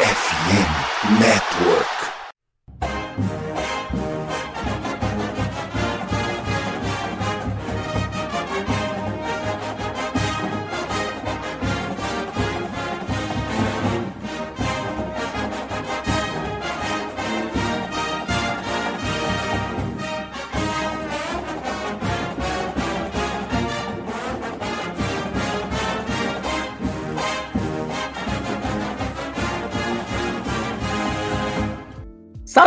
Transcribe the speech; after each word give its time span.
FM 0.00 1.18
Network. 1.18 2.17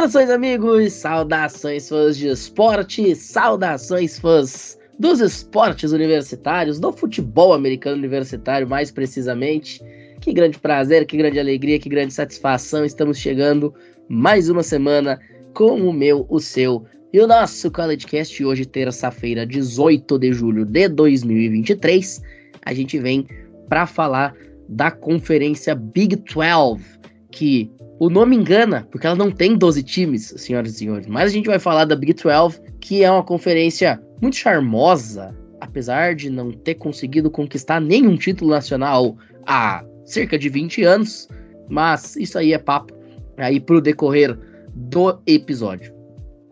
Saudações, 0.01 0.29
amigos! 0.31 0.93
Saudações, 0.93 1.87
fãs 1.87 2.17
de 2.17 2.27
esporte! 2.27 3.15
Saudações, 3.15 4.17
fãs 4.17 4.75
dos 4.97 5.19
esportes 5.19 5.91
universitários, 5.91 6.79
do 6.79 6.91
futebol 6.91 7.53
americano 7.53 7.97
universitário, 7.97 8.67
mais 8.67 8.89
precisamente. 8.89 9.79
Que 10.19 10.33
grande 10.33 10.57
prazer, 10.57 11.05
que 11.05 11.15
grande 11.15 11.39
alegria, 11.39 11.77
que 11.77 11.87
grande 11.87 12.15
satisfação! 12.15 12.83
Estamos 12.83 13.19
chegando 13.19 13.75
mais 14.09 14.49
uma 14.49 14.63
semana 14.63 15.19
com 15.53 15.79
o 15.87 15.93
meu, 15.93 16.25
o 16.29 16.39
seu 16.39 16.83
e 17.13 17.19
o 17.19 17.27
nosso 17.27 17.69
CollegeCast. 17.69 18.43
Hoje, 18.43 18.65
terça-feira, 18.65 19.45
18 19.45 20.17
de 20.17 20.33
julho 20.33 20.65
de 20.65 20.89
2023, 20.89 22.23
a 22.65 22.73
gente 22.73 22.97
vem 22.97 23.27
para 23.69 23.85
falar 23.85 24.35
da 24.67 24.89
conferência 24.89 25.75
Big 25.75 26.15
12, 26.15 26.83
que 27.29 27.71
o 28.01 28.09
nome 28.09 28.35
engana, 28.35 28.87
porque 28.89 29.05
ela 29.05 29.15
não 29.15 29.29
tem 29.29 29.55
12 29.55 29.83
times, 29.83 30.33
senhoras 30.35 30.73
e 30.73 30.77
senhores. 30.79 31.05
Mas 31.05 31.29
a 31.29 31.35
gente 31.35 31.45
vai 31.45 31.59
falar 31.59 31.85
da 31.85 31.95
Big 31.95 32.15
12, 32.15 32.59
que 32.79 33.03
é 33.03 33.11
uma 33.11 33.21
conferência 33.21 34.01
muito 34.19 34.37
charmosa, 34.37 35.37
apesar 35.59 36.15
de 36.15 36.27
não 36.27 36.51
ter 36.51 36.73
conseguido 36.73 37.29
conquistar 37.29 37.79
nenhum 37.79 38.17
título 38.17 38.49
nacional 38.49 39.15
há 39.45 39.85
cerca 40.03 40.35
de 40.39 40.49
20 40.49 40.83
anos. 40.83 41.29
Mas 41.69 42.15
isso 42.15 42.39
aí 42.39 42.53
é 42.53 42.57
papo 42.57 42.91
aí 43.37 43.59
pro 43.59 43.79
decorrer 43.79 44.35
do 44.73 45.21
episódio. 45.27 45.93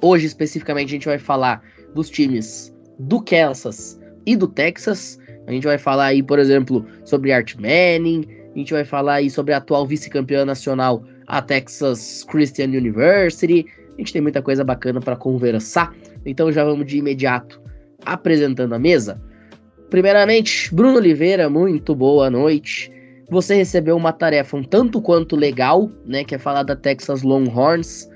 Hoje, 0.04 0.28
especificamente, 0.28 0.90
a 0.90 0.92
gente 0.92 1.08
vai 1.08 1.18
falar 1.18 1.64
dos 1.96 2.12
times 2.12 2.72
do 3.00 3.20
Kansas 3.24 4.00
e 4.24 4.36
do 4.36 4.48
Texas. 4.48 5.18
A 5.48 5.52
gente 5.52 5.66
vai 5.66 5.80
falar 5.80 6.06
aí, 6.06 6.22
por 6.22 6.38
exemplo, 6.38 6.86
sobre 7.06 7.32
Art 7.32 7.56
Manning. 7.56 8.28
A 8.54 8.58
gente 8.60 8.72
vai 8.72 8.86
falar 8.86 9.16
aí 9.16 9.32
sobre 9.32 9.52
a 9.52 9.58
atual 9.58 9.88
vice-campeã 9.88 10.46
nacional 10.46 11.04
a 11.30 11.42
Texas 11.42 12.26
Christian 12.26 12.70
University. 12.70 13.66
A 13.94 13.98
gente 13.98 14.14
tem 14.14 14.22
muita 14.22 14.42
coisa 14.42 14.64
bacana 14.64 15.00
para 15.00 15.16
conversar. 15.16 15.94
Então 16.26 16.52
já 16.52 16.66
vamos 16.66 16.86
de 16.86 16.98
imediato 16.98 17.62
apresentando 18.06 18.74
a 18.74 18.80
mesa. 18.80 19.22
Primeiramente, 19.90 20.74
Bruno 20.74 20.98
Oliveira, 20.98 21.50
muito 21.50 21.96
boa 21.96 22.30
noite. 22.30 22.92
Você 23.30 23.56
recebeu 23.56 23.96
uma 23.96 24.12
tarefa 24.12 24.58
um 24.58 24.64
tanto 24.64 25.02
quanto 25.02 25.36
legal, 25.36 25.90
né, 26.06 26.24
que 26.24 26.36
é 26.36 26.38
falar 26.38 26.64
da 26.64 26.76
Texas 26.76 27.22
Longhorns. 27.22 28.10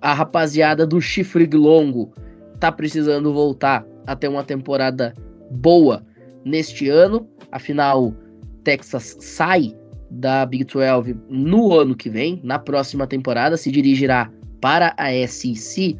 A 0.00 0.12
rapaziada 0.12 0.86
do 0.86 1.00
chifre 1.00 1.46
longo 1.46 2.12
tá 2.60 2.70
precisando 2.70 3.32
voltar 3.32 3.84
a 4.06 4.14
ter 4.14 4.28
uma 4.28 4.44
temporada 4.44 5.14
boa 5.50 6.04
neste 6.44 6.88
ano. 6.88 7.28
Afinal, 7.50 8.14
Texas 8.62 9.16
sai 9.20 9.74
da 10.10 10.44
Big 10.46 10.64
12 10.64 11.16
no 11.28 11.74
ano 11.74 11.94
que 11.94 12.08
vem, 12.08 12.40
na 12.42 12.58
próxima 12.58 13.06
temporada, 13.06 13.56
se 13.56 13.70
dirigirá 13.70 14.30
para 14.60 14.94
a 14.96 15.10
SEC 15.26 15.96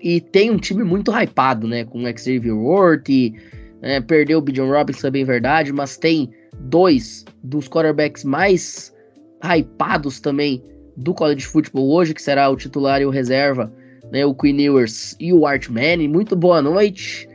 e 0.00 0.20
tem 0.20 0.50
um 0.50 0.58
time 0.58 0.84
muito 0.84 1.10
hypado, 1.10 1.66
né? 1.66 1.84
Com 1.84 2.04
o 2.04 2.18
Xavier 2.18 2.54
Worthy, 2.54 3.34
é, 3.82 4.00
perdeu 4.00 4.38
o 4.38 4.40
Bijan 4.40 4.66
Robinson, 4.66 5.08
é 5.08 5.10
bem 5.10 5.24
verdade, 5.24 5.72
mas 5.72 5.96
tem 5.96 6.30
dois 6.60 7.24
dos 7.42 7.68
quarterbacks 7.68 8.24
mais 8.24 8.94
hypados 9.42 10.20
também 10.20 10.62
do 10.96 11.12
college 11.12 11.44
football 11.44 11.90
hoje, 11.90 12.14
que 12.14 12.22
será 12.22 12.48
o 12.48 12.56
titular 12.56 13.00
e 13.00 13.06
o 13.06 13.10
reserva, 13.10 13.72
né? 14.12 14.24
O 14.24 14.34
Queen 14.34 14.60
Ewers 14.60 15.16
e 15.18 15.32
o 15.32 15.46
Art 15.46 15.68
Manning. 15.68 16.08
Muito 16.08 16.36
boa 16.36 16.62
noite. 16.62 17.28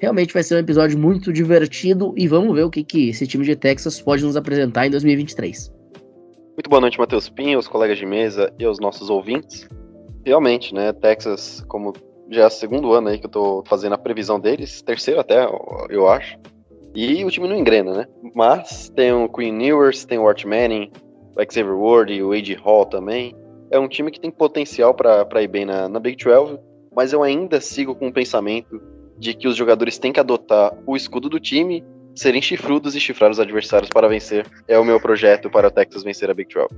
Realmente 0.00 0.34
vai 0.34 0.42
ser 0.42 0.56
um 0.56 0.58
episódio 0.58 0.98
muito 0.98 1.32
divertido 1.32 2.12
e 2.16 2.28
vamos 2.28 2.54
ver 2.54 2.64
o 2.64 2.70
que, 2.70 2.82
que 2.82 3.10
esse 3.10 3.26
time 3.26 3.44
de 3.44 3.56
Texas 3.56 4.00
pode 4.00 4.24
nos 4.24 4.36
apresentar 4.36 4.86
em 4.86 4.90
2023. 4.90 5.73
Muito 6.56 6.70
boa 6.70 6.80
noite, 6.80 7.00
Matheus 7.00 7.28
Pinho, 7.28 7.58
os 7.58 7.66
colegas 7.66 7.98
de 7.98 8.06
mesa 8.06 8.54
e 8.56 8.64
os 8.64 8.78
nossos 8.78 9.10
ouvintes. 9.10 9.68
Realmente, 10.24 10.72
né, 10.72 10.92
Texas, 10.92 11.64
como 11.66 11.92
já 12.30 12.42
é 12.42 12.46
o 12.46 12.50
segundo 12.50 12.92
ano 12.92 13.08
aí 13.08 13.18
que 13.18 13.26
eu 13.26 13.30
tô 13.30 13.64
fazendo 13.66 13.94
a 13.94 13.98
previsão 13.98 14.38
deles, 14.38 14.80
terceiro 14.80 15.18
até, 15.18 15.48
eu 15.90 16.08
acho. 16.08 16.38
E 16.94 17.24
o 17.24 17.30
time 17.30 17.48
não 17.48 17.56
engrena, 17.56 17.92
né? 17.92 18.06
Mas 18.32 18.88
tem 18.88 19.12
o 19.12 19.28
Queen 19.28 19.66
Ewers, 19.66 20.04
tem 20.04 20.16
o 20.16 20.28
Art 20.28 20.44
Manning, 20.44 20.92
o 21.36 21.42
Xavier 21.42 21.76
Ward 21.76 22.14
e 22.14 22.22
o 22.22 22.30
A.J. 22.30 22.54
Hall 22.54 22.86
também. 22.86 23.34
É 23.68 23.78
um 23.80 23.88
time 23.88 24.12
que 24.12 24.20
tem 24.20 24.30
potencial 24.30 24.94
para 24.94 25.42
ir 25.42 25.48
bem 25.48 25.64
na, 25.64 25.88
na 25.88 25.98
Big 25.98 26.22
12, 26.22 26.56
mas 26.94 27.12
eu 27.12 27.24
ainda 27.24 27.60
sigo 27.60 27.96
com 27.96 28.06
o 28.06 28.12
pensamento 28.12 28.80
de 29.18 29.34
que 29.34 29.48
os 29.48 29.56
jogadores 29.56 29.98
têm 29.98 30.12
que 30.12 30.20
adotar 30.20 30.72
o 30.86 30.94
escudo 30.94 31.28
do 31.28 31.40
time, 31.40 31.84
serem 32.14 32.40
chifrudos 32.40 32.94
e 32.94 33.00
chifrar 33.00 33.30
os 33.30 33.40
adversários 33.40 33.90
para 33.90 34.08
vencer. 34.08 34.46
É 34.68 34.78
o 34.78 34.84
meu 34.84 35.00
projeto 35.00 35.50
para 35.50 35.68
o 35.68 35.70
Texas 35.70 36.02
vencer 36.02 36.30
a 36.30 36.34
Big 36.34 36.52
12. 36.52 36.68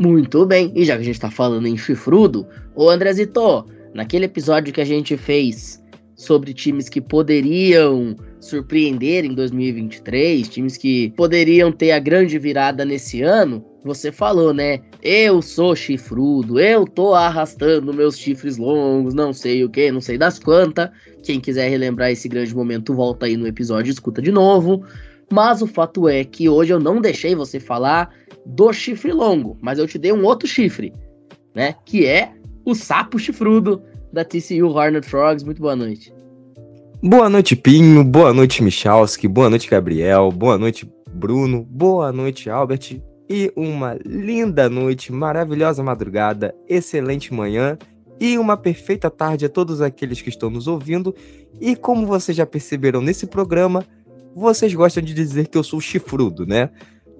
Muito 0.00 0.44
bem, 0.46 0.72
e 0.74 0.84
já 0.84 0.94
que 0.96 1.02
a 1.02 1.04
gente 1.04 1.14
está 1.14 1.30
falando 1.30 1.66
em 1.66 1.76
chifrudo, 1.76 2.46
ô 2.74 2.88
Andrezito, 2.88 3.66
naquele 3.94 4.24
episódio 4.24 4.72
que 4.72 4.80
a 4.80 4.84
gente 4.84 5.16
fez 5.16 5.82
sobre 6.16 6.54
times 6.54 6.88
que 6.88 7.00
poderiam 7.00 8.16
surpreender 8.40 9.24
em 9.24 9.34
2023, 9.34 10.48
times 10.48 10.76
que 10.76 11.10
poderiam 11.10 11.70
ter 11.70 11.92
a 11.92 11.98
grande 11.98 12.38
virada 12.38 12.84
nesse 12.84 13.22
ano, 13.22 13.64
você 13.84 14.12
falou, 14.12 14.54
né? 14.54 14.80
Eu 15.02 15.42
sou 15.42 15.74
chifrudo, 15.74 16.60
eu 16.60 16.86
tô 16.86 17.14
arrastando 17.14 17.92
meus 17.92 18.16
chifres 18.16 18.56
longos, 18.56 19.14
não 19.14 19.32
sei 19.32 19.64
o 19.64 19.70
que, 19.70 19.90
não 19.90 20.00
sei 20.00 20.16
das 20.16 20.38
quantas. 20.38 20.90
Quem 21.22 21.40
quiser 21.40 21.68
relembrar 21.68 22.10
esse 22.10 22.28
grande 22.28 22.54
momento, 22.54 22.94
volta 22.94 23.26
aí 23.26 23.36
no 23.36 23.46
episódio 23.46 23.90
e 23.90 23.92
escuta 23.92 24.22
de 24.22 24.30
novo. 24.30 24.84
Mas 25.32 25.62
o 25.62 25.66
fato 25.66 26.08
é 26.08 26.24
que 26.24 26.48
hoje 26.48 26.72
eu 26.72 26.80
não 26.80 27.00
deixei 27.00 27.34
você 27.34 27.58
falar 27.58 28.10
do 28.44 28.72
chifre 28.72 29.12
longo, 29.12 29.56
mas 29.60 29.78
eu 29.78 29.86
te 29.86 29.98
dei 29.98 30.12
um 30.12 30.24
outro 30.24 30.46
chifre, 30.46 30.92
né? 31.54 31.74
Que 31.84 32.06
é 32.06 32.32
o 32.64 32.74
sapo 32.74 33.18
chifrudo 33.18 33.82
da 34.12 34.24
TCU 34.24 34.68
Hornet 34.68 35.06
Frogs. 35.06 35.44
Muito 35.44 35.60
boa 35.60 35.74
noite. 35.74 36.12
Boa 37.02 37.28
noite, 37.28 37.56
Pinho. 37.56 38.04
Boa 38.04 38.32
noite, 38.32 38.62
Michalski. 38.62 39.26
Boa 39.26 39.50
noite, 39.50 39.68
Gabriel. 39.68 40.30
Boa 40.30 40.56
noite, 40.56 40.88
Bruno. 41.12 41.66
Boa 41.68 42.12
noite, 42.12 42.48
Albert. 42.48 43.00
E 43.28 43.52
uma 43.56 43.98
linda 44.04 44.68
noite, 44.68 45.12
maravilhosa 45.12 45.82
madrugada, 45.82 46.54
excelente 46.68 47.32
manhã 47.32 47.78
e 48.20 48.38
uma 48.38 48.56
perfeita 48.56 49.10
tarde 49.10 49.46
a 49.46 49.48
todos 49.48 49.80
aqueles 49.80 50.20
que 50.20 50.28
estão 50.28 50.50
nos 50.50 50.68
ouvindo. 50.68 51.14
E 51.60 51.74
como 51.74 52.06
vocês 52.06 52.36
já 52.36 52.46
perceberam 52.46 53.00
nesse 53.00 53.26
programa, 53.26 53.84
vocês 54.34 54.72
gostam 54.74 55.02
de 55.02 55.12
dizer 55.12 55.48
que 55.48 55.58
eu 55.58 55.64
sou 55.64 55.80
chifrudo, 55.80 56.46
né? 56.46 56.70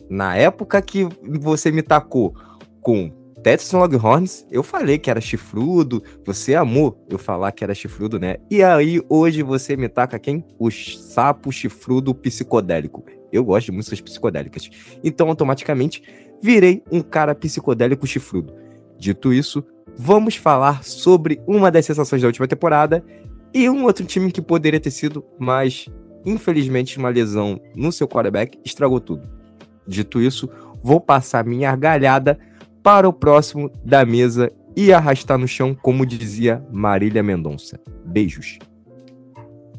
Na 0.08 0.36
época 0.36 0.80
que 0.82 1.08
você 1.40 1.70
me 1.70 1.82
tacou 1.82 2.34
com 2.80 3.10
Texas 3.42 3.72
Longhorns, 3.72 4.46
eu 4.50 4.62
falei 4.62 4.98
que 4.98 5.10
era 5.10 5.20
chifrudo, 5.20 6.02
você 6.24 6.54
amou 6.54 7.04
eu 7.10 7.18
falar 7.18 7.50
que 7.50 7.64
era 7.64 7.74
chifrudo, 7.74 8.18
né? 8.18 8.36
E 8.48 8.62
aí, 8.62 9.02
hoje 9.08 9.42
você 9.42 9.76
me 9.76 9.88
taca 9.88 10.18
quem? 10.18 10.44
O 10.58 10.70
sapo 10.70 11.50
chifrudo 11.50 12.14
psicodélico. 12.14 13.04
Eu 13.32 13.44
gosto 13.44 13.66
de 13.66 13.72
músicas 13.72 14.00
psicodélicas. 14.00 14.68
Então, 15.02 15.28
automaticamente, 15.28 16.02
virei 16.42 16.82
um 16.90 17.00
cara 17.00 17.34
psicodélico 17.34 18.06
chifrudo. 18.06 18.54
Dito 18.98 19.32
isso, 19.32 19.64
vamos 19.96 20.36
falar 20.36 20.84
sobre 20.84 21.40
uma 21.46 21.70
das 21.70 21.86
sensações 21.86 22.20
da 22.20 22.28
última 22.28 22.46
temporada 22.46 23.04
e 23.54 23.68
um 23.68 23.84
outro 23.84 24.04
time 24.04 24.30
que 24.30 24.40
poderia 24.40 24.80
ter 24.80 24.90
sido, 24.90 25.24
mas 25.38 25.86
infelizmente 26.24 26.98
uma 26.98 27.08
lesão 27.08 27.60
no 27.74 27.92
seu 27.92 28.08
quarterback 28.08 28.58
estragou 28.64 29.00
tudo. 29.00 29.28
Dito 29.86 30.20
isso, 30.20 30.48
vou 30.82 31.00
passar 31.00 31.44
minha 31.44 31.70
argalhada 31.70 32.38
para 32.82 33.08
o 33.08 33.12
próximo 33.12 33.70
da 33.84 34.04
mesa 34.04 34.50
e 34.76 34.92
arrastar 34.92 35.38
no 35.38 35.46
chão, 35.46 35.74
como 35.74 36.06
dizia 36.06 36.64
Marília 36.72 37.22
Mendonça. 37.22 37.78
Beijos. 38.04 38.58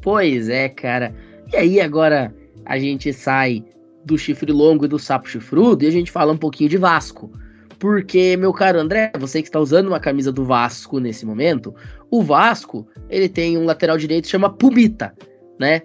Pois 0.00 0.48
é, 0.48 0.68
cara. 0.68 1.14
E 1.52 1.56
aí 1.56 1.80
agora 1.80 2.34
a 2.64 2.78
gente 2.78 3.12
sai 3.12 3.64
do 4.04 4.18
chifre 4.18 4.52
longo 4.52 4.84
e 4.84 4.88
do 4.88 4.98
sapo 4.98 5.28
chifrudo 5.28 5.84
e 5.84 5.86
a 5.86 5.90
gente 5.90 6.10
fala 6.10 6.32
um 6.32 6.36
pouquinho 6.36 6.68
de 6.68 6.76
Vasco. 6.76 7.30
Porque, 7.78 8.36
meu 8.36 8.52
caro 8.52 8.78
André, 8.78 9.12
você 9.18 9.42
que 9.42 9.48
está 9.48 9.58
usando 9.58 9.88
uma 9.88 10.00
camisa 10.00 10.30
do 10.30 10.44
Vasco 10.44 10.98
nesse 11.00 11.26
momento, 11.26 11.74
o 12.10 12.22
Vasco, 12.22 12.86
ele 13.10 13.28
tem 13.28 13.58
um 13.58 13.64
lateral 13.64 13.98
direito 13.98 14.24
que 14.24 14.30
chama 14.30 14.50
Pubita, 14.50 15.14
né? 15.58 15.82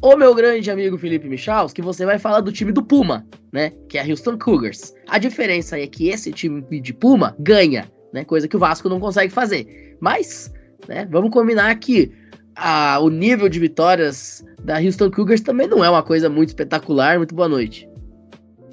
o 0.00 0.16
meu 0.16 0.34
grande 0.34 0.70
amigo 0.70 0.98
Felipe 0.98 1.28
Michals, 1.28 1.72
que 1.72 1.82
você 1.82 2.04
vai 2.04 2.18
falar 2.18 2.40
do 2.40 2.52
time 2.52 2.72
do 2.72 2.82
Puma, 2.82 3.26
né? 3.52 3.72
Que 3.88 3.98
é 3.98 4.02
a 4.02 4.06
Houston 4.06 4.38
Cougars. 4.38 4.94
A 5.08 5.18
diferença 5.18 5.78
é 5.78 5.86
que 5.86 6.08
esse 6.08 6.32
time 6.32 6.62
de 6.80 6.92
Puma 6.92 7.34
ganha, 7.38 7.90
né? 8.12 8.24
Coisa 8.24 8.46
que 8.46 8.56
o 8.56 8.58
Vasco 8.58 8.88
não 8.88 9.00
consegue 9.00 9.32
fazer. 9.32 9.96
Mas, 10.00 10.52
né? 10.86 11.08
Vamos 11.10 11.30
combinar 11.30 11.74
que 11.76 12.12
a, 12.56 12.98
o 13.00 13.10
nível 13.10 13.48
de 13.48 13.60
vitórias 13.60 14.44
da 14.64 14.78
Houston 14.78 15.10
Cougars 15.10 15.40
também 15.40 15.68
não 15.68 15.84
é 15.84 15.90
uma 15.90 16.02
coisa 16.02 16.28
muito 16.28 16.48
espetacular. 16.48 17.18
Muito 17.18 17.34
boa 17.34 17.48
noite. 17.48 17.88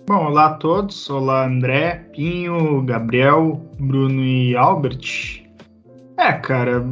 Bom, 0.08 0.26
olá 0.26 0.48
a 0.48 0.54
todos. 0.56 1.10
Olá, 1.10 1.46
André, 1.46 2.10
Pinho, 2.14 2.82
Gabriel, 2.84 3.62
Bruno 3.80 4.24
e 4.24 4.56
Albert. 4.56 5.44
É, 6.18 6.34
cara, 6.34 6.86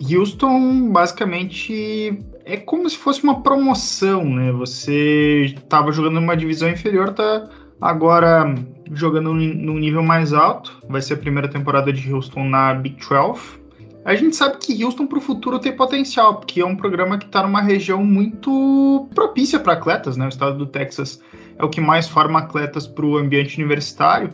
Houston 0.00 0.90
basicamente 0.90 2.24
é 2.44 2.56
como 2.56 2.88
se 2.88 2.96
fosse 2.96 3.22
uma 3.22 3.42
promoção, 3.42 4.24
né? 4.24 4.52
Você 4.52 5.54
estava 5.56 5.92
jogando 5.92 6.14
numa 6.14 6.36
divisão 6.36 6.68
inferior, 6.68 7.12
tá 7.12 7.48
agora 7.80 8.54
jogando 8.92 9.32
num 9.32 9.78
nível 9.78 10.02
mais 10.02 10.32
alto. 10.32 10.82
Vai 10.88 11.02
ser 11.02 11.14
a 11.14 11.18
primeira 11.18 11.48
temporada 11.48 11.92
de 11.92 12.12
Houston 12.12 12.44
na 12.44 12.74
Big 12.74 12.96
12. 12.96 13.59
A 14.04 14.14
gente 14.14 14.34
sabe 14.34 14.56
que 14.58 14.82
Houston 14.82 15.06
para 15.06 15.18
o 15.18 15.20
futuro 15.20 15.58
tem 15.58 15.76
potencial, 15.76 16.36
porque 16.36 16.60
é 16.60 16.64
um 16.64 16.74
programa 16.74 17.18
que 17.18 17.26
está 17.26 17.42
numa 17.42 17.60
região 17.60 18.02
muito 18.02 19.08
propícia 19.14 19.60
para 19.60 19.74
atletas, 19.74 20.16
né? 20.16 20.24
O 20.24 20.28
estado 20.28 20.56
do 20.56 20.66
Texas 20.66 21.20
é 21.58 21.64
o 21.64 21.68
que 21.68 21.80
mais 21.80 22.08
forma 22.08 22.38
atletas 22.38 22.86
para 22.86 23.04
o 23.04 23.18
ambiente 23.18 23.58
universitário. 23.58 24.30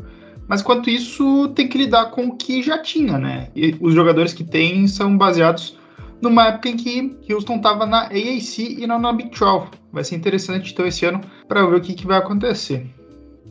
Mas 0.47 0.61
enquanto 0.61 0.89
isso, 0.89 1.49
tem 1.49 1.67
que 1.67 1.79
lidar 1.79 2.13
com 2.13 2.27
o 2.27 2.37
que 2.37 2.63
já 2.63 2.79
tinha, 2.79 3.19
né? 3.19 3.49
E 3.57 3.77
os 3.81 3.93
jogadores 3.93 4.33
que 4.33 4.45
tem 4.45 4.87
são 4.87 5.19
baseados 5.19 5.77
numa 6.23 6.47
época 6.47 6.69
em 6.69 6.77
que 6.77 7.35
Houston 7.35 7.57
estava 7.57 7.85
na 7.85 8.03
AAC 8.05 8.59
e 8.79 8.87
não 8.87 9.01
na 9.01 9.13
Big 9.13 9.31
12. 9.31 9.67
Vai 9.93 10.05
ser 10.05 10.15
interessante 10.15 10.73
então 10.73 10.87
esse 10.87 11.05
ano 11.05 11.21
para 11.49 11.67
ver 11.67 11.77
o 11.77 11.81
que, 11.81 11.95
que 11.95 12.07
vai 12.07 12.19
acontecer. 12.19 12.87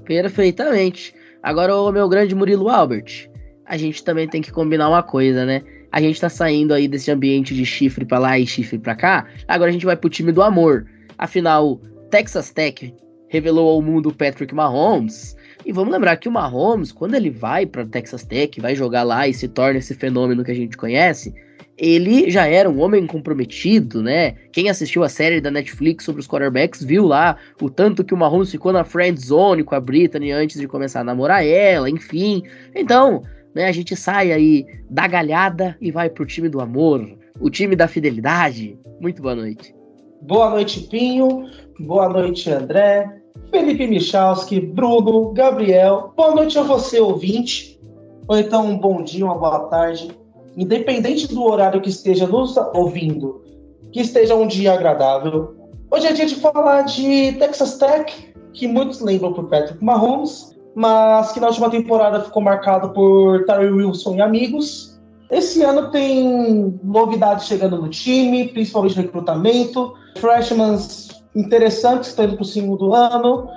Perfeitamente. 0.06 1.14
Agora 1.44 1.76
o 1.76 1.92
meu 1.92 2.08
grande 2.08 2.34
Murilo 2.34 2.70
Albert, 2.70 3.30
a 3.66 3.76
gente 3.78 4.04
também 4.04 4.28
tem 4.28 4.42
que 4.42 4.52
combinar 4.52 4.88
uma 4.88 5.04
coisa, 5.04 5.46
né? 5.46 5.62
A 5.96 6.02
gente 6.02 6.20
tá 6.20 6.28
saindo 6.28 6.74
aí 6.74 6.90
desse 6.90 7.10
ambiente 7.10 7.56
de 7.56 7.66
chifre 7.66 8.04
para 8.04 8.20
lá 8.20 8.38
e 8.38 8.46
chifre 8.46 8.78
para 8.78 8.96
cá. 8.96 9.26
Agora 9.48 9.70
a 9.70 9.72
gente 9.72 9.86
vai 9.86 9.96
pro 9.96 10.10
time 10.10 10.30
do 10.30 10.42
amor. 10.42 10.86
Afinal, 11.18 11.80
Texas 12.12 12.52
Tech 12.52 12.94
revelou 13.30 13.70
ao 13.70 13.82
mundo 13.82 14.14
Patrick 14.14 14.54
Mahomes. 14.54 15.38
E 15.66 15.72
vamos 15.72 15.94
lembrar 15.94 16.18
que 16.18 16.28
o 16.28 16.32
Mahomes, 16.34 16.92
quando 16.92 17.16
ele 17.16 17.30
vai 17.30 17.66
para 17.66 17.86
Texas 17.86 18.26
Tech, 18.26 18.60
vai 18.60 18.76
jogar 18.76 19.04
lá 19.04 19.26
e 19.26 19.34
se 19.34 19.48
torna 19.48 19.80
esse 19.80 19.96
fenômeno 19.96 20.44
que 20.44 20.52
a 20.52 20.56
gente 20.56 20.76
conhece, 20.76 21.34
ele 21.78 22.30
já 22.30 22.46
era 22.46 22.70
um 22.70 22.82
homem 22.82 23.08
comprometido, 23.08 24.04
né? 24.04 24.36
Quem 24.52 24.70
assistiu 24.70 25.02
a 25.02 25.08
série 25.08 25.40
da 25.40 25.50
Netflix 25.50 26.04
sobre 26.04 26.20
os 26.20 26.28
quarterbacks 26.28 26.84
viu 26.84 27.06
lá 27.06 27.38
o 27.62 27.70
tanto 27.70 28.04
que 28.04 28.14
o 28.14 28.18
Mahomes 28.18 28.52
ficou 28.52 28.74
na 28.74 28.84
friend 28.84 29.18
zone 29.18 29.64
com 29.64 29.76
a 29.76 29.80
Brittany 29.80 30.34
antes 30.34 30.60
de 30.60 30.68
começar 30.68 31.00
a 31.00 31.04
namorar 31.06 31.46
ela, 31.46 31.90
enfim. 31.90 32.44
Então, 32.76 33.24
né, 33.56 33.66
a 33.66 33.72
gente 33.72 33.96
sai 33.96 34.34
aí 34.34 34.66
da 34.90 35.08
galhada 35.08 35.78
e 35.80 35.90
vai 35.90 36.10
pro 36.10 36.26
time 36.26 36.50
do 36.50 36.60
amor, 36.60 37.08
o 37.40 37.50
time 37.50 37.76
da 37.76 37.88
fidelidade. 37.88 38.78
Muito 39.00 39.22
boa 39.22 39.34
noite. 39.34 39.74
Boa 40.22 40.50
noite, 40.50 40.82
Pinho. 40.82 41.50
Boa 41.80 42.10
noite, 42.10 42.52
André. 42.52 43.22
Felipe 43.50 43.88
Michalski, 43.88 44.60
Bruno, 44.60 45.32
Gabriel. 45.32 46.14
Boa 46.18 46.36
noite 46.36 46.60
a 46.60 46.64
você, 46.64 47.00
ouvinte. 47.00 47.80
Ou 48.28 48.38
então 48.38 48.66
um 48.66 48.78
bom 48.78 49.04
dia, 49.04 49.26
uma 49.26 49.38
boa 49.38 49.68
tarde. 49.68 50.10
Independente 50.58 51.28
do 51.28 51.44
horário 51.44 51.82
que 51.82 51.90
esteja 51.90 52.28
nos 52.28 52.58
ouvindo, 52.74 53.44
que 53.92 54.02
esteja 54.02 54.36
um 54.36 54.48
dia 54.48 54.74
agradável. 54.74 55.56
Hoje 55.92 56.08
é 56.08 56.14
dia 56.14 56.26
de 56.26 56.36
falar 56.36 56.84
de 56.84 57.34
Texas 57.34 57.78
Tech, 57.78 58.34
que 58.54 58.68
muitos 58.68 59.00
lembram 59.00 59.34
por 59.34 59.48
Patrick 59.48 59.84
Mahomes, 59.84 60.55
mas 60.76 61.32
que 61.32 61.40
na 61.40 61.48
última 61.48 61.70
temporada 61.70 62.22
ficou 62.22 62.44
marcado 62.44 62.90
por 62.90 63.46
Terry 63.46 63.70
Wilson 63.70 64.16
e 64.16 64.22
amigos. 64.22 65.00
Esse 65.32 65.64
ano 65.64 65.90
tem 65.90 66.80
novidades 66.84 67.48
chegando 67.48 67.82
no 67.82 67.90
time, 67.90 68.50
principalmente 68.50 68.98
recrutamento, 68.98 69.94
freshmans 70.18 71.24
interessantes 71.36 72.10
estão 72.10 72.26
indo 72.26 72.36
para 72.36 72.44
o 72.44 72.46
segundo 72.46 72.94
ano. 72.94 73.50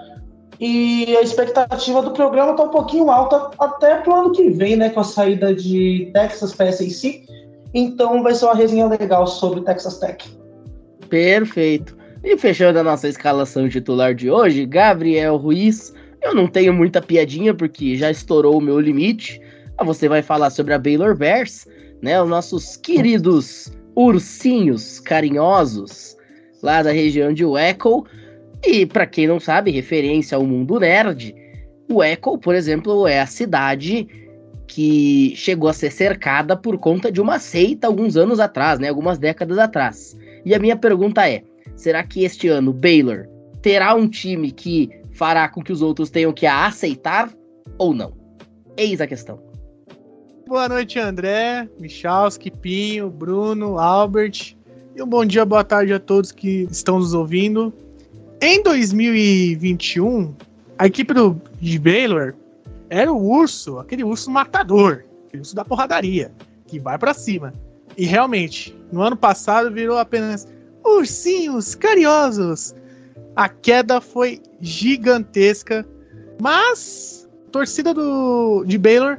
E 0.60 1.16
a 1.16 1.22
expectativa 1.22 2.02
do 2.02 2.10
programa 2.10 2.52
está 2.52 2.64
um 2.64 2.70
pouquinho 2.70 3.10
alta 3.10 3.50
até 3.58 3.96
para 3.96 4.12
o 4.12 4.16
ano 4.16 4.32
que 4.32 4.50
vem, 4.50 4.76
né? 4.76 4.90
Com 4.90 5.00
a 5.00 5.04
saída 5.04 5.54
de 5.54 6.10
Texas 6.12 6.52
para 6.52 6.72
SAC. 6.72 7.24
Então 7.72 8.22
vai 8.22 8.34
ser 8.34 8.46
uma 8.46 8.54
resenha 8.54 8.86
legal 8.86 9.26
sobre 9.26 9.60
Texas 9.60 9.98
Tech. 9.98 10.28
Perfeito. 11.08 11.96
E 12.24 12.36
fechando 12.36 12.78
a 12.80 12.82
nossa 12.82 13.06
escalação 13.06 13.68
titular 13.68 14.14
de 14.14 14.30
hoje, 14.30 14.66
Gabriel 14.66 15.36
Ruiz. 15.36 15.94
Eu 16.22 16.34
não 16.34 16.46
tenho 16.46 16.72
muita 16.72 17.00
piadinha 17.00 17.54
porque 17.54 17.96
já 17.96 18.10
estourou 18.10 18.58
o 18.58 18.60
meu 18.60 18.80
limite. 18.80 19.40
Mas 19.78 19.86
você 19.86 20.08
vai 20.08 20.22
falar 20.22 20.50
sobre 20.50 20.74
a 20.74 20.78
Baylor 20.78 21.16
Bears, 21.16 21.66
né? 22.02 22.20
Os 22.20 22.28
nossos 22.28 22.76
queridos 22.76 23.72
ursinhos 23.94 25.00
carinhosos 25.00 26.16
lá 26.62 26.82
da 26.82 26.92
região 26.92 27.32
de 27.32 27.44
Waco. 27.44 28.06
E 28.66 28.84
para 28.84 29.06
quem 29.06 29.26
não 29.26 29.38
sabe, 29.38 29.70
referência 29.70 30.36
ao 30.36 30.44
mundo 30.44 30.80
nerd, 30.80 31.34
Waco, 31.90 32.38
por 32.38 32.54
exemplo, 32.54 33.06
é 33.06 33.20
a 33.20 33.26
cidade 33.26 34.06
que 34.66 35.32
chegou 35.34 35.68
a 35.68 35.72
ser 35.72 35.90
cercada 35.90 36.56
por 36.56 36.78
conta 36.78 37.10
de 37.10 37.20
uma 37.20 37.38
seita 37.38 37.86
alguns 37.86 38.16
anos 38.16 38.38
atrás, 38.38 38.78
né, 38.78 38.88
algumas 38.88 39.18
décadas 39.18 39.58
atrás. 39.58 40.16
E 40.44 40.54
a 40.54 40.58
minha 40.58 40.76
pergunta 40.76 41.28
é: 41.28 41.42
será 41.74 42.02
que 42.02 42.24
este 42.24 42.48
ano 42.48 42.72
Baylor 42.72 43.26
terá 43.62 43.94
um 43.94 44.08
time 44.08 44.50
que 44.50 44.90
fará 45.18 45.48
com 45.48 45.60
que 45.60 45.72
os 45.72 45.82
outros 45.82 46.10
tenham 46.10 46.32
que 46.32 46.46
a 46.46 46.66
aceitar 46.66 47.28
ou 47.76 47.92
não? 47.92 48.12
Eis 48.76 49.00
a 49.00 49.06
questão. 49.06 49.42
Boa 50.46 50.68
noite, 50.68 50.96
André, 50.96 51.68
Michalski, 51.80 52.52
Pinho, 52.52 53.10
Bruno, 53.10 53.80
Albert. 53.80 54.56
E 54.94 55.02
um 55.02 55.06
bom 55.08 55.24
dia, 55.24 55.44
boa 55.44 55.64
tarde 55.64 55.92
a 55.92 55.98
todos 55.98 56.30
que 56.30 56.68
estão 56.70 57.00
nos 57.00 57.14
ouvindo. 57.14 57.74
Em 58.40 58.62
2021, 58.62 60.32
a 60.78 60.86
equipe 60.86 61.12
do, 61.12 61.42
de 61.60 61.80
Baylor 61.80 62.34
era 62.88 63.12
o 63.12 63.20
urso, 63.20 63.80
aquele 63.80 64.04
urso 64.04 64.30
matador, 64.30 65.04
aquele 65.26 65.40
urso 65.40 65.56
da 65.56 65.64
porradaria, 65.64 66.30
que 66.68 66.78
vai 66.78 66.96
para 66.96 67.12
cima. 67.12 67.52
E 67.96 68.06
realmente, 68.06 68.72
no 68.92 69.02
ano 69.02 69.16
passado 69.16 69.72
virou 69.72 69.98
apenas 69.98 70.46
ursinhos 70.84 71.74
carinhosos. 71.74 72.72
A 73.38 73.48
queda 73.48 74.00
foi 74.00 74.42
gigantesca, 74.60 75.86
mas 76.42 77.28
a 77.46 77.50
torcida 77.52 77.94
do, 77.94 78.64
de 78.66 78.76
Baylor 78.76 79.16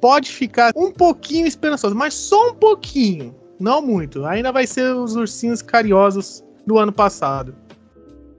pode 0.00 0.30
ficar 0.30 0.72
um 0.74 0.90
pouquinho 0.90 1.46
esperançosa, 1.46 1.94
mas 1.94 2.14
só 2.14 2.48
um 2.48 2.54
pouquinho 2.54 3.36
não 3.60 3.82
muito. 3.82 4.24
Ainda 4.24 4.50
vai 4.50 4.66
ser 4.66 4.94
os 4.94 5.16
ursinhos 5.16 5.60
carinhosos 5.60 6.42
do 6.66 6.78
ano 6.78 6.90
passado. 6.90 7.54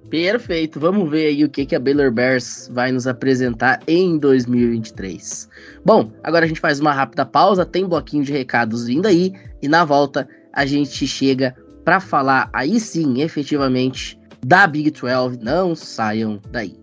Perfeito. 0.10 0.80
Vamos 0.80 1.08
ver 1.08 1.28
aí 1.28 1.44
o 1.44 1.50
que, 1.50 1.64
que 1.64 1.76
a 1.76 1.80
Baylor 1.80 2.12
Bears 2.12 2.68
vai 2.74 2.92
nos 2.92 3.06
apresentar 3.06 3.84
em 3.88 4.18
2023. 4.18 5.48
Bom, 5.86 6.12
agora 6.24 6.46
a 6.46 6.48
gente 6.48 6.60
faz 6.60 6.80
uma 6.80 6.92
rápida 6.92 7.24
pausa, 7.24 7.68
tem 7.68 7.86
bloquinho 7.86 8.24
de 8.24 8.32
recados 8.32 8.88
vindo 8.88 9.08
aí 9.08 9.34
e 9.62 9.68
na 9.68 9.86
volta 9.86 10.28
a 10.52 10.66
gente 10.66 11.06
chega 11.06 11.56
para 11.86 12.00
falar 12.00 12.50
aí 12.52 12.80
sim, 12.80 13.22
efetivamente, 13.22 14.19
da 14.46 14.66
Big 14.68 14.92
12. 14.92 15.38
Não 15.42 15.76
saiam 15.76 16.40
daí. 16.52 16.79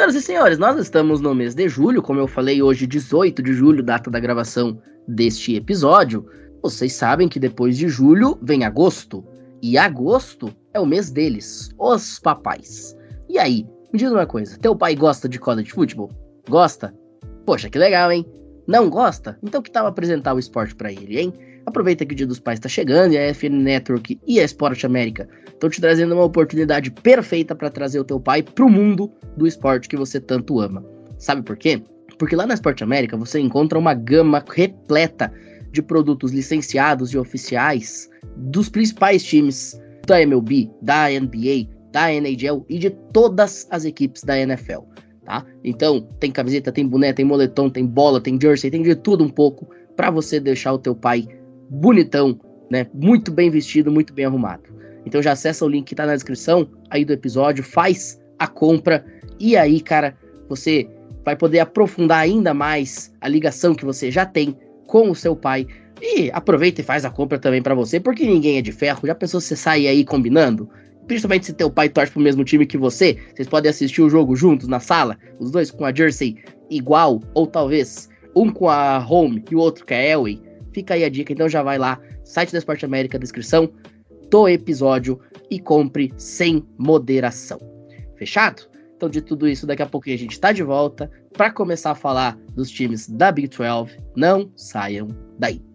Senhoras 0.00 0.14
e 0.14 0.22
senhores, 0.22 0.58
nós 0.58 0.78
estamos 0.78 1.20
no 1.20 1.34
mês 1.34 1.54
de 1.54 1.68
julho, 1.68 2.00
como 2.00 2.18
eu 2.18 2.26
falei 2.26 2.62
hoje, 2.62 2.86
18 2.86 3.42
de 3.42 3.52
julho, 3.52 3.82
data 3.82 4.10
da 4.10 4.18
gravação 4.18 4.80
deste 5.06 5.54
episódio. 5.54 6.24
Vocês 6.62 6.94
sabem 6.94 7.28
que 7.28 7.38
depois 7.38 7.76
de 7.76 7.86
julho 7.86 8.38
vem 8.40 8.64
agosto, 8.64 9.22
e 9.60 9.76
agosto 9.76 10.56
é 10.72 10.80
o 10.80 10.86
mês 10.86 11.10
deles, 11.10 11.68
os 11.78 12.18
papais. 12.18 12.96
E 13.28 13.38
aí, 13.38 13.66
me 13.92 13.98
diz 13.98 14.10
uma 14.10 14.24
coisa, 14.24 14.56
teu 14.58 14.74
pai 14.74 14.94
gosta 14.94 15.28
de 15.28 15.38
college 15.38 15.70
futebol? 15.70 16.10
Gosta? 16.48 16.94
Poxa, 17.44 17.68
que 17.68 17.78
legal, 17.78 18.10
hein? 18.10 18.24
Não 18.66 18.88
gosta? 18.88 19.38
Então 19.42 19.60
que 19.60 19.70
tal 19.70 19.86
apresentar 19.86 20.32
o 20.32 20.38
esporte 20.38 20.74
para 20.74 20.90
ele, 20.90 21.20
hein? 21.20 21.34
Aproveita 21.70 22.04
que 22.04 22.14
o 22.14 22.16
Dia 22.16 22.26
dos 22.26 22.40
Pais 22.40 22.58
está 22.58 22.68
chegando 22.68 23.12
e 23.12 23.18
a 23.18 23.32
FN 23.32 23.62
Network 23.62 24.20
e 24.26 24.40
a 24.40 24.44
Sport 24.44 24.84
América 24.84 25.28
estão 25.46 25.70
te 25.70 25.80
trazendo 25.80 26.14
uma 26.14 26.24
oportunidade 26.24 26.90
perfeita 26.90 27.54
para 27.54 27.70
trazer 27.70 28.00
o 28.00 28.04
teu 28.04 28.18
pai 28.18 28.42
para 28.42 28.64
o 28.64 28.68
mundo 28.68 29.08
do 29.36 29.46
esporte 29.46 29.88
que 29.88 29.96
você 29.96 30.18
tanto 30.18 30.58
ama. 30.58 30.84
Sabe 31.16 31.42
por 31.42 31.56
quê? 31.56 31.80
Porque 32.18 32.34
lá 32.34 32.44
na 32.44 32.54
Esporte 32.54 32.82
América 32.82 33.16
você 33.16 33.38
encontra 33.38 33.78
uma 33.78 33.94
gama 33.94 34.44
repleta 34.52 35.32
de 35.70 35.80
produtos 35.80 36.32
licenciados 36.32 37.12
e 37.12 37.18
oficiais 37.18 38.10
dos 38.36 38.68
principais 38.68 39.22
times 39.22 39.80
da 40.08 40.20
MLB, 40.20 40.68
da 40.82 41.08
NBA, 41.08 41.68
da 41.92 42.12
NHL 42.12 42.66
e 42.68 42.80
de 42.80 42.90
todas 43.12 43.68
as 43.70 43.84
equipes 43.84 44.24
da 44.24 44.36
NFL, 44.36 44.80
tá? 45.24 45.46
Então, 45.62 46.00
tem 46.18 46.32
camiseta, 46.32 46.72
tem 46.72 46.84
boné, 46.84 47.12
tem 47.12 47.24
moletom, 47.24 47.70
tem 47.70 47.86
bola, 47.86 48.20
tem 48.20 48.36
jersey, 48.42 48.72
tem 48.72 48.82
de 48.82 48.96
tudo 48.96 49.22
um 49.22 49.28
pouco 49.28 49.70
para 49.94 50.10
você 50.10 50.40
deixar 50.40 50.72
o 50.72 50.78
teu 50.78 50.96
pai 50.96 51.28
bonitão, 51.70 52.38
né? 52.70 52.86
Muito 52.92 53.30
bem 53.30 53.48
vestido, 53.48 53.90
muito 53.90 54.12
bem 54.12 54.26
arrumado. 54.26 54.64
Então 55.06 55.22
já 55.22 55.32
acessa 55.32 55.64
o 55.64 55.68
link 55.68 55.86
que 55.86 55.94
tá 55.94 56.04
na 56.04 56.14
descrição 56.14 56.68
aí 56.90 57.04
do 57.04 57.12
episódio, 57.12 57.64
faz 57.64 58.20
a 58.38 58.46
compra 58.46 59.04
e 59.38 59.56
aí, 59.56 59.80
cara, 59.80 60.14
você 60.48 60.86
vai 61.24 61.34
poder 61.34 61.60
aprofundar 61.60 62.18
ainda 62.18 62.52
mais 62.52 63.10
a 63.20 63.28
ligação 63.28 63.74
que 63.74 63.84
você 63.84 64.10
já 64.10 64.26
tem 64.26 64.56
com 64.86 65.10
o 65.10 65.14
seu 65.14 65.34
pai. 65.34 65.66
E 66.02 66.30
aproveita 66.32 66.80
e 66.80 66.84
faz 66.84 67.04
a 67.04 67.10
compra 67.10 67.38
também 67.38 67.62
para 67.62 67.74
você, 67.74 68.00
porque 68.00 68.24
ninguém 68.24 68.58
é 68.58 68.62
de 68.62 68.72
ferro. 68.72 69.06
Já 69.06 69.14
pensou 69.14 69.40
se 69.40 69.48
você 69.48 69.56
sair 69.56 69.86
aí 69.86 70.04
combinando? 70.04 70.68
Principalmente 71.06 71.46
se 71.46 71.52
teu 71.52 71.70
pai 71.70 71.88
torce 71.88 72.12
pro 72.12 72.20
mesmo 72.20 72.44
time 72.44 72.66
que 72.66 72.78
você, 72.78 73.18
vocês 73.34 73.48
podem 73.48 73.70
assistir 73.70 74.00
o 74.00 74.08
jogo 74.08 74.36
juntos 74.36 74.68
na 74.68 74.80
sala, 74.80 75.18
os 75.38 75.50
dois 75.50 75.70
com 75.70 75.84
a 75.84 75.94
jersey 75.94 76.36
igual, 76.70 77.20
ou 77.34 77.46
talvez 77.46 78.08
um 78.34 78.50
com 78.50 78.68
a 78.68 78.98
home 78.98 79.44
e 79.50 79.56
o 79.56 79.58
outro 79.58 79.84
com 79.86 79.94
a 79.94 79.96
Elway. 79.96 80.40
Fica 80.72 80.94
aí 80.94 81.04
a 81.04 81.08
dica, 81.08 81.32
então 81.32 81.48
já 81.48 81.62
vai 81.62 81.78
lá, 81.78 82.00
site 82.24 82.52
da 82.52 82.58
Esporte 82.58 82.84
América, 82.84 83.18
descrição 83.18 83.70
do 84.30 84.48
episódio 84.48 85.20
e 85.50 85.58
compre 85.58 86.12
sem 86.16 86.64
moderação. 86.78 87.58
Fechado? 88.16 88.62
Então, 88.96 89.08
de 89.08 89.22
tudo 89.22 89.48
isso, 89.48 89.66
daqui 89.66 89.82
a 89.82 89.86
pouquinho 89.86 90.16
a 90.16 90.18
gente 90.18 90.32
está 90.32 90.52
de 90.52 90.62
volta 90.62 91.10
para 91.32 91.50
começar 91.50 91.92
a 91.92 91.94
falar 91.94 92.36
dos 92.54 92.70
times 92.70 93.08
da 93.08 93.32
Big 93.32 93.48
12. 93.48 93.96
Não 94.14 94.52
saiam 94.54 95.08
daí. 95.38 95.69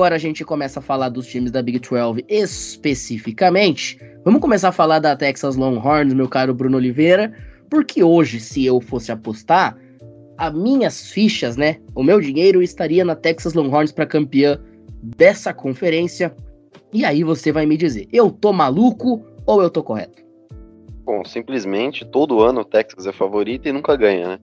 Agora 0.00 0.14
a 0.14 0.18
gente 0.18 0.46
começa 0.46 0.80
a 0.80 0.82
falar 0.82 1.10
dos 1.10 1.26
times 1.26 1.50
da 1.50 1.60
Big 1.60 1.78
12 1.78 2.24
especificamente, 2.26 4.00
vamos 4.24 4.40
começar 4.40 4.70
a 4.70 4.72
falar 4.72 4.98
da 4.98 5.14
Texas 5.14 5.56
Longhorns, 5.56 6.14
meu 6.14 6.26
caro 6.26 6.54
Bruno 6.54 6.78
Oliveira, 6.78 7.34
porque 7.68 8.02
hoje, 8.02 8.40
se 8.40 8.64
eu 8.64 8.80
fosse 8.80 9.12
apostar, 9.12 9.76
as 10.38 10.54
minhas 10.54 11.10
fichas, 11.10 11.58
né, 11.58 11.76
o 11.94 12.02
meu 12.02 12.18
dinheiro 12.18 12.62
estaria 12.62 13.04
na 13.04 13.14
Texas 13.14 13.52
Longhorns 13.52 13.92
para 13.92 14.06
campeã 14.06 14.58
dessa 15.02 15.52
conferência. 15.52 16.34
E 16.94 17.04
aí 17.04 17.22
você 17.22 17.52
vai 17.52 17.66
me 17.66 17.76
dizer, 17.76 18.08
eu 18.10 18.30
tô 18.30 18.54
maluco 18.54 19.22
ou 19.44 19.60
eu 19.60 19.68
tô 19.68 19.82
correto? 19.82 20.22
Bom, 21.04 21.26
simplesmente 21.26 22.06
todo 22.06 22.40
ano 22.40 22.62
o 22.62 22.64
Texas 22.64 23.06
é 23.06 23.12
favorito 23.12 23.68
e 23.68 23.72
nunca 23.72 23.94
ganha, 23.96 24.28
né? 24.28 24.38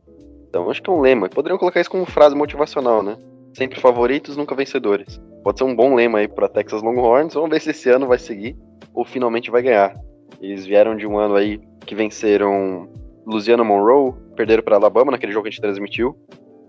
Então 0.48 0.70
acho 0.70 0.84
que 0.84 0.90
é 0.92 0.94
um 0.94 1.02
lema. 1.02 1.28
Poderiam 1.30 1.58
colocar 1.58 1.82
isso 1.82 1.90
como 1.90 2.06
frase 2.06 2.36
motivacional, 2.36 3.02
né? 3.02 3.18
Sempre 3.56 3.82
favoritos, 3.82 4.38
nunca 4.38 4.54
vencedores. 4.54 5.20
Pode 5.48 5.60
ser 5.60 5.64
um 5.64 5.74
bom 5.74 5.96
lema 5.96 6.20
aí 6.20 6.28
para 6.28 6.50
Texas 6.50 6.82
Longhorns. 6.84 7.34
Vamos 7.34 7.50
ver 7.50 7.62
se 7.62 7.70
esse 7.70 7.90
ano 7.90 8.06
vai 8.06 8.20
seguir 8.20 8.54
ou 8.94 9.06
finalmente 9.06 9.50
vai 9.50 9.62
ganhar. 9.62 9.96
Eles 10.42 10.66
vieram 10.66 10.94
de 10.94 11.08
um 11.08 11.18
ano 11.18 11.36
aí 11.36 11.58
que 11.86 11.96
venceram 11.96 12.90
Louisiana 13.26 13.64
Monroe, 13.64 14.12
perderam 14.36 14.62
para 14.62 14.76
Alabama 14.76 15.14
naquele 15.14 15.32
jogo 15.32 15.44
que 15.44 15.48
a 15.48 15.52
gente 15.52 15.62
transmitiu. 15.62 16.18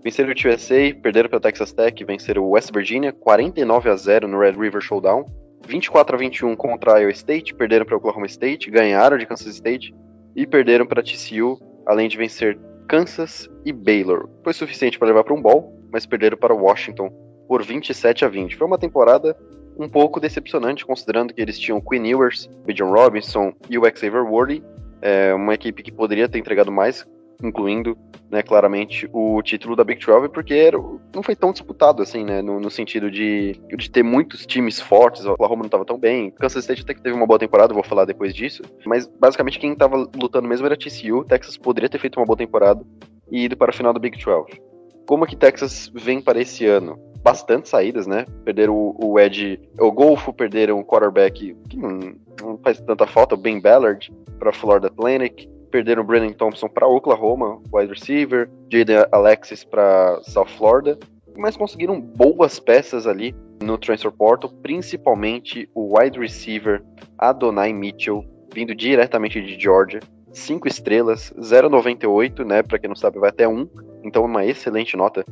Venceram 0.01 0.29
o 0.29 0.47
USA, 0.47 0.95
perderam 1.03 1.27
para 1.27 1.41
Texas 1.41 1.73
Tech, 1.73 2.05
venceram 2.05 2.41
o 2.41 2.51
West 2.51 2.71
Virginia 2.73 3.11
49 3.11 3.89
a 3.89 3.97
0 3.97 4.29
no 4.29 4.39
Red 4.39 4.53
River 4.53 4.79
Showdown. 4.79 5.25
24 5.67 6.15
a 6.15 6.17
21 6.17 6.55
contra 6.55 7.01
Iowa 7.01 7.11
State, 7.11 7.53
perderam 7.55 7.85
para 7.85 7.97
Oklahoma 7.97 8.27
State, 8.27 8.71
ganharam 8.71 9.17
de 9.17 9.25
Kansas 9.25 9.55
State 9.55 9.93
e 10.33 10.47
perderam 10.47 10.85
para 10.85 11.03
TCU, 11.03 11.59
além 11.85 12.07
de 12.07 12.15
vencer 12.15 12.57
Kansas 12.87 13.49
e 13.65 13.73
Baylor. 13.73 14.29
Foi 14.41 14.53
suficiente 14.53 14.97
para 14.97 15.09
levar 15.09 15.25
para 15.25 15.33
um 15.33 15.41
bowl, 15.41 15.77
mas 15.91 16.05
perderam 16.05 16.37
para 16.37 16.55
Washington 16.55 17.27
por 17.49 17.63
27 17.63 18.23
a 18.23 18.27
20. 18.29 18.55
Foi 18.55 18.67
uma 18.67 18.77
temporada 18.77 19.35
um 19.75 19.89
pouco 19.89 20.19
decepcionante, 20.19 20.85
considerando 20.85 21.33
que 21.33 21.41
eles 21.41 21.57
tinham 21.57 21.81
Quinn 21.81 22.05
Ewers, 22.05 22.47
Bijan 22.63 22.91
Robinson 22.91 23.51
e 23.67 23.79
o 23.79 23.83
Xavier 23.85 24.23
Worthy, 24.23 24.63
é 25.01 25.33
uma 25.33 25.55
equipe 25.55 25.81
que 25.81 25.91
poderia 25.91 26.29
ter 26.29 26.37
entregado 26.37 26.71
mais, 26.71 27.07
incluindo, 27.41 27.97
né, 28.29 28.43
claramente, 28.43 29.09
o 29.11 29.41
título 29.41 29.75
da 29.75 29.83
Big 29.83 30.05
12, 30.05 30.29
porque 30.29 30.53
era, 30.53 30.77
não 31.15 31.23
foi 31.23 31.35
tão 31.35 31.51
disputado, 31.51 32.03
assim, 32.03 32.23
né, 32.23 32.41
no, 32.41 32.59
no, 32.59 32.69
sentido 32.69 33.09
de, 33.09 33.59
de 33.75 33.89
ter 33.89 34.03
muitos 34.03 34.45
times 34.45 34.79
fortes, 34.79 35.25
o 35.25 35.31
Oklahoma 35.31 35.61
não 35.61 35.67
estava 35.67 35.85
tão 35.85 35.97
bem, 35.97 36.29
Kansas 36.31 36.63
State 36.65 36.83
até 36.83 36.93
que 36.93 37.01
teve 37.01 37.15
uma 37.15 37.25
boa 37.25 37.39
temporada, 37.39 37.73
vou 37.73 37.81
falar 37.81 38.05
depois 38.05 38.35
disso, 38.35 38.61
mas 38.85 39.07
basicamente 39.07 39.57
quem 39.57 39.71
estava 39.71 39.95
lutando 39.95 40.47
mesmo 40.47 40.67
era 40.67 40.77
TCU, 40.77 41.23
Texas 41.23 41.57
poderia 41.57 41.89
ter 41.89 41.97
feito 41.97 42.19
uma 42.19 42.25
boa 42.25 42.37
temporada 42.37 42.85
e 43.31 43.45
ido 43.45 43.55
para 43.55 43.71
a 43.71 43.73
final 43.73 43.93
da 43.93 43.99
Big 43.99 44.23
12. 44.23 44.61
Como 45.07 45.25
que 45.25 45.35
Texas 45.35 45.89
vem 45.95 46.21
para 46.21 46.39
esse 46.39 46.67
ano? 46.67 47.08
Bastante 47.21 47.67
saídas, 47.67 48.07
né? 48.07 48.25
Perderam 48.45 48.73
o, 48.73 48.95
o 48.97 49.19
Ed, 49.19 49.59
o 49.79 49.91
Golfo, 49.91 50.33
perderam 50.33 50.79
o 50.79 50.85
quarterback 50.85 51.55
que 51.69 51.77
não, 51.77 52.13
não 52.41 52.57
faz 52.57 52.79
tanta 52.79 53.05
falta, 53.05 53.35
o 53.35 53.37
Ben 53.37 53.59
Ballard 53.59 54.11
para 54.39 54.53
Florida 54.53 54.87
Atlantic, 54.87 55.47
perderam 55.69 56.03
o 56.03 56.05
Brandon 56.05 56.33
Thompson 56.33 56.67
para 56.67 56.87
Oklahoma, 56.87 57.61
wide 57.73 57.93
receiver, 57.93 58.49
Jaden 58.71 59.05
Alexis 59.11 59.63
para 59.63 60.19
South 60.23 60.47
Florida, 60.57 60.97
mas 61.37 61.55
conseguiram 61.55 61.99
boas 61.99 62.59
peças 62.59 63.05
ali 63.05 63.35
no 63.61 63.77
transfer 63.77 64.11
portal, 64.11 64.51
principalmente 64.61 65.69
o 65.75 65.97
wide 65.97 66.19
receiver 66.19 66.83
Adonai 67.17 67.73
Mitchell, 67.73 68.25
vindo 68.53 68.73
diretamente 68.73 69.41
de 69.41 69.59
Georgia, 69.59 69.99
5 70.31 70.67
estrelas, 70.67 71.33
0,98, 71.37 72.45
né? 72.45 72.63
Para 72.63 72.79
quem 72.79 72.87
não 72.87 72.95
sabe, 72.95 73.19
vai 73.19 73.29
até 73.29 73.47
1. 73.47 73.67
Então, 74.03 74.23
uma 74.23 74.45
excelente 74.45 74.95
nota 74.95 75.25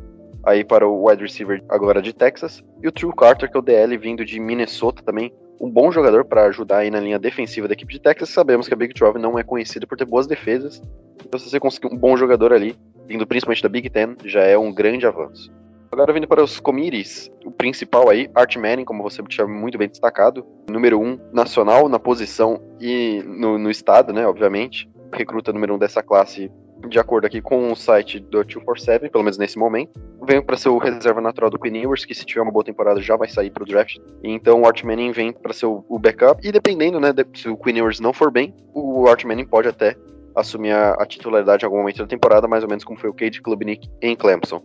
aí 0.48 0.64
para 0.64 0.88
o 0.88 1.10
wide 1.10 1.22
receiver 1.22 1.62
agora 1.68 2.02
de 2.02 2.14
Texas. 2.14 2.64
E 2.82 2.88
o 2.88 2.92
True 2.92 3.14
Carter, 3.14 3.52
que 3.52 3.58
é 3.58 3.60
o 3.60 3.64
DL 3.64 3.98
vindo 3.98 4.24
de 4.24 4.40
Minnesota 4.40 5.04
também. 5.04 5.34
Um 5.60 5.70
bom 5.70 5.92
jogador 5.92 6.24
para 6.24 6.46
ajudar 6.46 6.78
aí 6.78 6.90
na 6.90 7.00
linha 7.00 7.20
defensiva 7.20 7.68
da 7.68 7.74
equipe 7.74 7.92
de 7.92 8.00
Texas. 8.00 8.30
Sabemos 8.30 8.68
que 8.68 8.74
a 8.74 8.78
Big 8.78 8.94
12 8.94 9.20
não 9.20 9.38
é 9.38 9.44
conhecida 9.44 9.86
por 9.86 9.98
ter 9.98 10.06
boas 10.06 10.26
defesas. 10.26 10.82
Então, 11.26 11.38
se 11.38 11.50
você 11.50 11.60
conseguir 11.60 11.88
um 11.88 11.98
bom 11.98 12.16
jogador 12.16 12.54
ali, 12.54 12.76
vindo 13.06 13.28
principalmente 13.28 13.64
da 13.64 13.68
Big 13.68 13.90
Ten, 13.90 14.16
já 14.24 14.44
é 14.44 14.58
um 14.58 14.74
grande 14.74 15.06
avanço. 15.06 15.52
Agora 15.92 16.14
vindo 16.14 16.28
para 16.28 16.44
os 16.44 16.60
committees, 16.60 17.32
o 17.46 17.52
principal 17.52 18.10
aí, 18.10 18.30
Art 18.36 18.56
Manning, 18.56 18.86
como 18.86 19.04
você 19.04 19.24
tinha 19.24 19.48
muito 19.48 19.78
bem 19.78 19.88
destacado, 19.88 20.46
número 20.70 21.00
um 21.00 21.18
nacional 21.34 21.90
na 21.90 21.98
posição 21.98 22.62
e 22.80 23.24
no, 23.26 23.58
no 23.58 23.72
estado, 23.72 24.14
né, 24.14 24.28
obviamente, 24.28 24.90
recruta 25.14 25.54
número 25.54 25.76
um 25.76 25.78
dessa 25.78 26.04
classe 26.04 26.52
de 26.88 27.00
acordo 27.00 27.26
aqui 27.26 27.42
com 27.42 27.72
o 27.72 27.76
site 27.76 28.20
do 28.20 28.44
247, 28.44 29.10
pelo 29.10 29.24
menos 29.24 29.38
nesse 29.38 29.58
momento. 29.58 29.92
Vem 30.24 30.42
para 30.42 30.58
ser 30.58 30.70
o 30.70 30.78
reserva 30.78 31.22
natural 31.22 31.50
do 31.50 31.60
Ewers, 31.66 32.06
que 32.06 32.14
se 32.14 32.26
tiver 32.26 32.42
uma 32.42 32.52
boa 32.52 32.64
temporada 32.64 33.02
já 33.02 33.16
vai 33.16 33.28
sair 33.30 33.50
para 33.50 33.64
o 33.64 33.66
draft. 33.66 33.98
Então 34.24 34.62
o 34.62 34.66
Art 34.66 34.84
Manning 34.84 35.12
vem 35.12 35.32
para 35.32 35.54
ser 35.54 35.66
o, 35.66 36.00
backup. 36.00 36.46
E 36.46 36.52
dependendo, 36.52 37.00
né, 37.00 37.14
se 37.34 37.50
o 37.50 37.58
Ewers 37.66 38.00
não 38.00 38.14
for 38.14 38.32
bem, 38.32 38.54
o 38.74 39.08
Art 39.08 39.24
Manning 39.24 39.46
pode 39.46 39.68
até 39.68 39.96
assumir 40.36 40.72
a, 40.72 40.94
a 40.94 41.06
titularidade 41.06 41.64
em 41.64 41.66
algum 41.66 41.78
momento 41.78 41.98
da 41.98 42.08
temporada, 42.08 42.48
mais 42.48 42.64
ou 42.64 42.70
menos 42.70 42.84
como 42.84 43.00
foi 43.00 43.10
o 43.10 43.14
Cade 43.14 43.42
Klubnik 43.42 43.90
em 44.02 44.16
Clemson. 44.16 44.62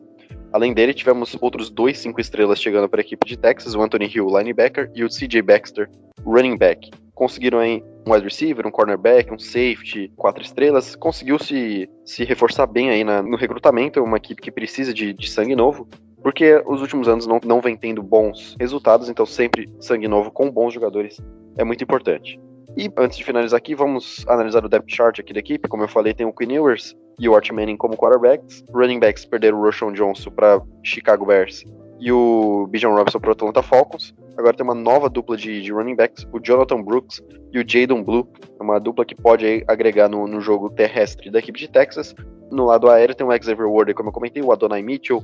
Além 0.52 0.74
dele, 0.74 0.92
tivemos 0.92 1.36
outros 1.40 1.70
dois 1.70 1.98
cinco 1.98 2.20
estrelas 2.20 2.60
chegando 2.60 2.88
para 2.88 3.00
a 3.00 3.04
equipe 3.04 3.26
de 3.26 3.36
Texas, 3.36 3.74
o 3.74 3.80
Anthony 3.80 4.06
Hill, 4.06 4.26
linebacker, 4.26 4.90
e 4.94 5.02
o 5.02 5.08
CJ 5.08 5.40
Baxter, 5.40 5.88
running 6.24 6.58
back. 6.58 6.90
Conseguiram 7.14 7.58
aí 7.58 7.82
um 8.06 8.12
wide 8.12 8.24
receiver, 8.24 8.66
um 8.66 8.70
cornerback, 8.70 9.32
um 9.32 9.38
safety, 9.38 10.12
quatro 10.16 10.42
estrelas. 10.42 10.94
Conseguiu 10.94 11.38
se, 11.38 11.88
se 12.04 12.24
reforçar 12.24 12.66
bem 12.66 12.90
aí 12.90 13.02
na, 13.02 13.22
no 13.22 13.36
recrutamento, 13.36 13.98
é 13.98 14.02
uma 14.02 14.16
equipe 14.18 14.42
que 14.42 14.50
precisa 14.50 14.92
de, 14.92 15.14
de 15.14 15.30
sangue 15.30 15.56
novo, 15.56 15.88
porque 16.22 16.62
os 16.66 16.80
últimos 16.82 17.08
anos 17.08 17.26
não, 17.26 17.40
não 17.44 17.60
vem 17.60 17.76
tendo 17.76 18.02
bons 18.02 18.54
resultados, 18.60 19.08
então 19.08 19.24
sempre 19.24 19.70
sangue 19.80 20.06
novo 20.06 20.30
com 20.30 20.50
bons 20.50 20.74
jogadores 20.74 21.18
é 21.56 21.64
muito 21.64 21.82
importante. 21.82 22.38
E 22.76 22.90
antes 22.96 23.18
de 23.18 23.24
finalizar 23.24 23.58
aqui, 23.58 23.74
vamos 23.74 24.24
analisar 24.26 24.64
o 24.64 24.68
depth 24.68 24.88
chart 24.88 25.18
aqui 25.18 25.32
da 25.32 25.40
equipe. 25.40 25.68
Como 25.68 25.82
eu 25.82 25.88
falei, 25.88 26.14
tem 26.14 26.26
o 26.26 26.32
Quinn 26.32 26.52
Ewers 26.52 26.96
e 27.18 27.28
o 27.28 27.34
Art 27.34 27.50
Manning 27.50 27.76
como 27.76 27.96
quarterbacks. 27.96 28.64
Running 28.72 28.98
backs 28.98 29.24
perderam 29.24 29.58
o 29.58 29.62
Roshan 29.62 29.92
Johnson 29.92 30.30
para 30.30 30.60
Chicago 30.82 31.26
Bears 31.26 31.64
e 32.00 32.10
o 32.10 32.66
Bijan 32.68 32.88
Robinson 32.88 33.20
para 33.20 33.30
o 33.30 33.32
Atlanta 33.32 33.62
Falcons. 33.62 34.14
Agora 34.36 34.56
tem 34.56 34.64
uma 34.64 34.74
nova 34.74 35.08
dupla 35.08 35.36
de, 35.36 35.62
de 35.62 35.72
running 35.72 35.94
backs, 35.94 36.26
o 36.32 36.40
Jonathan 36.40 36.82
Brooks 36.82 37.22
e 37.52 37.58
o 37.58 37.64
Jaden 37.66 38.02
Blue. 38.02 38.26
É 38.58 38.62
uma 38.62 38.80
dupla 38.80 39.04
que 39.04 39.14
pode 39.14 39.62
agregar 39.68 40.08
no, 40.08 40.26
no 40.26 40.40
jogo 40.40 40.70
terrestre 40.70 41.30
da 41.30 41.38
equipe 41.38 41.60
de 41.60 41.68
Texas. 41.68 42.14
No 42.50 42.64
lado 42.64 42.90
aéreo 42.90 43.14
tem 43.14 43.26
o 43.26 43.30
Xavier 43.30 43.70
Ward, 43.70 43.94
como 43.94 44.08
eu 44.08 44.12
comentei, 44.12 44.42
o 44.42 44.50
Adonai 44.50 44.82
Mitchell, 44.82 45.22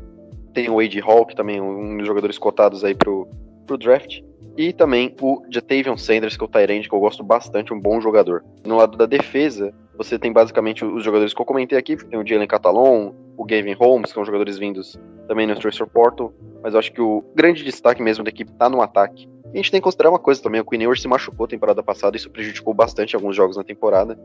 tem 0.55 0.71
o 0.71 0.77
Wade 0.77 1.01
Hall, 1.01 1.27
que 1.27 1.35
também 1.35 1.59
é 1.59 1.63
um 1.63 1.97
dos 1.97 2.07
jogadores 2.07 2.39
cotados 2.39 2.85
aí 2.85 2.95
pro, 2.95 3.27
pro 3.67 3.79
draft. 3.79 4.21
E 4.59 4.73
também 4.73 5.15
o 5.23 5.41
Jatavion 5.49 5.97
Sanders, 5.97 6.37
que 6.37 6.43
é 6.43 6.45
o 6.45 6.49
Tyrande, 6.49 6.89
que 6.89 6.95
eu 6.95 6.99
gosto 6.99 7.23
bastante, 7.23 7.73
um 7.73 7.79
bom 7.79 8.01
jogador. 8.01 8.45
No 8.67 8.77
lado 8.77 8.99
da 8.99 9.07
defesa, 9.07 9.73
você 9.97 10.19
tem 10.19 10.33
basicamente 10.33 10.85
os 10.85 11.05
jogadores 11.05 11.33
que 11.33 11.41
eu 11.41 11.47
comentei 11.47 11.79
aqui, 11.79 11.97
tem 11.97 12.19
o 12.19 12.27
Jalen 12.27 12.49
Catalon, 12.49 13.13
o 13.37 13.45
Gavin 13.45 13.75
Holmes, 13.75 14.11
que 14.11 14.15
são 14.15 14.25
jogadores 14.25 14.59
vindos 14.59 14.99
também 15.29 15.47
no 15.47 15.55
Transfer 15.55 15.87
Portal, 15.87 16.33
mas 16.61 16.75
eu 16.75 16.81
acho 16.81 16.93
que 16.93 17.01
o 17.01 17.23
grande 17.37 17.63
destaque 17.63 18.03
mesmo 18.03 18.25
da 18.25 18.31
equipe 18.31 18.51
tá 18.51 18.69
no 18.69 18.83
ataque. 18.83 19.29
E 19.45 19.51
a 19.53 19.57
gente 19.59 19.71
tem 19.71 19.81
que 19.81 19.85
considerar 19.85 20.11
uma 20.11 20.19
coisa 20.19 20.43
também, 20.43 20.61
o 20.61 20.65
Queen 20.65 20.93
se 20.97 21.07
machucou 21.07 21.47
temporada 21.47 21.81
passada, 21.81 22.17
isso 22.17 22.29
prejudicou 22.29 22.75
bastante 22.75 23.15
alguns 23.15 23.37
jogos 23.37 23.57
na 23.57 23.63
temporada, 23.63 24.19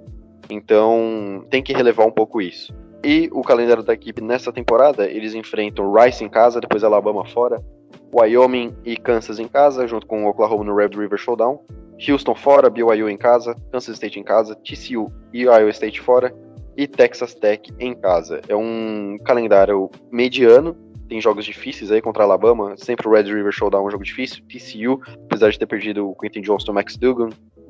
então 0.49 1.45
tem 1.51 1.61
que 1.61 1.73
relevar 1.73 2.07
um 2.07 2.11
pouco 2.11 2.41
isso. 2.41 2.73
E 3.03 3.29
o 3.33 3.43
calendário 3.43 3.83
da 3.83 3.93
equipe 3.93 4.19
nessa 4.19 4.51
temporada, 4.51 5.05
eles 5.05 5.35
enfrentam 5.35 5.93
Rice 5.93 6.23
em 6.23 6.29
casa, 6.29 6.59
depois 6.59 6.83
Alabama 6.83 7.23
fora, 7.23 7.61
Wyoming 8.13 8.75
e 8.85 8.95
Kansas 8.95 9.39
em 9.39 9.47
casa, 9.47 9.87
junto 9.87 10.05
com 10.05 10.25
Oklahoma 10.27 10.63
no 10.63 10.75
Red 10.75 10.89
River 10.89 11.17
Showdown, 11.17 11.59
Houston 12.07 12.35
fora, 12.35 12.69
BYU 12.69 13.09
em 13.09 13.17
casa, 13.17 13.55
Kansas 13.71 13.95
State 13.95 14.19
em 14.19 14.23
casa, 14.23 14.55
TCU 14.55 15.11
e 15.33 15.41
Iowa 15.41 15.69
State 15.69 15.99
fora, 16.01 16.33
e 16.75 16.87
Texas 16.87 17.33
Tech 17.33 17.71
em 17.79 17.93
casa. 17.93 18.41
É 18.47 18.55
um 18.55 19.17
calendário 19.23 19.89
mediano, 20.11 20.75
tem 21.07 21.21
jogos 21.21 21.45
difíceis 21.45 21.91
aí 21.91 22.01
contra 22.01 22.23
Alabama, 22.23 22.75
sempre 22.77 23.07
o 23.07 23.11
Red 23.11 23.23
River 23.23 23.51
Showdown 23.51 23.83
é 23.83 23.87
um 23.87 23.91
jogo 23.91 24.03
difícil, 24.03 24.43
TCU, 24.47 25.01
apesar 25.25 25.51
de 25.51 25.59
ter 25.59 25.65
perdido 25.65 26.09
o 26.09 26.15
Quentin 26.15 26.41
Johnston 26.41 26.73
Max 26.73 26.97
Dugan, 26.97 27.29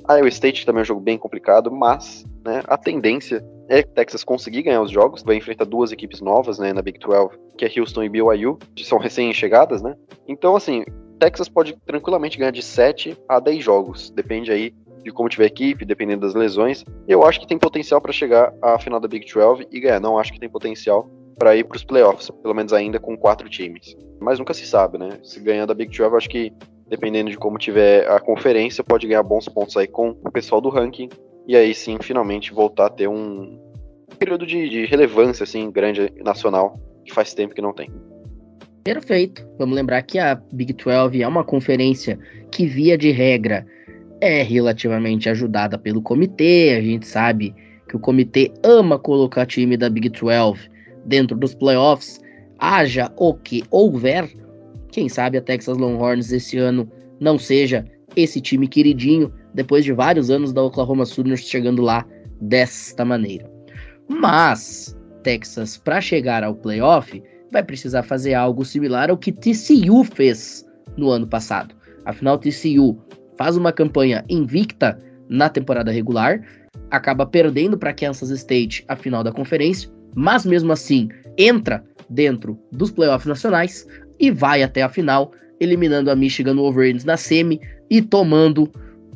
Iowa 0.09 0.27
State 0.27 0.65
também 0.65 0.79
é 0.79 0.83
um 0.83 0.85
jogo 0.85 1.01
bem 1.01 1.17
complicado, 1.17 1.71
mas 1.71 2.25
né, 2.45 2.61
a 2.67 2.77
tendência 2.77 3.43
é 3.69 3.81
que 3.81 3.89
Texas 3.89 4.23
conseguir 4.23 4.63
ganhar 4.63 4.81
os 4.81 4.91
jogos, 4.91 5.23
vai 5.23 5.37
enfrentar 5.37 5.65
duas 5.65 5.91
equipes 5.91 6.21
novas 6.21 6.59
né, 6.59 6.73
na 6.73 6.81
Big 6.81 6.99
12, 6.99 7.37
que 7.57 7.65
é 7.65 7.79
Houston 7.79 8.03
e 8.03 8.09
BYU, 8.09 8.57
que 8.75 8.83
são 8.83 8.97
recém-chegadas, 8.97 9.81
né? 9.81 9.95
Então, 10.27 10.55
assim, 10.55 10.83
Texas 11.19 11.47
pode 11.47 11.75
tranquilamente 11.85 12.37
ganhar 12.37 12.51
de 12.51 12.61
7 12.61 13.17
a 13.29 13.39
10 13.39 13.63
jogos, 13.63 14.09
depende 14.09 14.51
aí 14.51 14.73
de 15.03 15.11
como 15.11 15.29
tiver 15.29 15.45
equipe, 15.45 15.85
dependendo 15.85 16.25
das 16.25 16.33
lesões. 16.33 16.83
Eu 17.07 17.25
acho 17.25 17.39
que 17.39 17.47
tem 17.47 17.57
potencial 17.57 18.01
para 18.01 18.11
chegar 18.11 18.53
à 18.61 18.79
final 18.79 18.99
da 18.99 19.07
Big 19.07 19.25
12 19.31 19.67
e 19.71 19.79
ganhar. 19.79 19.99
Não 19.99 20.17
acho 20.17 20.31
que 20.31 20.39
tem 20.39 20.49
potencial 20.49 21.09
para 21.37 21.55
ir 21.55 21.65
para 21.65 21.75
os 21.75 21.83
playoffs, 21.83 22.29
pelo 22.29 22.53
menos 22.53 22.73
ainda 22.73 22.99
com 22.99 23.17
quatro 23.17 23.49
times. 23.49 23.95
Mas 24.19 24.39
nunca 24.39 24.53
se 24.53 24.65
sabe, 24.65 24.97
né? 24.97 25.19
Se 25.23 25.39
ganhar 25.39 25.65
da 25.65 25.73
Big 25.73 25.95
12, 25.95 26.09
eu 26.09 26.17
acho 26.17 26.29
que 26.29 26.53
dependendo 26.93 27.31
de 27.31 27.37
como 27.37 27.57
tiver 27.57 28.07
a 28.07 28.19
conferência, 28.19 28.83
pode 28.83 29.07
ganhar 29.07 29.23
bons 29.23 29.49
pontos 29.49 29.75
aí 29.75 29.87
com 29.87 30.09
o 30.09 30.31
pessoal 30.31 30.61
do 30.61 30.69
ranking. 30.69 31.09
E 31.47 31.55
aí 31.55 31.73
sim, 31.73 31.97
finalmente 31.99 32.53
voltar 32.53 32.85
a 32.85 32.89
ter 32.89 33.07
um 33.07 33.59
período 34.19 34.45
de, 34.45 34.69
de 34.69 34.85
relevância 34.85 35.43
assim 35.43 35.71
grande 35.71 36.13
nacional 36.23 36.79
que 37.03 37.11
faz 37.11 37.33
tempo 37.33 37.55
que 37.55 37.61
não 37.63 37.73
tem. 37.73 37.89
Perfeito. 38.83 39.43
Vamos 39.57 39.75
lembrar 39.75 40.03
que 40.03 40.19
a 40.19 40.35
Big 40.51 40.71
12 40.73 41.23
é 41.23 41.27
uma 41.27 41.43
conferência 41.43 42.19
que, 42.51 42.67
via 42.67 42.95
de 42.95 43.09
regra, 43.09 43.65
é 44.21 44.43
relativamente 44.43 45.27
ajudada 45.27 45.75
pelo 45.75 45.99
comitê. 45.99 46.75
A 46.77 46.81
gente 46.81 47.07
sabe 47.07 47.55
que 47.89 47.95
o 47.95 47.99
comitê 47.99 48.51
ama 48.63 48.99
colocar 48.99 49.47
time 49.47 49.75
da 49.75 49.89
Big 49.89 50.09
12 50.09 50.69
dentro 51.03 51.35
dos 51.35 51.55
playoffs, 51.55 52.21
haja 52.59 53.11
o 53.17 53.33
que 53.33 53.63
houver. 53.71 54.29
Quem 54.93 55.09
sabe 55.09 55.39
a 55.39 55.41
Texas 55.41 55.75
Longhorns 55.75 56.31
esse 56.31 56.55
ano 56.59 56.87
não 57.19 57.39
seja 57.39 57.83
esse 58.15 58.39
time 58.39 58.67
queridinho, 58.67 59.33
depois 59.51 59.83
de 59.83 59.91
vários 59.91 60.29
anos 60.29 60.53
da 60.53 60.61
Oklahoma 60.61 61.03
Sooners 61.03 61.41
chegando 61.41 61.81
lá 61.81 62.05
desta 62.39 63.03
maneira. 63.03 63.51
Mas 64.07 64.95
Texas, 65.23 65.77
para 65.77 65.99
chegar 65.99 66.43
ao 66.43 66.53
playoff, 66.53 67.23
vai 67.51 67.63
precisar 67.63 68.03
fazer 68.03 68.35
algo 68.35 68.63
similar 68.63 69.09
ao 69.09 69.17
que 69.17 69.31
TCU 69.31 70.03
fez 70.03 70.63
no 70.95 71.09
ano 71.09 71.25
passado. 71.25 71.73
Afinal, 72.05 72.37
TCU 72.37 72.95
faz 73.35 73.57
uma 73.57 73.73
campanha 73.73 74.23
invicta 74.29 75.01
na 75.27 75.49
temporada 75.49 75.91
regular, 75.91 76.39
acaba 76.91 77.25
perdendo 77.25 77.79
para 77.79 77.95
Kansas 77.95 78.29
State 78.29 78.85
a 78.87 78.95
final 78.95 79.23
da 79.23 79.31
conferência, 79.31 79.89
mas 80.13 80.45
mesmo 80.45 80.71
assim 80.71 81.09
entra 81.35 81.83
dentro 82.09 82.59
dos 82.71 82.91
playoffs 82.91 83.25
nacionais 83.25 83.87
e 84.19 84.31
vai 84.31 84.63
até 84.63 84.81
a 84.81 84.89
final, 84.89 85.31
eliminando 85.59 86.09
a 86.11 86.15
Michigan 86.15 86.55
Wolverines 86.55 87.05
na 87.05 87.17
semi 87.17 87.59
e 87.89 88.01
tomando 88.01 88.71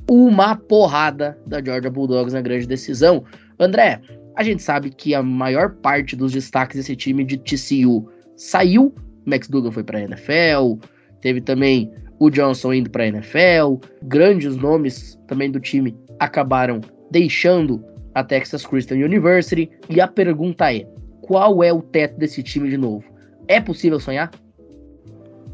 uma 0.09 0.55
porrada 0.55 1.37
da 1.45 1.63
Georgia 1.63 1.91
Bulldogs 1.91 2.33
na 2.33 2.41
grande 2.41 2.67
decisão. 2.67 3.23
André, 3.59 4.01
a 4.35 4.43
gente 4.43 4.61
sabe 4.61 4.89
que 4.89 5.13
a 5.13 5.23
maior 5.23 5.71
parte 5.75 6.15
dos 6.15 6.31
destaques 6.31 6.77
desse 6.77 6.95
time 6.95 7.23
de 7.23 7.37
TCU 7.37 8.07
saiu. 8.35 8.93
Max 9.25 9.47
Duggan 9.47 9.71
foi 9.71 9.83
para 9.83 9.99
a 9.99 10.03
NFL, 10.03 10.75
teve 11.21 11.41
também 11.41 11.91
o 12.19 12.29
Johnson 12.29 12.73
indo 12.73 12.89
para 12.89 13.03
a 13.03 13.07
NFL. 13.07 13.77
Grandes 14.03 14.55
nomes 14.55 15.19
também 15.27 15.51
do 15.51 15.59
time 15.59 15.95
acabaram 16.19 16.79
deixando 17.11 17.83
a 18.13 18.23
Texas 18.23 18.65
Christian 18.65 18.97
University. 18.97 19.69
E 19.89 19.99
a 19.99 20.07
pergunta 20.07 20.73
é: 20.73 20.87
qual 21.21 21.63
é 21.63 21.73
o 21.73 21.81
teto 21.81 22.17
desse 22.17 22.41
time 22.41 22.69
de 22.69 22.77
novo? 22.77 23.03
É 23.47 23.59
possível 23.59 23.99
sonhar? 23.99 24.31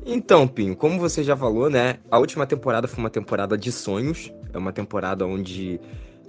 Então, 0.05 0.47
Pinho, 0.47 0.75
como 0.75 0.99
você 0.99 1.23
já 1.23 1.35
falou, 1.35 1.69
né? 1.69 1.97
A 2.11 2.19
última 2.19 2.45
temporada 2.45 2.87
foi 2.87 2.99
uma 2.99 3.09
temporada 3.09 3.57
de 3.57 3.71
sonhos. 3.71 4.31
É 4.53 4.57
uma 4.57 4.73
temporada 4.73 5.25
onde 5.25 5.79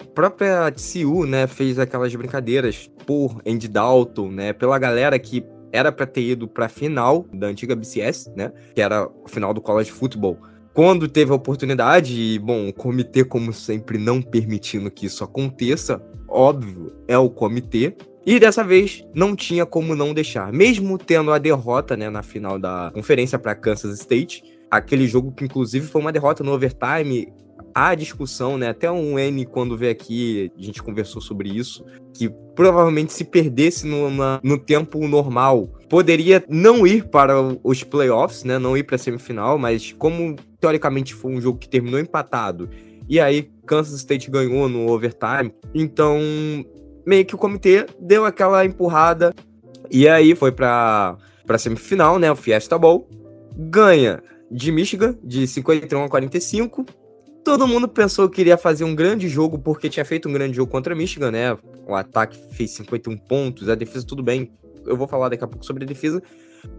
a 0.01 0.05
própria 0.05 0.71
TCU, 0.71 1.27
né, 1.27 1.47
fez 1.47 1.79
aquelas 1.79 2.15
brincadeiras 2.15 2.91
por 3.07 3.41
Andy 3.47 3.69
Dalton, 3.69 4.31
né, 4.31 4.53
pela 4.53 4.79
galera 4.79 5.19
que 5.19 5.45
era 5.73 5.91
para 5.91 6.07
ter 6.07 6.23
ido 6.23 6.47
para 6.47 6.67
a 6.67 6.69
final 6.69 7.27
da 7.33 7.49
antiga 7.49 7.75
BCS, 7.75 8.31
né, 8.37 8.53
que 8.75 8.81
era 8.81 9.09
o 9.09 9.29
final 9.29 9.53
do 9.53 9.61
college 9.61 9.91
football. 9.91 10.39
Quando 10.73 11.09
teve 11.09 11.31
a 11.31 11.35
oportunidade, 11.35 12.21
e, 12.21 12.39
bom, 12.39 12.69
o 12.69 12.73
comitê, 12.73 13.25
como 13.25 13.53
sempre, 13.53 13.99
não 13.99 14.21
permitindo 14.21 14.91
que 14.91 15.07
isso 15.07 15.23
aconteça, 15.23 16.03
óbvio, 16.29 16.93
é 17.07 17.17
o 17.17 17.31
comitê, 17.31 17.97
e 18.27 18.39
dessa 18.39 18.65
vez 18.65 19.05
não 19.15 19.37
tinha 19.37 19.67
como 19.67 19.95
não 19.95 20.15
deixar. 20.15 20.53
Mesmo 20.53 20.97
tendo 20.99 21.33
a 21.33 21.39
derrota 21.39 21.97
né, 21.97 22.09
na 22.09 22.23
final 22.23 22.59
da 22.59 22.91
conferência 22.95 23.39
para 23.39 23.55
Kansas 23.55 23.99
State, 24.01 24.43
aquele 24.71 25.07
jogo 25.07 25.33
que 25.33 25.45
inclusive 25.45 25.87
foi 25.87 26.01
uma 26.01 26.13
derrota 26.13 26.43
no 26.43 26.53
overtime, 26.53 27.33
há 27.75 27.95
discussão, 27.95 28.57
né? 28.57 28.69
Até 28.69 28.91
um 28.91 29.19
N, 29.19 29.45
quando 29.45 29.77
veio 29.77 29.93
aqui, 29.93 30.51
a 30.57 30.63
gente 30.63 30.83
conversou 30.83 31.21
sobre 31.21 31.49
isso, 31.49 31.85
que 32.15 32.31
provavelmente 32.55 33.13
se 33.13 33.25
perdesse 33.25 33.87
no, 33.87 34.11
na, 34.11 34.41
no 34.43 34.57
tempo 34.57 35.07
normal, 35.09 35.69
poderia 35.89 36.43
não 36.49 36.87
ir 36.87 37.09
para 37.09 37.35
os 37.63 37.83
playoffs, 37.83 38.45
né? 38.45 38.59
Não 38.59 38.77
ir 38.77 38.85
para 38.85 38.95
a 38.95 38.99
semifinal, 38.99 39.59
mas 39.59 39.93
como 39.93 40.37
teoricamente 40.61 41.13
foi 41.13 41.33
um 41.33 41.41
jogo 41.41 41.59
que 41.59 41.69
terminou 41.69 41.99
empatado, 41.99 42.71
e 43.09 43.21
aí 43.21 43.51
Kansas 43.67 43.99
State 44.01 44.31
ganhou 44.31 44.69
no 44.69 44.91
overtime, 44.91 45.53
então 45.75 46.19
meio 47.07 47.25
que 47.25 47.35
o 47.35 47.39
comitê 47.39 47.87
deu 48.01 48.25
aquela 48.25 48.65
empurrada 48.65 49.35
e 49.91 50.09
aí 50.09 50.35
foi 50.35 50.53
para 50.53 51.17
para 51.47 51.59
semifinal, 51.59 52.19
né, 52.19 52.33
o 52.33 52.37
Fiesta 52.37 52.79
Bowl, 52.79 53.07
ganha 53.55 54.23
de 54.51 54.73
Michigan 54.73 55.17
de 55.23 55.47
51 55.47 56.05
a 56.05 56.09
45. 56.09 56.87
Todo 57.45 57.67
mundo 57.67 57.87
pensou 57.87 58.29
que 58.31 58.41
iria 58.41 58.57
fazer 58.57 58.85
um 58.85 58.95
grande 58.95 59.29
jogo 59.29 59.59
porque 59.59 59.91
tinha 59.91 60.05
feito 60.05 60.29
um 60.29 60.33
grande 60.33 60.57
jogo 60.57 60.73
contra 60.73 60.95
Michigan, 60.95 61.31
né? 61.31 61.57
O 61.87 61.95
ataque 61.95 62.39
fez 62.53 62.71
51 62.71 63.19
pontos, 63.19 63.69
a 63.69 63.75
defesa 63.75 64.07
tudo 64.07 64.23
bem. 64.23 64.51
Eu 64.87 64.97
vou 64.97 65.07
falar 65.07 65.29
daqui 65.29 65.45
a 65.45 65.47
pouco 65.47 65.65
sobre 65.67 65.85
a 65.85 65.87
defesa, 65.87 66.23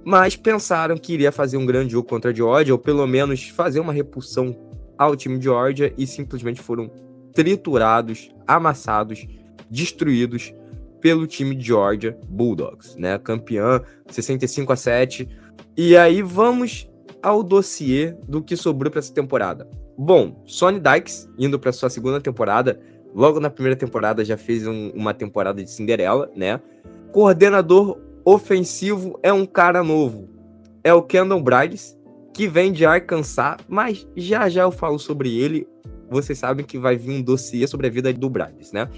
mas 0.03 0.35
pensaram 0.35 0.97
que 0.97 1.13
iria 1.13 1.31
fazer 1.31 1.57
um 1.57 1.65
grande 1.65 1.91
jogo 1.91 2.07
contra 2.07 2.31
a 2.31 2.33
Georgia 2.33 2.73
ou 2.73 2.79
pelo 2.79 3.05
menos 3.05 3.49
fazer 3.49 3.79
uma 3.79 3.93
repulsão 3.93 4.55
ao 4.97 5.15
time 5.15 5.37
de 5.37 5.43
Georgia 5.43 5.93
e 5.95 6.07
simplesmente 6.07 6.61
foram 6.61 6.89
triturados, 7.33 8.31
amassados 8.47 9.27
destruídos 9.75 10.53
pelo 11.01 11.27
time 11.27 11.59
Georgia 11.59 12.17
Bulldogs, 12.27 12.95
né? 12.95 13.19
Campeã 13.19 13.81
65 14.07 14.73
a 14.73 14.75
7. 14.75 15.29
E 15.77 15.95
aí 15.95 16.21
vamos 16.21 16.89
ao 17.21 17.43
dossiê 17.43 18.15
do 18.27 18.41
que 18.41 18.55
sobrou 18.55 18.89
para 18.89 18.99
essa 18.99 19.13
temporada. 19.13 19.69
Bom, 19.97 20.41
Sonny 20.45 20.79
Dykes 20.79 21.29
indo 21.37 21.59
para 21.59 21.71
sua 21.71 21.89
segunda 21.89 22.19
temporada, 22.19 22.79
logo 23.13 23.39
na 23.39 23.49
primeira 23.49 23.75
temporada 23.75 24.25
já 24.25 24.37
fez 24.37 24.65
um, 24.65 24.89
uma 24.95 25.13
temporada 25.13 25.63
de 25.63 25.69
Cinderela, 25.69 26.31
né? 26.35 26.59
Coordenador 27.11 27.99
ofensivo 28.25 29.19
é 29.21 29.31
um 29.31 29.45
cara 29.45 29.83
novo. 29.83 30.27
É 30.83 30.93
o 30.93 31.01
Kendall 31.01 31.41
Brides, 31.41 31.97
que 32.33 32.47
vem 32.47 32.71
de 32.71 32.85
Arkansas, 32.85 33.57
mas 33.67 34.07
já 34.15 34.49
já 34.49 34.63
eu 34.63 34.71
falo 34.71 34.99
sobre 34.99 35.37
ele. 35.37 35.67
Vocês 36.09 36.37
sabem 36.37 36.65
que 36.65 36.77
vai 36.77 36.95
vir 36.97 37.11
um 37.11 37.21
dossiê 37.21 37.65
sobre 37.67 37.87
a 37.87 37.89
vida 37.89 38.11
do 38.13 38.29
Brides, 38.29 38.71
né? 38.71 38.89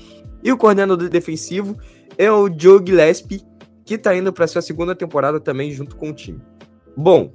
E 0.44 0.52
o 0.52 0.58
coordenador 0.58 1.10
defensivo 1.10 1.78
é 2.18 2.32
o 2.32 2.48
Joe 2.48 2.82
Gillespie, 2.86 3.42
que 3.86 3.96
está 3.96 4.16
indo 4.16 4.34
para 4.34 4.48
sua 4.48 4.62
segunda 4.62 4.96
temporada 4.96 5.40
também 5.40 5.72
junto 5.72 5.96
com 5.96 6.10
o 6.10 6.14
time. 6.14 6.42
Bom, 6.96 7.32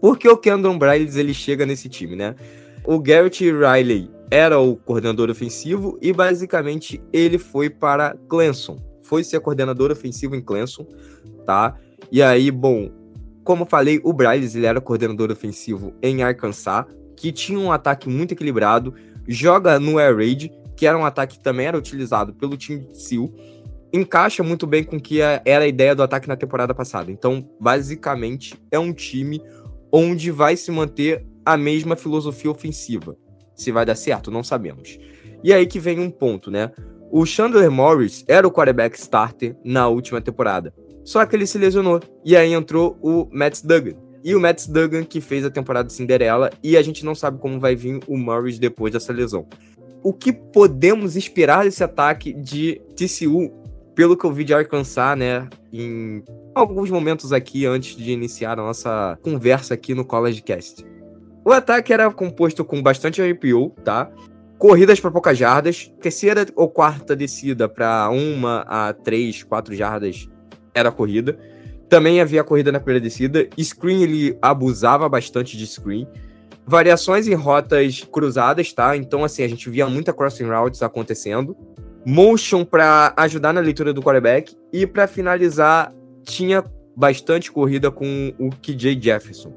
por 0.00 0.18
que 0.18 0.28
o 0.28 0.36
Kendon 0.36 0.78
Bryles 0.78 1.16
ele 1.16 1.34
chega 1.34 1.66
nesse 1.66 1.88
time, 1.88 2.16
né? 2.16 2.34
O 2.84 2.98
Garrett 2.98 3.44
Riley 3.44 4.10
era 4.30 4.58
o 4.58 4.76
coordenador 4.76 5.28
ofensivo 5.28 5.98
e 6.00 6.12
basicamente 6.12 7.02
ele 7.12 7.38
foi 7.38 7.68
para 7.68 8.16
Clemson. 8.28 8.78
Foi 9.02 9.24
ser 9.24 9.40
coordenador 9.40 9.90
ofensivo 9.90 10.36
em 10.36 10.40
Clemson, 10.40 10.86
tá? 11.44 11.76
E 12.10 12.22
aí, 12.22 12.50
bom, 12.50 12.90
como 13.42 13.66
falei, 13.66 14.00
o 14.04 14.12
Bryles 14.12 14.54
ele 14.54 14.66
era 14.66 14.80
coordenador 14.80 15.30
ofensivo 15.30 15.92
em 16.00 16.22
Arkansas, 16.22 16.86
que 17.16 17.32
tinha 17.32 17.58
um 17.58 17.72
ataque 17.72 18.08
muito 18.08 18.32
equilibrado, 18.32 18.94
joga 19.26 19.78
no 19.78 19.98
Air 19.98 20.16
Raid, 20.16 20.52
que 20.80 20.86
era 20.86 20.96
um 20.96 21.04
ataque 21.04 21.36
que 21.36 21.44
também 21.44 21.66
era 21.66 21.76
utilizado 21.76 22.32
pelo 22.32 22.56
time 22.56 22.86
de 22.86 22.96
Seal, 22.96 23.30
encaixa 23.92 24.42
muito 24.42 24.66
bem 24.66 24.82
com 24.82 24.96
o 24.96 25.00
que 25.00 25.20
era 25.20 25.64
a 25.64 25.66
ideia 25.66 25.94
do 25.94 26.02
ataque 26.02 26.26
na 26.26 26.36
temporada 26.36 26.74
passada. 26.74 27.12
Então, 27.12 27.46
basicamente, 27.60 28.54
é 28.70 28.78
um 28.78 28.90
time 28.90 29.42
onde 29.92 30.30
vai 30.30 30.56
se 30.56 30.70
manter 30.70 31.26
a 31.44 31.54
mesma 31.54 31.96
filosofia 31.96 32.50
ofensiva. 32.50 33.14
Se 33.54 33.70
vai 33.70 33.84
dar 33.84 33.94
certo, 33.94 34.30
não 34.30 34.42
sabemos. 34.42 34.98
E 35.44 35.52
aí 35.52 35.66
que 35.66 35.78
vem 35.78 36.00
um 36.00 36.10
ponto, 36.10 36.50
né? 36.50 36.72
O 37.10 37.26
Chandler 37.26 37.70
Morris 37.70 38.24
era 38.26 38.48
o 38.48 38.50
quarterback 38.50 38.98
starter 38.98 39.54
na 39.62 39.86
última 39.86 40.22
temporada. 40.22 40.72
Só 41.04 41.26
que 41.26 41.36
ele 41.36 41.46
se 41.46 41.58
lesionou. 41.58 42.00
E 42.24 42.34
aí 42.34 42.54
entrou 42.54 42.98
o 43.02 43.28
Matt 43.30 43.60
Duggan. 43.62 43.96
E 44.24 44.34
o 44.34 44.40
Matt 44.40 44.66
Duggan 44.66 45.04
que 45.04 45.20
fez 45.20 45.44
a 45.44 45.50
temporada 45.50 45.90
Cinderela. 45.90 46.50
E 46.62 46.78
a 46.78 46.82
gente 46.82 47.04
não 47.04 47.14
sabe 47.14 47.38
como 47.38 47.60
vai 47.60 47.76
vir 47.76 48.00
o 48.06 48.16
Morris 48.16 48.58
depois 48.58 48.94
dessa 48.94 49.12
lesão. 49.12 49.46
O 50.02 50.12
que 50.12 50.32
podemos 50.32 51.16
esperar 51.16 51.64
desse 51.64 51.84
ataque 51.84 52.32
de 52.32 52.80
TCU, 52.96 53.52
pelo 53.94 54.16
que 54.16 54.24
eu 54.24 54.32
vi 54.32 54.44
de 54.44 54.54
Arkansas, 54.54 55.18
né? 55.18 55.48
Em 55.72 56.22
alguns 56.54 56.90
momentos 56.90 57.32
aqui 57.32 57.66
antes 57.66 57.96
de 57.96 58.10
iniciar 58.10 58.52
a 58.52 58.62
nossa 58.62 59.18
conversa 59.22 59.74
aqui 59.74 59.94
no 59.94 60.04
College 60.04 60.42
Cast. 60.42 60.84
O 61.44 61.52
ataque 61.52 61.92
era 61.92 62.10
composto 62.10 62.64
com 62.64 62.82
bastante 62.82 63.22
RPO, 63.22 63.70
tá? 63.84 64.10
Corridas 64.58 65.00
para 65.00 65.10
poucas 65.10 65.38
jardas, 65.38 65.90
terceira 66.00 66.46
ou 66.54 66.68
quarta 66.68 67.16
descida 67.16 67.68
para 67.68 68.10
uma 68.10 68.60
a 68.68 68.92
três, 68.92 69.42
quatro 69.42 69.74
jardas 69.74 70.28
era 70.74 70.92
corrida. 70.92 71.38
Também 71.88 72.20
havia 72.20 72.44
corrida 72.44 72.70
na 72.70 72.78
primeira 72.78 73.00
descida. 73.00 73.48
Screen 73.58 74.02
ele 74.02 74.38
abusava 74.40 75.08
bastante 75.08 75.56
de 75.56 75.66
screen. 75.66 76.06
Variações 76.66 77.26
em 77.26 77.34
rotas 77.34 78.06
cruzadas, 78.10 78.72
tá? 78.72 78.96
Então 78.96 79.24
assim 79.24 79.42
a 79.42 79.48
gente 79.48 79.68
via 79.68 79.86
muita 79.86 80.12
crossing 80.12 80.48
routes 80.48 80.82
acontecendo. 80.82 81.56
Motion 82.06 82.64
para 82.64 83.12
ajudar 83.16 83.52
na 83.52 83.60
leitura 83.60 83.92
do 83.92 84.02
quarterback 84.02 84.56
e 84.72 84.86
para 84.86 85.06
finalizar 85.06 85.92
tinha 86.22 86.64
bastante 86.96 87.50
corrida 87.50 87.90
com 87.90 88.32
o 88.38 88.50
KJ 88.50 88.98
Jefferson, 89.00 89.52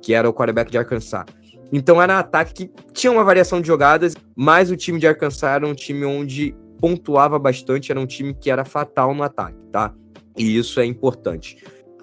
que 0.00 0.14
era 0.14 0.28
o 0.28 0.32
quarterback 0.32 0.70
de 0.70 0.78
Arkansas. 0.78 1.24
Então 1.72 2.00
era 2.00 2.14
um 2.14 2.18
ataque 2.18 2.54
que 2.54 2.70
tinha 2.92 3.12
uma 3.12 3.24
variação 3.24 3.60
de 3.60 3.66
jogadas, 3.66 4.14
mas 4.36 4.70
o 4.70 4.76
time 4.76 4.98
de 4.98 5.06
Arkansas 5.06 5.42
era 5.42 5.66
um 5.66 5.74
time 5.74 6.04
onde 6.04 6.54
pontuava 6.80 7.38
bastante, 7.38 7.90
era 7.90 8.00
um 8.00 8.06
time 8.06 8.34
que 8.34 8.50
era 8.50 8.64
fatal 8.64 9.14
no 9.14 9.22
ataque, 9.22 9.58
tá? 9.72 9.92
E 10.36 10.56
isso 10.56 10.78
é 10.80 10.84
importante. 10.84 11.56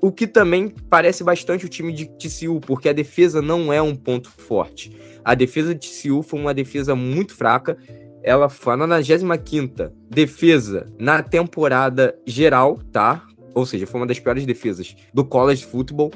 O 0.04 0.12
que 0.12 0.28
também 0.28 0.68
parece 0.90 1.24
bastante 1.24 1.66
o 1.66 1.70
time 1.70 1.94
de 1.94 2.08
TCU, 2.18 2.60
porque 2.60 2.90
a 2.90 2.94
defesa 2.94 3.42
não 3.42 3.72
é 3.72 3.82
um 3.82 3.96
ponto 3.96 4.30
forte. 4.30 4.92
A 5.24 5.34
defesa 5.34 5.74
de 5.74 5.88
TCU 5.88 6.22
foi 6.22 6.42
uma 6.42 6.54
defesa 6.54 6.94
muito 6.94 7.34
fraca. 7.34 7.78
Ela 8.22 8.50
foi 8.50 8.74
a 8.74 8.78
95 8.78 9.94
defesa 10.10 10.92
na 11.00 11.24
temporada 11.24 12.14
geral, 12.28 12.80
tá? 12.92 13.26
Ou 13.56 13.66
seja, 13.66 13.88
foi 13.88 14.02
uma 14.02 14.06
das 14.06 14.20
piores 14.20 14.46
defesas 14.46 14.94
do 15.14 15.24
college 15.24 15.66
football. 15.66 16.12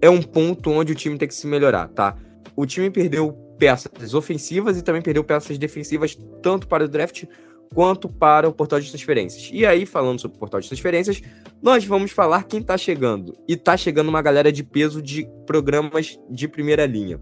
É 0.00 0.08
um 0.08 0.22
ponto 0.22 0.70
onde 0.70 0.92
o 0.92 0.96
time 0.96 1.18
tem 1.18 1.28
que 1.28 1.34
se 1.34 1.46
melhorar, 1.46 1.88
tá? 1.88 2.16
o 2.56 2.64
time 2.64 2.90
perdeu 2.90 3.32
peças 3.58 4.14
ofensivas 4.14 4.78
e 4.78 4.82
também 4.82 5.02
perdeu 5.02 5.22
peças 5.22 5.58
defensivas, 5.58 6.16
tanto 6.42 6.66
para 6.66 6.84
o 6.84 6.88
draft 6.88 7.24
quanto 7.74 8.08
para 8.08 8.48
o 8.48 8.52
portal 8.52 8.80
de 8.80 8.88
transferências. 8.88 9.50
E 9.52 9.64
aí, 9.66 9.86
falando 9.86 10.20
sobre 10.20 10.36
o 10.36 10.40
portal 10.40 10.60
de 10.60 10.68
transferências, 10.68 11.20
nós 11.62 11.84
vamos 11.84 12.10
falar 12.10 12.44
quem 12.44 12.62
tá 12.62 12.76
chegando. 12.76 13.36
E 13.48 13.56
tá 13.56 13.76
chegando 13.76 14.08
uma 14.08 14.22
galera 14.22 14.52
de 14.52 14.62
peso 14.62 15.02
de 15.02 15.28
programas 15.46 16.18
de 16.30 16.48
primeira 16.48 16.86
linha. 16.86 17.20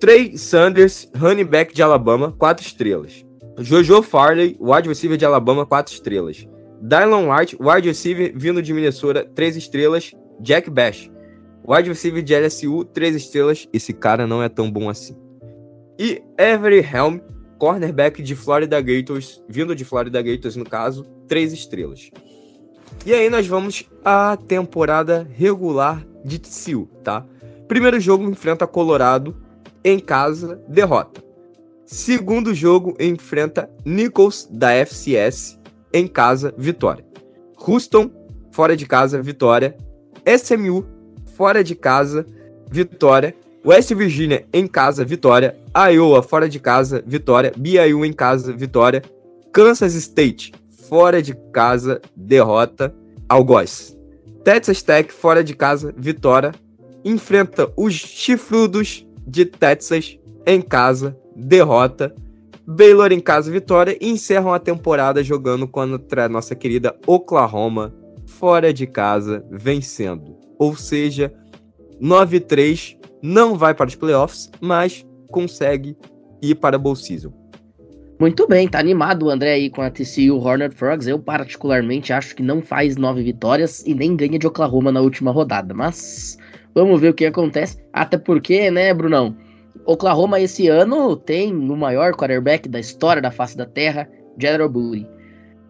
Trey 0.00 0.36
Sanders, 0.36 1.10
running 1.16 1.44
back 1.44 1.74
de 1.74 1.82
Alabama, 1.82 2.34
4 2.38 2.64
estrelas. 2.64 3.24
Jojo 3.58 4.02
Farley, 4.02 4.56
wide 4.60 4.88
receiver 4.88 5.16
de 5.16 5.24
Alabama, 5.24 5.64
4 5.64 5.94
estrelas. 5.94 6.46
Dylan 6.82 7.32
White, 7.32 7.56
wide 7.58 7.88
receiver 7.88 8.32
vindo 8.36 8.62
de 8.62 8.72
Minnesota, 8.74 9.24
3 9.34 9.56
estrelas. 9.56 10.12
Jack 10.38 10.68
Bash, 10.68 11.10
Wide 11.68 11.88
receiver 11.88 12.22
de 12.22 12.32
LSU, 12.32 12.84
3 12.84 13.16
estrelas. 13.16 13.68
Esse 13.72 13.92
cara 13.92 14.24
não 14.24 14.40
é 14.40 14.48
tão 14.48 14.70
bom 14.70 14.88
assim. 14.88 15.16
E 15.98 16.22
Avery 16.38 16.78
Helm, 16.78 17.18
cornerback 17.58 18.22
de 18.22 18.34
Florida 18.34 18.80
Gators, 18.80 19.42
vindo 19.48 19.74
de 19.74 19.84
Florida 19.84 20.22
Gators 20.22 20.56
no 20.56 20.64
caso, 20.64 21.04
3 21.28 21.52
estrelas. 21.52 22.10
E 23.04 23.12
aí 23.12 23.28
nós 23.30 23.46
vamos 23.46 23.88
à 24.04 24.36
temporada 24.36 25.28
regular 25.34 26.04
de 26.24 26.38
TCU, 26.38 26.88
tá? 27.02 27.24
Primeiro 27.68 28.00
jogo 28.00 28.24
enfrenta 28.24 28.66
Colorado 28.66 29.36
em 29.84 29.98
casa, 29.98 30.60
derrota. 30.68 31.22
Segundo 31.84 32.52
jogo 32.52 32.96
enfrenta 32.98 33.70
Nichols 33.84 34.48
da 34.50 34.72
FCS 34.72 35.58
em 35.92 36.08
casa, 36.08 36.52
vitória. 36.58 37.04
Houston 37.56 38.10
fora 38.50 38.76
de 38.76 38.86
casa, 38.86 39.22
vitória. 39.22 39.76
SMU 40.26 40.84
fora 41.36 41.62
de 41.62 41.76
casa, 41.76 42.26
vitória. 42.68 43.36
West 43.66 43.92
Virginia 43.92 44.46
em 44.52 44.64
casa, 44.64 45.04
vitória. 45.04 45.56
Iowa 45.92 46.22
fora 46.22 46.48
de 46.48 46.60
casa, 46.60 47.02
vitória. 47.04 47.52
BYU 47.56 48.04
em 48.04 48.12
casa, 48.12 48.52
vitória. 48.52 49.02
Kansas 49.52 49.94
State 49.94 50.52
fora 50.88 51.20
de 51.20 51.34
casa, 51.52 52.00
derrota. 52.14 52.94
Algoz. 53.28 53.98
Texas 54.44 54.82
Tech 54.82 55.12
fora 55.12 55.42
de 55.42 55.52
casa, 55.52 55.92
vitória. 55.96 56.54
Enfrenta 57.04 57.68
os 57.76 57.92
chifrudos 57.94 59.04
de 59.26 59.44
Texas 59.44 60.16
em 60.46 60.62
casa, 60.62 61.18
derrota. 61.34 62.14
Baylor 62.64 63.10
em 63.10 63.18
casa, 63.18 63.50
vitória. 63.50 63.98
E 64.00 64.08
encerram 64.08 64.54
a 64.54 64.60
temporada 64.60 65.24
jogando 65.24 65.66
contra 65.66 66.26
a 66.26 66.28
nossa 66.28 66.54
querida 66.54 66.94
Oklahoma 67.04 67.92
fora 68.26 68.72
de 68.72 68.86
casa, 68.86 69.44
vencendo. 69.50 70.36
Ou 70.56 70.76
seja, 70.76 71.34
9-3 72.00 72.96
não 73.26 73.56
vai 73.56 73.74
para 73.74 73.88
os 73.88 73.96
playoffs, 73.96 74.48
mas 74.60 75.04
consegue 75.32 75.96
ir 76.40 76.54
para 76.54 76.76
a 76.76 76.78
Bowl 76.78 76.94
Season. 76.94 77.32
Muito 78.20 78.46
bem, 78.46 78.68
tá 78.68 78.78
animado 78.78 79.26
o 79.26 79.30
André 79.30 79.52
aí 79.52 79.68
com 79.68 79.82
a 79.82 79.90
TCU 79.90 80.38
Hornet 80.38 80.74
Frogs. 80.74 81.08
Eu 81.08 81.18
particularmente 81.18 82.12
acho 82.12 82.36
que 82.36 82.42
não 82.42 82.62
faz 82.62 82.96
nove 82.96 83.22
vitórias 83.22 83.84
e 83.84 83.94
nem 83.94 84.16
ganha 84.16 84.38
de 84.38 84.46
Oklahoma 84.46 84.92
na 84.92 85.00
última 85.00 85.32
rodada, 85.32 85.74
mas 85.74 86.38
vamos 86.74 87.00
ver 87.00 87.10
o 87.10 87.14
que 87.14 87.26
acontece. 87.26 87.78
Até 87.92 88.16
porque, 88.16 88.70
né, 88.70 88.94
Brunão? 88.94 89.36
Oklahoma 89.84 90.40
esse 90.40 90.68
ano 90.68 91.16
tem 91.16 91.54
o 91.54 91.76
maior 91.76 92.12
quarterback 92.14 92.68
da 92.68 92.80
história 92.80 93.20
da 93.20 93.30
face 93.30 93.56
da 93.56 93.66
terra, 93.66 94.08
General 94.38 94.68
Booty. 94.68 95.06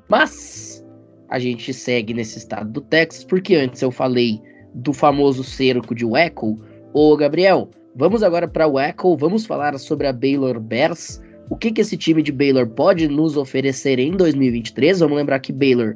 Mas 0.09 0.85
a 1.29 1.38
gente 1.38 1.73
segue 1.73 2.14
nesse 2.14 2.38
estado 2.38 2.71
do 2.71 2.81
Texas, 2.83 3.25
porque 3.25 3.57
antes 3.57 3.83
eu 3.83 3.90
falei 3.90 4.40
do 4.75 4.92
famoso 4.92 5.42
cerco 5.42 5.95
de 5.95 6.05
Waco. 6.05 6.61
Ô, 6.98 7.14
Gabriel, 7.14 7.68
vamos 7.94 8.22
agora 8.22 8.48
para 8.48 8.66
Waco, 8.66 9.18
vamos 9.18 9.44
falar 9.44 9.78
sobre 9.78 10.06
a 10.06 10.14
Baylor 10.14 10.59
Bears. 10.59 11.20
O 11.50 11.54
que, 11.54 11.70
que 11.70 11.82
esse 11.82 11.94
time 11.94 12.22
de 12.22 12.32
Baylor 12.32 12.66
pode 12.66 13.06
nos 13.06 13.37
oferecer 13.37 13.98
em 13.98 14.12
2023? 14.12 15.00
Vamos 15.00 15.18
lembrar 15.18 15.40
que 15.40 15.52
Baylor 15.52 15.94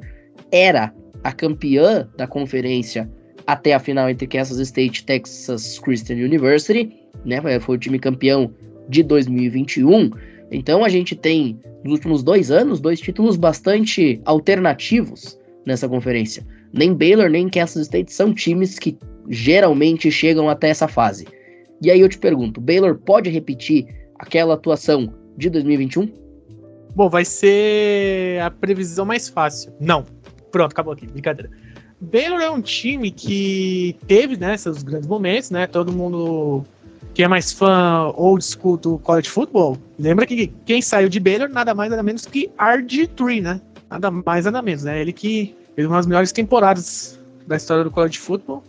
era 0.51 0.93
a 1.23 1.31
campeã 1.31 2.07
da 2.17 2.27
conferência 2.27 3.09
até 3.47 3.73
a 3.73 3.79
final 3.79 4.11
entre 4.11 4.27
Kansas 4.27 4.59
State 4.59 5.01
e 5.01 5.05
Texas 5.05 5.79
Christian 5.79 6.17
University, 6.17 6.95
né? 7.25 7.41
Foi 7.61 7.77
o 7.77 7.79
time 7.79 7.97
campeão 7.97 8.53
de 8.87 9.01
2021. 9.01 10.11
Então 10.51 10.85
a 10.85 10.89
gente 10.89 11.15
tem, 11.15 11.59
nos 11.83 11.93
últimos 11.93 12.21
dois 12.21 12.51
anos, 12.51 12.79
dois 12.79 13.01
títulos 13.01 13.37
bastante 13.37 14.21
alternativos 14.23 15.35
nessa 15.65 15.89
conferência 15.89 16.45
nem 16.73 16.93
Baylor 16.93 17.29
nem 17.29 17.49
Kansas 17.49 17.83
State 17.83 18.13
são 18.13 18.33
times 18.33 18.79
que 18.79 18.97
geralmente 19.29 20.11
chegam 20.11 20.49
até 20.49 20.69
essa 20.69 20.87
fase. 20.87 21.27
E 21.81 21.89
aí 21.89 21.99
eu 21.99 22.09
te 22.09 22.17
pergunto, 22.17 22.61
Baylor 22.61 22.95
pode 22.97 23.29
repetir 23.29 23.87
aquela 24.19 24.53
atuação 24.53 25.13
de 25.37 25.49
2021? 25.49 26.11
Bom, 26.95 27.09
vai 27.09 27.25
ser 27.25 28.41
a 28.41 28.51
previsão 28.51 29.05
mais 29.05 29.29
fácil. 29.29 29.73
Não. 29.79 30.05
Pronto, 30.51 30.71
acabou 30.71 30.93
aqui, 30.93 31.07
brincadeira. 31.07 31.49
Baylor 31.99 32.41
é 32.41 32.49
um 32.49 32.61
time 32.61 33.11
que 33.11 33.95
teve 34.07 34.35
né, 34.37 34.57
seus 34.57 34.83
grandes 34.83 35.07
momentos, 35.07 35.49
né? 35.51 35.67
Todo 35.67 35.91
mundo 35.91 36.63
que 37.13 37.23
é 37.23 37.27
mais 37.27 37.51
fã 37.51 38.11
old 38.15 38.43
school 38.43 38.77
do 38.77 38.97
college 38.99 39.29
football, 39.29 39.77
lembra 39.99 40.25
que 40.25 40.47
quem 40.65 40.81
saiu 40.81 41.09
de 41.09 41.19
Baylor 41.19 41.49
nada 41.49 41.73
mais 41.73 41.89
nada 41.89 42.01
menos 42.01 42.25
que 42.25 42.49
RG3, 42.57 43.41
né? 43.41 43.61
Nada 43.89 44.09
mais 44.09 44.45
nada 44.45 44.61
menos, 44.61 44.83
né? 44.83 45.01
Ele 45.01 45.11
que 45.11 45.55
Fez 45.75 45.87
uma 45.87 45.97
das 45.97 46.05
melhores 46.05 46.31
temporadas 46.31 47.19
da 47.47 47.55
história 47.55 47.83
do 47.83 47.91
college 47.91 48.19
football. 48.19 48.63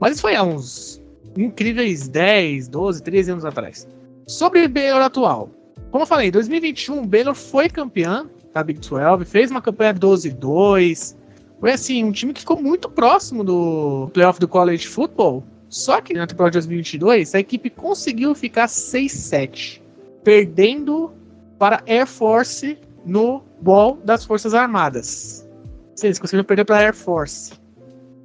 Mas 0.00 0.12
isso 0.12 0.22
foi 0.22 0.34
há 0.34 0.42
uns 0.42 1.02
incríveis 1.36 2.08
10, 2.08 2.68
12, 2.68 3.02
13 3.02 3.30
anos 3.32 3.44
atrás. 3.44 3.86
Sobre 4.26 4.66
Baylor 4.68 5.02
atual. 5.02 5.50
Como 5.90 6.02
eu 6.02 6.06
falei, 6.06 6.28
em 6.28 6.32
2021, 6.32 7.06
Baylor 7.06 7.34
foi 7.34 7.68
campeão 7.68 8.28
da 8.52 8.62
Big 8.62 8.80
12, 8.80 9.24
fez 9.24 9.50
uma 9.50 9.62
campanha 9.62 9.94
12-2. 9.94 11.16
Foi 11.60 11.72
assim, 11.72 12.04
um 12.04 12.12
time 12.12 12.32
que 12.32 12.40
ficou 12.40 12.60
muito 12.60 12.88
próximo 12.88 13.44
do 13.44 14.10
playoff 14.12 14.40
do 14.40 14.48
college 14.48 14.86
football. 14.86 15.44
Só 15.68 16.00
que 16.00 16.14
na 16.14 16.26
temporada 16.26 16.52
de 16.52 16.66
2022, 16.66 17.34
a 17.34 17.40
equipe 17.40 17.70
conseguiu 17.70 18.34
ficar 18.34 18.66
6-7, 18.66 19.80
perdendo 20.22 21.12
para 21.58 21.82
Air 21.86 22.06
Force 22.06 22.78
no 23.04 23.42
Ball 23.60 23.98
das 24.04 24.24
Forças 24.24 24.54
Armadas. 24.54 25.46
Sim, 25.94 26.08
eles 26.08 26.18
conseguiram 26.18 26.44
perder 26.44 26.64
para 26.64 26.78
Air 26.78 26.94
Force, 26.94 27.52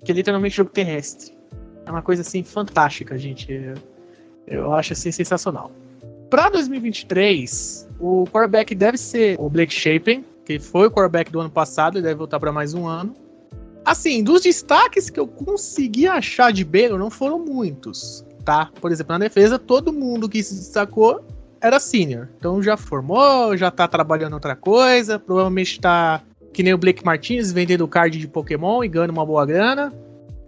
que 0.04 0.12
é 0.12 0.16
literalmente 0.16 0.58
jogo 0.58 0.70
terrestre. 0.70 1.41
É 1.86 1.92
uma 1.92 2.02
coisa 2.02 2.22
assim 2.22 2.44
fantástica, 2.44 3.18
gente. 3.18 3.74
Eu, 4.48 4.74
acho 4.74 4.94
assim 4.94 5.12
sensacional. 5.12 5.72
Para 6.30 6.50
2023, 6.50 7.90
o 8.00 8.26
quarterback 8.26 8.74
deve 8.74 8.98
ser 8.98 9.36
o 9.40 9.50
Blake 9.50 9.74
Shapen, 9.74 10.26
que 10.46 10.60
foi 10.60 10.88
o 10.88 10.92
quarterback 10.92 11.32
do 11.32 11.40
ano 11.40 11.50
passado 11.50 12.00
e 12.00 12.02
deve 12.02 12.16
voltar 12.16 12.40
para 12.40 12.52
mais 12.52 12.74
um 12.74 12.88
ano. 12.88 13.16
Assim, 13.84 14.24
dos 14.24 14.42
destaques 14.42 15.10
que 15.10 15.20
eu 15.20 15.28
consegui 15.28 16.08
achar 16.08 16.54
de 16.54 16.64
Baylor 16.64 17.00
não 17.00 17.10
foram 17.10 17.40
muitos, 17.40 18.26
tá? 18.46 18.70
Por 18.80 18.92
exemplo, 18.92 19.14
na 19.14 19.20
defesa, 19.20 19.58
todo 19.58 19.92
mundo 19.92 20.30
que 20.30 20.44
se 20.44 20.54
destacou 20.54 21.26
era 21.60 21.80
senior. 21.80 22.28
Então 22.38 22.62
já 22.62 22.78
formou, 22.78 23.58
já 23.58 23.72
tá 23.72 23.88
trabalhando 23.88 24.34
outra 24.34 24.56
coisa, 24.56 25.20
provavelmente 25.20 25.80
tá 25.80 26.22
que 26.54 26.64
nem 26.64 26.74
o 26.74 26.78
Blake 26.78 27.06
Martinez 27.06 27.52
vendendo 27.52 27.88
card 27.88 28.18
de 28.18 28.28
Pokémon 28.28 28.84
e 28.84 28.88
ganhando 28.88 29.12
uma 29.12 29.26
boa 29.26 29.46
grana. 29.46 29.94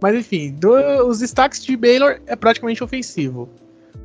Mas 0.04 0.16
enfim, 0.16 0.52
do, 0.60 0.70
os 1.06 1.20
destaques 1.20 1.64
de 1.64 1.74
Baylor 1.78 2.20
é 2.26 2.36
praticamente 2.36 2.84
ofensivo. 2.84 3.48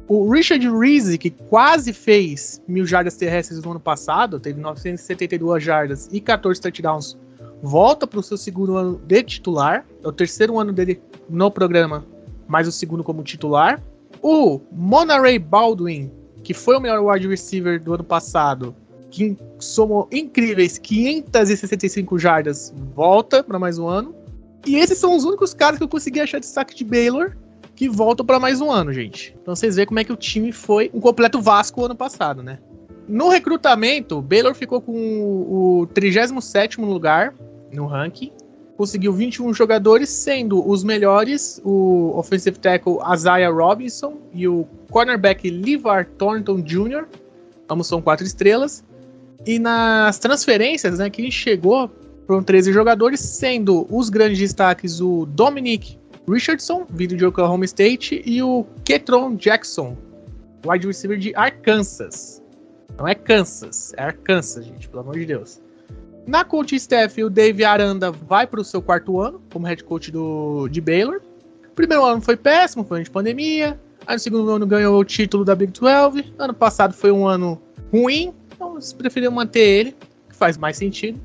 O 0.08 0.32
Richard 0.32 0.66
Reese, 0.70 1.18
que 1.18 1.30
quase 1.30 1.92
fez 1.92 2.62
mil 2.66 2.86
jardas 2.86 3.18
terrestres 3.18 3.62
no 3.62 3.72
ano 3.72 3.82
passado, 3.82 4.40
teve 4.40 4.62
972 4.62 5.62
jardas 5.62 6.08
e 6.10 6.22
14 6.22 6.62
touchdowns 6.62 7.18
volta 7.62 8.08
para 8.08 8.18
o 8.18 8.24
seu 8.24 8.38
segundo 8.38 8.78
ano 8.78 9.02
de 9.06 9.22
titular. 9.24 9.86
É 10.02 10.08
o 10.08 10.14
terceiro 10.14 10.58
ano 10.58 10.72
dele 10.72 11.02
no 11.30 11.52
programa, 11.52 12.06
mais 12.48 12.66
o 12.66 12.72
segundo 12.72 13.04
como 13.04 13.22
titular. 13.22 13.84
O 14.22 14.62
Monterey 14.72 15.38
Baldwin, 15.38 16.10
que 16.46 16.54
foi 16.54 16.78
o 16.78 16.80
melhor 16.80 17.04
wide 17.04 17.28
receiver 17.28 17.78
do 17.84 17.96
ano 17.96 18.06
passado, 18.06 18.74
que 19.12 19.36
somou 19.60 20.08
incríveis 20.14 20.78
565 20.78 22.18
jardas, 22.18 22.74
volta 22.96 23.44
para 23.44 23.60
mais 23.60 23.78
um 23.78 23.86
ano. 23.90 24.16
E 24.66 24.76
esses 24.76 24.98
são 24.98 25.16
os 25.16 25.24
únicos 25.24 25.54
caras 25.54 25.78
que 25.78 25.84
eu 25.84 25.88
consegui 25.88 26.20
achar 26.20 26.40
de 26.40 26.46
saque 26.46 26.76
de 26.76 26.84
Baylor 26.84 27.36
que 27.80 27.88
voltam 27.88 28.26
para 28.26 28.40
mais 28.40 28.60
um 28.60 28.70
ano, 28.70 28.92
gente. 28.92 29.34
Então 29.42 29.56
vocês 29.56 29.78
veem 29.78 29.88
como 29.88 30.00
é 30.00 30.04
que 30.04 30.12
o 30.12 30.18
time 30.18 30.52
foi 30.52 30.92
um 30.94 31.00
completo 31.00 31.42
Vasco 31.42 31.86
ano 31.86 31.96
passado, 31.96 32.44
né? 32.44 32.60
No 33.08 33.30
recrutamento, 33.30 34.22
Baylor 34.22 34.54
ficou 34.54 34.82
com 34.82 34.92
o 34.94 35.88
37º 35.94 36.86
lugar 36.86 37.34
no 37.72 37.86
ranking. 37.86 38.34
Conseguiu 38.76 39.14
21 39.14 39.54
jogadores, 39.54 40.10
sendo 40.10 40.66
os 40.70 40.84
melhores 40.84 41.62
o 41.64 42.12
offensive 42.16 42.60
tackle 42.60 42.98
Isaiah 43.14 43.50
Robinson 43.50 44.18
e 44.34 44.46
o 44.46 44.68
cornerback 44.92 45.50
Levar 45.50 46.06
Thornton 46.06 46.62
Jr. 46.62 47.06
Ambos 47.70 47.88
são 47.88 48.02
quatro 48.02 48.26
estrelas. 48.26 48.84
E 49.46 49.58
nas 49.58 50.20
transferências, 50.20 51.00
né, 51.00 51.10
quem 51.10 51.32
chegou 51.32 51.90
foram 52.30 52.44
13 52.44 52.72
jogadores, 52.72 53.20
sendo 53.22 53.88
os 53.90 54.08
grandes 54.08 54.38
destaques 54.38 55.02
o 55.02 55.26
Dominic 55.26 55.98
Richardson, 56.30 56.86
vindo 56.88 57.18
de 57.18 57.26
Oklahoma 57.26 57.66
State, 57.66 58.22
e 58.24 58.40
o 58.44 58.68
Ketron 58.86 59.34
Jackson, 59.36 59.98
wide 60.64 60.86
receiver 60.86 61.18
de 61.18 61.34
Arkansas. 61.34 62.40
Não 63.00 63.08
é 63.08 63.16
Kansas, 63.16 63.94
é 63.98 64.04
Arkansas, 64.04 64.64
gente, 64.64 64.88
pelo 64.88 65.02
amor 65.02 65.16
de 65.16 65.26
Deus. 65.26 65.60
Na 66.28 66.46
coach 66.46 66.76
staff, 66.76 67.24
o 67.24 67.32
Dave 67.32 67.66
Aranda 67.66 68.12
vai 68.12 68.46
para 68.46 68.62
o 68.62 68.64
seu 68.64 68.80
quarto 68.80 69.20
ano 69.20 69.42
como 69.52 69.66
head 69.66 69.84
coach 69.84 70.12
do, 70.12 70.68
de 70.68 70.80
Baylor. 70.80 71.22
Primeiro 71.74 72.06
ano 72.06 72.22
foi 72.22 72.38
péssimo, 72.38 72.84
foi 72.84 73.00
ano 73.00 73.06
de 73.06 73.10
pandemia. 73.10 73.80
Aí 74.06 74.14
no 74.14 74.20
segundo 74.20 74.52
ano 74.52 74.68
ganhou 74.68 75.00
o 75.00 75.04
título 75.04 75.44
da 75.44 75.56
Big 75.56 75.72
12. 75.72 76.32
Ano 76.38 76.54
passado 76.54 76.94
foi 76.94 77.12
um 77.12 77.28
ano 77.28 77.60
ruim, 77.92 78.36
então 78.54 78.74
eles 78.74 78.94
preferiram 78.94 79.32
manter 79.32 79.62
ele, 79.62 79.96
que 80.30 80.36
faz 80.36 80.60
mais 80.60 80.78
sentido. 80.78 81.20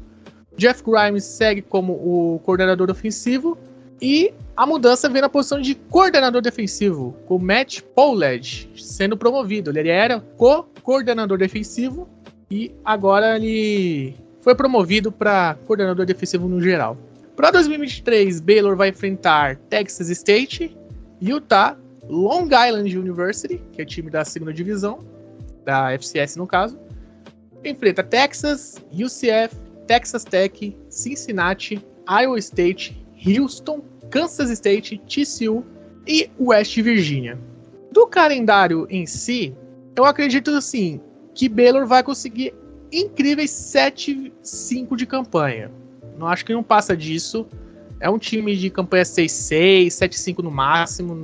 Jeff 0.56 0.82
Grimes 0.82 1.24
segue 1.24 1.62
como 1.62 1.92
o 1.94 2.40
coordenador 2.44 2.90
ofensivo. 2.90 3.58
E 4.00 4.34
a 4.56 4.66
mudança 4.66 5.08
vem 5.08 5.22
na 5.22 5.28
posição 5.28 5.60
de 5.60 5.74
coordenador 5.74 6.42
defensivo, 6.42 7.16
com 7.26 7.38
Matt 7.38 7.80
Pollard 7.94 8.70
sendo 8.76 9.16
promovido. 9.16 9.70
Ele 9.70 9.88
era 9.88 10.20
co-coordenador 10.36 11.38
defensivo 11.38 12.08
e 12.50 12.72
agora 12.84 13.36
ele 13.36 14.14
foi 14.40 14.54
promovido 14.54 15.10
para 15.10 15.56
coordenador 15.66 16.04
defensivo 16.04 16.48
no 16.48 16.60
geral. 16.60 16.96
Para 17.34 17.50
2023, 17.52 18.40
Baylor 18.40 18.76
vai 18.76 18.90
enfrentar 18.90 19.56
Texas 19.68 20.08
State, 20.10 20.76
Utah, 21.20 21.76
Long 22.08 22.44
Island 22.44 22.96
University, 22.96 23.60
que 23.72 23.82
é 23.82 23.84
time 23.84 24.10
da 24.10 24.24
segunda 24.24 24.52
divisão, 24.52 25.00
da 25.64 25.92
FCS 25.94 26.36
no 26.36 26.46
caso. 26.46 26.78
Enfrenta 27.64 28.04
Texas, 28.04 28.76
UCF, 28.92 29.56
Texas 29.86 30.24
Tech, 30.24 30.76
Cincinnati, 30.88 31.84
Iowa 32.08 32.38
State, 32.38 33.04
Houston, 33.26 33.82
Kansas 34.10 34.50
State, 34.50 35.00
TCU 35.06 35.64
e 36.06 36.30
West 36.38 36.76
Virginia. 36.80 37.38
Do 37.90 38.06
calendário 38.06 38.86
em 38.90 39.06
si, 39.06 39.54
eu 39.96 40.04
acredito 40.04 40.50
assim 40.50 41.00
que 41.34 41.48
Baylor 41.48 41.86
vai 41.86 42.02
conseguir 42.02 42.54
incríveis 42.92 43.50
7-5 43.50 44.96
de 44.96 45.06
campanha. 45.06 45.70
Não 46.18 46.26
acho 46.26 46.44
que 46.44 46.52
não 46.52 46.62
passa 46.62 46.96
disso. 46.96 47.46
É 48.00 48.08
um 48.08 48.18
time 48.18 48.56
de 48.56 48.70
campanha 48.70 49.04
6-6, 49.04 49.86
7-5 49.86 50.42
no 50.42 50.50
máximo. 50.50 51.22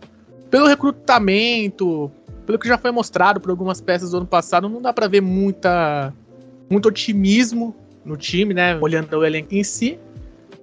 Pelo 0.50 0.66
recrutamento, 0.66 2.10
pelo 2.46 2.58
que 2.58 2.66
já 2.66 2.76
foi 2.76 2.90
mostrado 2.90 3.40
por 3.40 3.50
algumas 3.50 3.80
peças 3.80 4.10
do 4.10 4.16
ano 4.16 4.26
passado, 4.26 4.68
não 4.68 4.82
dá 4.82 4.92
para 4.92 5.06
ver 5.06 5.20
muita 5.20 6.12
muito 6.68 6.88
otimismo 6.88 7.74
no 8.04 8.16
time, 8.16 8.54
né? 8.54 8.78
Olhando 8.80 9.12
o 9.16 9.24
elenco 9.24 9.54
em 9.54 9.64
si. 9.64 9.98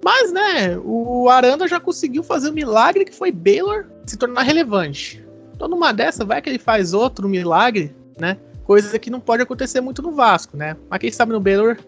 Mas, 0.04 0.32
né, 0.32 0.78
o 0.84 1.28
Aranda 1.28 1.66
já 1.66 1.80
conseguiu 1.80 2.22
fazer 2.22 2.50
um 2.50 2.54
milagre 2.54 3.04
que 3.04 3.14
foi 3.14 3.32
Baylor 3.32 3.86
se 4.06 4.16
tornar 4.16 4.42
relevante. 4.42 5.24
Então, 5.54 5.68
numa 5.68 5.92
dessa, 5.92 6.24
vai 6.24 6.40
que 6.40 6.48
ele 6.48 6.58
faz 6.58 6.94
outro 6.94 7.28
milagre, 7.28 7.94
né? 8.18 8.36
coisa 8.68 8.98
que 8.98 9.08
não 9.08 9.18
pode 9.18 9.42
acontecer 9.42 9.80
muito 9.80 10.02
no 10.02 10.12
Vasco, 10.12 10.54
né? 10.54 10.76
Mas 10.90 11.00
quem 11.00 11.10
sabe 11.10 11.32
no 11.32 11.40
Baylor 11.40 11.78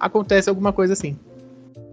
acontece 0.00 0.48
alguma 0.48 0.72
coisa 0.72 0.94
assim. 0.94 1.14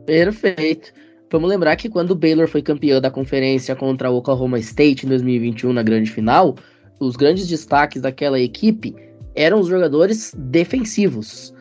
Perfeito. 0.05 0.93
Vamos 1.29 1.49
lembrar 1.49 1.75
que 1.75 1.89
quando 1.89 2.11
o 2.11 2.15
Baylor 2.15 2.47
foi 2.47 2.61
campeão 2.61 3.01
da 3.01 3.11
conferência 3.11 3.75
contra 3.75 4.09
o 4.09 4.15
Oklahoma 4.15 4.57
State 4.59 5.05
em 5.05 5.09
2021 5.09 5.73
na 5.73 5.83
grande 5.83 6.09
final, 6.09 6.55
os 6.97 7.17
grandes 7.17 7.45
destaques 7.45 8.01
daquela 8.01 8.39
equipe 8.39 8.95
eram 9.35 9.59
os 9.59 9.67
jogadores 9.67 10.33
defensivos, 10.37 11.53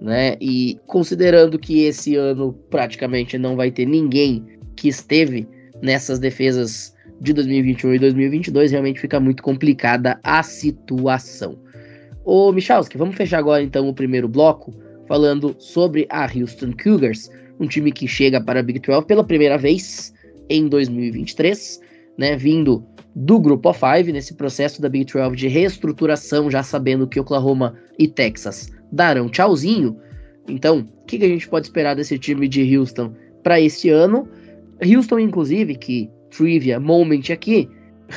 né? 0.00 0.36
E 0.40 0.78
considerando 0.86 1.58
que 1.58 1.84
esse 1.84 2.14
ano 2.16 2.52
praticamente 2.70 3.36
não 3.36 3.56
vai 3.56 3.70
ter 3.70 3.86
ninguém 3.86 4.44
que 4.76 4.88
esteve 4.88 5.48
nessas 5.82 6.18
defesas 6.18 6.94
de 7.20 7.32
2021 7.32 7.94
e 7.94 7.98
2022, 7.98 8.70
realmente 8.70 9.00
fica 9.00 9.18
muito 9.18 9.42
complicada 9.42 10.20
a 10.22 10.42
situação. 10.42 11.58
Ô, 12.24 12.52
Michalski, 12.52 12.96
vamos 12.96 13.16
fechar 13.16 13.38
agora 13.38 13.62
então 13.62 13.88
o 13.88 13.94
primeiro 13.94 14.28
bloco 14.28 14.72
falando 15.06 15.56
sobre 15.58 16.06
a 16.10 16.24
Houston 16.24 16.72
Cougars, 16.80 17.30
um 17.58 17.66
time 17.66 17.90
que 17.90 18.06
chega 18.06 18.40
para 18.40 18.60
a 18.60 18.62
Big 18.62 18.78
12 18.78 19.06
pela 19.06 19.24
primeira 19.24 19.58
vez 19.58 20.14
em 20.48 20.68
2023, 20.68 21.80
né, 22.16 22.36
vindo 22.36 22.84
do 23.16 23.40
Grupo 23.40 23.70
of 23.70 23.80
Five 23.80 24.12
nesse 24.12 24.34
processo 24.34 24.80
da 24.80 24.88
Big 24.88 25.10
12 25.12 25.34
de 25.34 25.48
reestruturação, 25.48 26.50
já 26.50 26.62
sabendo 26.62 27.06
que 27.06 27.18
Oklahoma 27.18 27.74
e 27.98 28.06
Texas 28.06 28.77
darão 28.92 29.28
tchauzinho. 29.28 29.96
Então, 30.48 30.80
o 31.02 31.06
que, 31.06 31.18
que 31.18 31.24
a 31.24 31.28
gente 31.28 31.48
pode 31.48 31.66
esperar 31.66 31.94
desse 31.94 32.18
time 32.18 32.48
de 32.48 32.76
Houston 32.76 33.12
para 33.42 33.60
esse 33.60 33.90
ano? 33.90 34.28
Houston, 34.82 35.18
inclusive, 35.18 35.74
que 35.74 36.10
trivia 36.30 36.78
moment 36.78 37.30
aqui, 37.32 37.68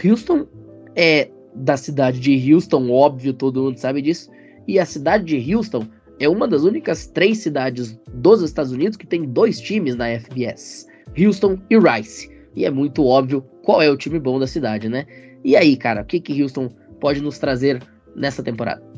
Houston 0.04 0.48
é 0.96 1.30
da 1.56 1.76
cidade 1.76 2.20
de 2.20 2.54
Houston, 2.54 2.90
óbvio, 2.90 3.34
todo 3.34 3.64
mundo 3.64 3.78
sabe 3.78 4.02
disso. 4.02 4.30
E 4.68 4.80
a 4.80 4.86
cidade 4.86 5.26
de 5.26 5.56
Houston 5.56 5.86
é 6.20 6.30
uma 6.30 6.48
das 6.48 6.64
únicas 6.64 7.08
três 7.08 7.40
cidades 7.40 8.00
dos 8.14 8.42
Estados 8.42 8.72
Unidos 8.72 8.98
que 8.98 9.08
tem 9.08 9.24
dois 9.24 9.60
times 9.60 9.96
na 9.96 10.08
FBS: 10.20 10.88
Houston 11.18 11.58
e 11.70 11.78
Rice. 11.78 12.30
E 12.56 12.66
é 12.66 12.70
muito 12.70 13.06
óbvio 13.06 13.42
qual 13.64 13.82
é 13.82 13.90
o 13.90 13.98
time 13.98 14.20
bom 14.20 14.40
da 14.40 14.48
cidade, 14.48 14.88
né? 14.88 15.06
E 15.44 15.56
aí, 15.56 15.76
cara, 15.76 16.02
o 16.02 16.06
que, 16.06 16.20
que 16.20 16.42
Houston 16.42 16.70
pode 17.00 17.22
nos 17.22 17.40
trazer 17.40 17.82
nessa 18.16 18.44
temporada? 18.44 18.91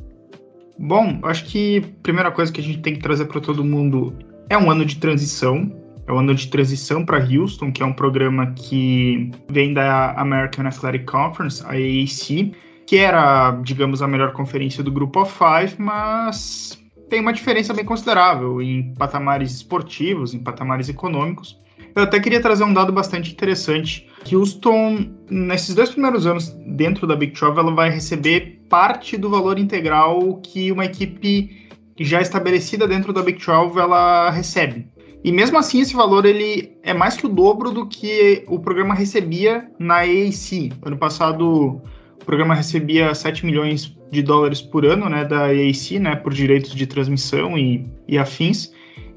Bom, 0.78 1.20
acho 1.24 1.46
que 1.46 1.78
a 1.78 2.02
primeira 2.04 2.32
coisa 2.32 2.52
que 2.52 2.60
a 2.60 2.64
gente 2.64 2.82
tem 2.82 2.94
que 2.94 3.02
trazer 3.02 3.26
para 3.26 3.40
todo 3.40 3.64
mundo 3.64 4.18
é 4.50 4.58
um 4.58 4.70
ano 4.70 4.86
de 4.86 4.98
transição 4.98 5.84
é 6.06 6.12
o 6.12 6.18
ano 6.18 6.36
de 6.36 6.48
transição 6.48 7.06
para 7.06 7.18
Houston, 7.18 7.72
que 7.72 7.82
é 7.82 7.86
um 7.86 7.94
programa 7.94 8.52
que 8.54 9.32
vem 9.50 9.74
da 9.74 10.12
American 10.14 10.68
Athletic 10.68 11.06
Conference, 11.10 11.64
a 11.64 11.70
AAC, 11.70 12.54
que 12.86 12.98
era, 12.98 13.52
digamos, 13.64 14.02
a 14.02 14.08
melhor 14.08 14.34
conferência 14.34 14.84
do 14.84 14.92
Grupo 14.92 15.22
of 15.22 15.32
Five, 15.32 15.82
mas 15.82 16.78
tem 17.10 17.22
uma 17.22 17.32
diferença 17.32 17.74
bem 17.74 17.86
considerável 17.86 18.62
em 18.62 18.94
patamares 18.96 19.54
esportivos, 19.54 20.34
em 20.34 20.40
patamares 20.40 20.90
econômicos. 20.90 21.58
Eu 21.96 22.04
até 22.04 22.20
queria 22.20 22.42
trazer 22.42 22.64
um 22.64 22.74
dado 22.74 22.92
bastante 22.92 23.32
interessante. 23.32 24.08
Houston, 24.32 25.10
nesses 25.30 25.76
dois 25.76 25.92
primeiros 25.92 26.26
anos 26.26 26.50
dentro 26.66 27.06
da 27.06 27.16
Big 27.16 27.40
12, 27.40 27.60
ela 27.60 27.72
vai 27.74 27.90
receber 27.90 28.62
parte 28.68 29.18
do 29.18 29.30
valor 29.30 29.60
integral 29.60 30.40
que 30.42 30.72
uma 30.72 30.86
equipe 30.86 31.70
já 32.00 32.20
estabelecida 32.22 32.88
dentro 32.88 33.14
da 33.14 33.22
Big 33.22 33.38
12 33.38 33.80
ela 33.80 34.32
recebe. 34.32 34.88
E 35.24 35.32
mesmo 35.32 35.58
assim, 35.58 35.80
esse 35.80 35.94
valor 35.94 36.26
ele 36.26 36.76
é 36.84 36.94
mais 36.94 37.16
que 37.16 37.26
o 37.26 37.30
dobro 37.30 37.72
do 37.72 37.88
que 37.88 38.44
o 38.48 38.60
programa 38.60 38.94
recebia 38.94 39.70
na 39.80 40.00
AAC. 40.00 40.74
Ano 40.82 40.98
passado, 40.98 41.80
o 42.22 42.26
programa 42.26 42.54
recebia 42.54 43.14
7 43.14 43.46
milhões 43.46 43.96
de 44.12 44.22
dólares 44.22 44.62
por 44.62 44.86
ano 44.86 45.08
né, 45.08 45.24
da 45.24 45.46
AAC, 45.46 46.00
né, 46.00 46.16
por 46.16 46.34
direitos 46.34 46.76
de 46.76 46.86
transmissão 46.86 47.58
e, 47.58 47.88
e 48.08 48.18
afins. 48.18 48.74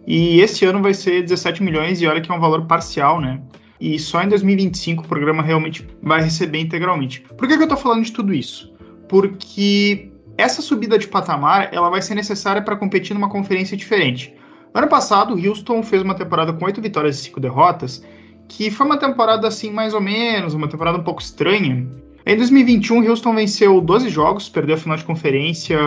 E 0.07 0.41
esse 0.41 0.65
ano 0.65 0.81
vai 0.81 0.95
ser 0.95 1.23
17 1.23 1.63
milhões, 1.63 2.01
e 2.01 2.07
olha 2.07 2.21
que 2.21 2.31
é 2.31 2.35
um 2.35 2.41
valor 2.41 2.65
parcial, 2.67 3.21
né? 3.21 3.41
E 3.81 3.99
só 3.99 4.23
em 4.23 4.29
2025 4.29 5.05
o 5.05 5.09
programa 5.09 5.43
realmente 5.43 5.87
vai 6.03 6.23
receber 6.23 6.61
integralmente. 6.61 7.21
Por 7.37 7.47
que, 7.47 7.57
que 7.57 7.63
eu 7.63 7.65
estou 7.65 7.77
falando 7.77 8.05
de 8.05 8.13
tudo 8.13 8.33
isso? 8.33 8.73
Porque 9.09 10.11
essa 10.39 10.63
subida 10.63 10.99
de 10.99 11.09
patamar 11.09 11.71
ela 11.73 11.91
vai 11.91 12.01
ser 12.01 12.15
necessária 12.15 12.63
para 12.63 12.77
competir 12.77 13.15
numa 13.15 13.29
conferência 13.29 13.77
diferente. 13.77 14.33
Ano 14.73 14.89
passado, 14.89 15.35
o 15.35 15.49
Houston 15.49 15.83
fez 15.83 16.03
uma 16.03 16.15
temporada 16.15 16.53
com 16.53 16.65
oito 16.65 16.81
vitórias 16.81 17.19
e 17.19 17.23
cinco 17.23 17.41
derrotas, 17.41 18.05
que 18.49 18.71
foi 18.71 18.87
uma 18.87 18.99
temporada 18.99 19.49
assim 19.49 19.71
mais 19.71 19.93
ou 19.93 20.01
menos, 20.01 20.55
uma 20.55 20.69
temporada 20.69 20.99
um 20.99 21.03
pouco 21.03 21.21
estranha. 21.21 21.87
Em 22.25 22.37
2021, 22.37 23.01
o 23.01 23.09
Houston 23.09 23.35
venceu 23.35 23.81
12 23.81 24.09
jogos, 24.09 24.49
perdeu 24.49 24.77
a 24.77 24.79
final 24.79 24.97
de 24.97 25.05
conferência 25.05 25.79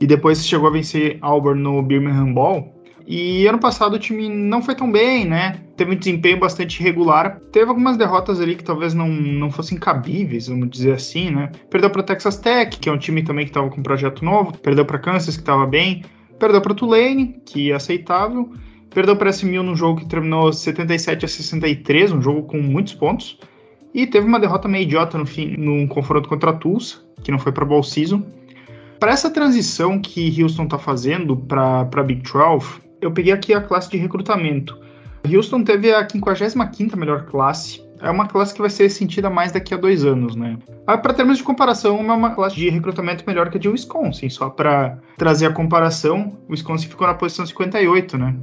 e 0.00 0.06
depois 0.06 0.46
chegou 0.46 0.68
a 0.68 0.72
vencer 0.72 1.18
Auburn 1.20 1.60
no 1.60 1.82
Birmingham 1.82 2.32
Ball. 2.32 2.75
E 3.06 3.46
ano 3.46 3.58
passado 3.58 3.94
o 3.94 3.98
time 3.98 4.28
não 4.28 4.60
foi 4.60 4.74
tão 4.74 4.90
bem, 4.90 5.24
né? 5.24 5.60
Teve 5.76 5.92
um 5.92 5.96
desempenho 5.96 6.40
bastante 6.40 6.80
irregular. 6.80 7.40
Teve 7.52 7.68
algumas 7.68 7.96
derrotas 7.96 8.40
ali 8.40 8.56
que 8.56 8.64
talvez 8.64 8.94
não, 8.94 9.08
não 9.08 9.50
fossem 9.50 9.78
cabíveis, 9.78 10.48
vamos 10.48 10.70
dizer 10.70 10.94
assim, 10.94 11.30
né? 11.30 11.52
Perdeu 11.70 11.88
para 11.88 12.02
Texas 12.02 12.36
Tech, 12.36 12.76
que 12.76 12.88
é 12.88 12.92
um 12.92 12.98
time 12.98 13.22
também 13.22 13.44
que 13.44 13.50
estava 13.50 13.70
com 13.70 13.78
um 13.80 13.82
projeto 13.82 14.24
novo. 14.24 14.58
Perdeu 14.58 14.84
para 14.84 14.98
Kansas, 14.98 15.36
que 15.36 15.42
estava 15.42 15.64
bem. 15.66 16.04
Perdeu 16.38 16.60
para 16.60 16.74
Tulane, 16.74 17.40
que 17.46 17.70
é 17.70 17.74
aceitável. 17.74 18.50
Perdeu 18.90 19.14
para 19.14 19.30
SMU 19.30 19.62
num 19.62 19.76
jogo 19.76 20.00
que 20.00 20.06
terminou 20.06 20.52
77 20.52 21.24
a 21.24 21.28
63, 21.28 22.12
um 22.12 22.20
jogo 22.20 22.42
com 22.42 22.58
muitos 22.58 22.94
pontos. 22.94 23.38
E 23.94 24.06
teve 24.06 24.26
uma 24.26 24.40
derrota 24.40 24.66
meio 24.66 24.82
idiota 24.82 25.16
no 25.16 25.26
fim, 25.26 25.56
num 25.56 25.86
confronto 25.86 26.28
contra 26.28 26.50
a 26.50 26.54
Tulsa, 26.54 26.98
que 27.22 27.30
não 27.30 27.38
foi 27.38 27.52
para 27.52 27.64
Ball 27.64 27.82
Season. 27.82 28.22
Para 28.98 29.12
essa 29.12 29.30
transição 29.30 30.00
que 30.00 30.42
Houston 30.42 30.64
está 30.64 30.78
fazendo 30.78 31.36
para 31.36 32.02
Big 32.02 32.22
12, 32.22 32.85
eu 33.00 33.12
peguei 33.12 33.32
aqui 33.32 33.54
a 33.54 33.60
classe 33.60 33.90
de 33.90 33.96
recrutamento. 33.96 34.78
Houston 35.30 35.62
teve 35.64 35.92
a 35.92 36.08
55 36.08 36.96
melhor 36.96 37.26
classe. 37.26 37.84
É 38.00 38.10
uma 38.10 38.26
classe 38.26 38.54
que 38.54 38.60
vai 38.60 38.68
ser 38.68 38.90
sentida 38.90 39.30
mais 39.30 39.52
daqui 39.52 39.72
a 39.72 39.76
dois 39.76 40.04
anos, 40.04 40.36
né? 40.36 40.58
Ah, 40.86 40.98
para 40.98 41.14
termos 41.14 41.38
de 41.38 41.42
comparação, 41.42 41.98
é 41.98 42.12
uma 42.12 42.34
classe 42.34 42.54
de 42.54 42.68
recrutamento 42.68 43.24
melhor 43.26 43.48
que 43.48 43.56
a 43.56 43.60
de 43.60 43.68
Wisconsin. 43.68 44.28
Só 44.28 44.50
para 44.50 44.98
trazer 45.16 45.46
a 45.46 45.52
comparação, 45.52 46.36
Wisconsin 46.48 46.88
ficou 46.88 47.06
na 47.06 47.14
posição 47.14 47.46
58, 47.46 48.18
né? 48.18 48.36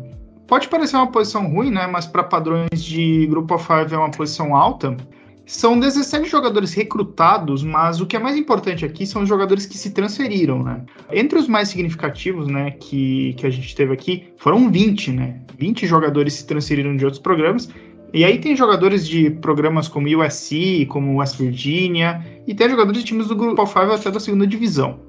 Pode 0.47 0.67
parecer 0.67 0.95
uma 0.97 1.11
posição 1.11 1.47
ruim, 1.47 1.69
né? 1.69 1.87
Mas 1.87 2.05
para 2.05 2.23
padrões 2.23 2.83
de 2.83 3.27
Grupo 3.27 3.57
5 3.57 3.93
é 3.93 3.97
uma 3.97 4.11
posição 4.11 4.55
alta. 4.55 4.97
São 5.45 5.77
17 5.77 6.29
jogadores 6.29 6.73
recrutados, 6.73 7.63
mas 7.63 7.99
o 7.99 8.05
que 8.05 8.15
é 8.15 8.19
mais 8.19 8.37
importante 8.37 8.85
aqui 8.85 9.05
são 9.05 9.23
os 9.23 9.29
jogadores 9.29 9.65
que 9.65 9.77
se 9.77 9.91
transferiram, 9.91 10.63
né? 10.63 10.85
Entre 11.11 11.37
os 11.37 11.49
mais 11.49 11.67
significativos, 11.67 12.47
né, 12.47 12.71
que, 12.71 13.33
que 13.33 13.45
a 13.45 13.49
gente 13.49 13.75
teve 13.75 13.93
aqui, 13.93 14.27
foram 14.37 14.71
20, 14.71 15.11
né? 15.11 15.41
20 15.57 15.85
jogadores 15.85 16.35
se 16.35 16.47
transferiram 16.47 16.95
de 16.95 17.03
outros 17.03 17.21
programas. 17.21 17.69
E 18.13 18.23
aí 18.23 18.39
tem 18.39 18.55
jogadores 18.55 19.05
de 19.07 19.31
programas 19.31 19.87
como 19.87 20.07
USC, 20.07 20.85
como 20.85 21.19
West 21.19 21.37
Virginia, 21.37 22.23
e 22.47 22.53
tem 22.53 22.69
jogadores 22.69 23.01
de 23.01 23.07
times 23.07 23.27
do 23.27 23.35
Grupo 23.35 23.65
5 23.65 23.79
até 23.79 24.11
da 24.11 24.19
segunda 24.19 24.47
divisão. 24.47 24.99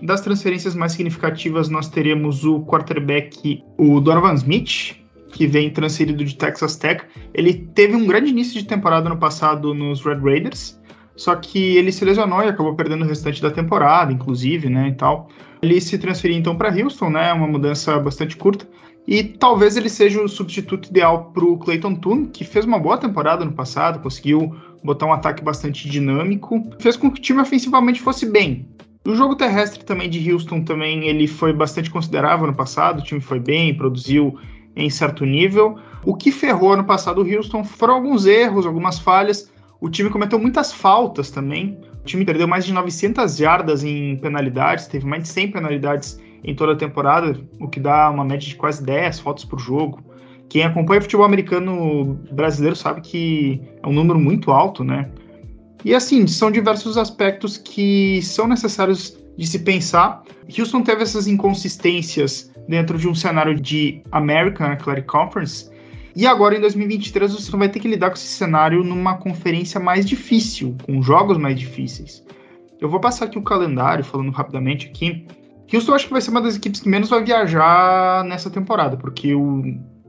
Das 0.00 0.20
transferências 0.20 0.74
mais 0.74 0.92
significativas, 0.92 1.68
nós 1.68 1.88
teremos 1.88 2.44
o 2.44 2.60
quarterback, 2.60 3.62
o 3.76 4.00
Donovan 4.00 4.34
Smith, 4.34 5.03
que 5.34 5.48
vem 5.48 5.68
transferido 5.68 6.24
de 6.24 6.36
Texas 6.36 6.76
Tech. 6.76 7.04
Ele 7.34 7.52
teve 7.74 7.96
um 7.96 8.06
grande 8.06 8.30
início 8.30 8.54
de 8.54 8.66
temporada 8.66 9.08
no 9.08 9.16
passado 9.16 9.74
nos 9.74 10.00
Red 10.02 10.20
Raiders, 10.20 10.80
só 11.16 11.34
que 11.34 11.76
ele 11.76 11.90
se 11.90 12.04
lesionou 12.04 12.40
e 12.42 12.48
acabou 12.48 12.74
perdendo 12.74 13.04
o 13.04 13.08
restante 13.08 13.42
da 13.42 13.50
temporada, 13.50 14.12
inclusive, 14.12 14.70
né, 14.70 14.88
e 14.88 14.94
tal. 14.94 15.28
Ele 15.60 15.80
se 15.80 15.98
transferiu 15.98 16.38
então 16.38 16.56
para 16.56 16.72
Houston, 16.72 17.10
né, 17.10 17.32
uma 17.32 17.48
mudança 17.48 17.98
bastante 17.98 18.36
curta. 18.36 18.66
E 19.06 19.22
talvez 19.24 19.76
ele 19.76 19.88
seja 19.88 20.22
o 20.22 20.28
substituto 20.28 20.88
ideal 20.88 21.32
para 21.34 21.44
o 21.44 21.58
Clayton 21.58 21.96
Toon, 21.96 22.26
que 22.26 22.44
fez 22.44 22.64
uma 22.64 22.78
boa 22.78 22.96
temporada 22.96 23.44
no 23.44 23.52
passado, 23.52 24.00
conseguiu 24.00 24.54
botar 24.82 25.06
um 25.06 25.12
ataque 25.12 25.42
bastante 25.42 25.88
dinâmico, 25.90 26.62
fez 26.78 26.96
com 26.96 27.10
que 27.10 27.18
o 27.18 27.22
time 27.22 27.42
ofensivamente 27.42 28.00
fosse 28.00 28.24
bem. 28.24 28.68
O 29.06 29.14
jogo 29.14 29.36
terrestre 29.36 29.84
também 29.84 30.08
de 30.08 30.32
Houston 30.32 30.62
também 30.62 31.06
ele 31.06 31.26
foi 31.26 31.52
bastante 31.52 31.90
considerável 31.90 32.46
no 32.46 32.54
passado, 32.54 33.00
o 33.00 33.02
time 33.02 33.20
foi 33.20 33.38
bem, 33.38 33.76
produziu 33.76 34.38
em 34.76 34.90
certo 34.90 35.24
nível. 35.24 35.78
O 36.04 36.14
que 36.14 36.30
ferrou 36.30 36.76
no 36.76 36.84
passado 36.84 37.22
o 37.22 37.26
Houston 37.26 37.64
foram 37.64 37.94
alguns 37.94 38.26
erros, 38.26 38.66
algumas 38.66 38.98
falhas. 38.98 39.50
O 39.80 39.88
time 39.88 40.10
cometeu 40.10 40.38
muitas 40.38 40.72
faltas 40.72 41.30
também. 41.30 41.78
O 42.00 42.04
time 42.04 42.24
perdeu 42.24 42.46
mais 42.46 42.64
de 42.64 42.72
900 42.72 43.36
jardas 43.36 43.82
em 43.82 44.16
penalidades, 44.16 44.86
teve 44.86 45.06
mais 45.06 45.22
de 45.22 45.28
100 45.28 45.52
penalidades 45.52 46.20
em 46.44 46.54
toda 46.54 46.72
a 46.72 46.76
temporada, 46.76 47.40
o 47.58 47.66
que 47.66 47.80
dá 47.80 48.10
uma 48.10 48.24
média 48.24 48.46
de 48.46 48.54
quase 48.54 48.84
10 48.84 49.20
faltas 49.20 49.44
por 49.44 49.58
jogo. 49.58 50.02
Quem 50.50 50.62
acompanha 50.62 51.00
futebol 51.00 51.24
americano 51.24 52.18
brasileiro 52.30 52.76
sabe 52.76 53.00
que 53.00 53.62
é 53.82 53.88
um 53.88 53.92
número 53.92 54.20
muito 54.20 54.50
alto, 54.50 54.84
né? 54.84 55.10
E 55.82 55.94
assim, 55.94 56.26
são 56.26 56.50
diversos 56.50 56.96
aspectos 56.96 57.56
que 57.56 58.20
são 58.22 58.46
necessários 58.46 59.18
de 59.36 59.46
se 59.46 59.58
pensar. 59.60 60.22
Houston 60.58 60.82
teve 60.82 61.02
essas 61.02 61.26
inconsistências 61.26 62.52
dentro 62.68 62.98
de 62.98 63.08
um 63.08 63.14
cenário 63.14 63.54
de 63.54 64.02
American 64.12 64.66
Athletic 64.66 65.06
Conference. 65.06 65.70
E 66.16 66.26
agora, 66.26 66.56
em 66.56 66.60
2023, 66.60 67.32
você 67.32 67.56
vai 67.56 67.68
ter 67.68 67.80
que 67.80 67.88
lidar 67.88 68.10
com 68.10 68.14
esse 68.14 68.26
cenário 68.26 68.84
numa 68.84 69.16
conferência 69.16 69.80
mais 69.80 70.06
difícil, 70.06 70.76
com 70.84 71.02
jogos 71.02 71.36
mais 71.36 71.58
difíceis. 71.58 72.24
Eu 72.80 72.88
vou 72.88 73.00
passar 73.00 73.24
aqui 73.24 73.38
o 73.38 73.42
calendário, 73.42 74.04
falando 74.04 74.30
rapidamente 74.30 74.86
aqui. 74.86 75.26
Houston 75.72 75.94
acho 75.94 76.06
que 76.06 76.12
vai 76.12 76.20
ser 76.20 76.30
uma 76.30 76.42
das 76.42 76.56
equipes 76.56 76.80
que 76.80 76.88
menos 76.88 77.08
vai 77.08 77.24
viajar 77.24 78.22
nessa 78.24 78.48
temporada, 78.48 78.96
porque 78.96 79.34
o, 79.34 79.62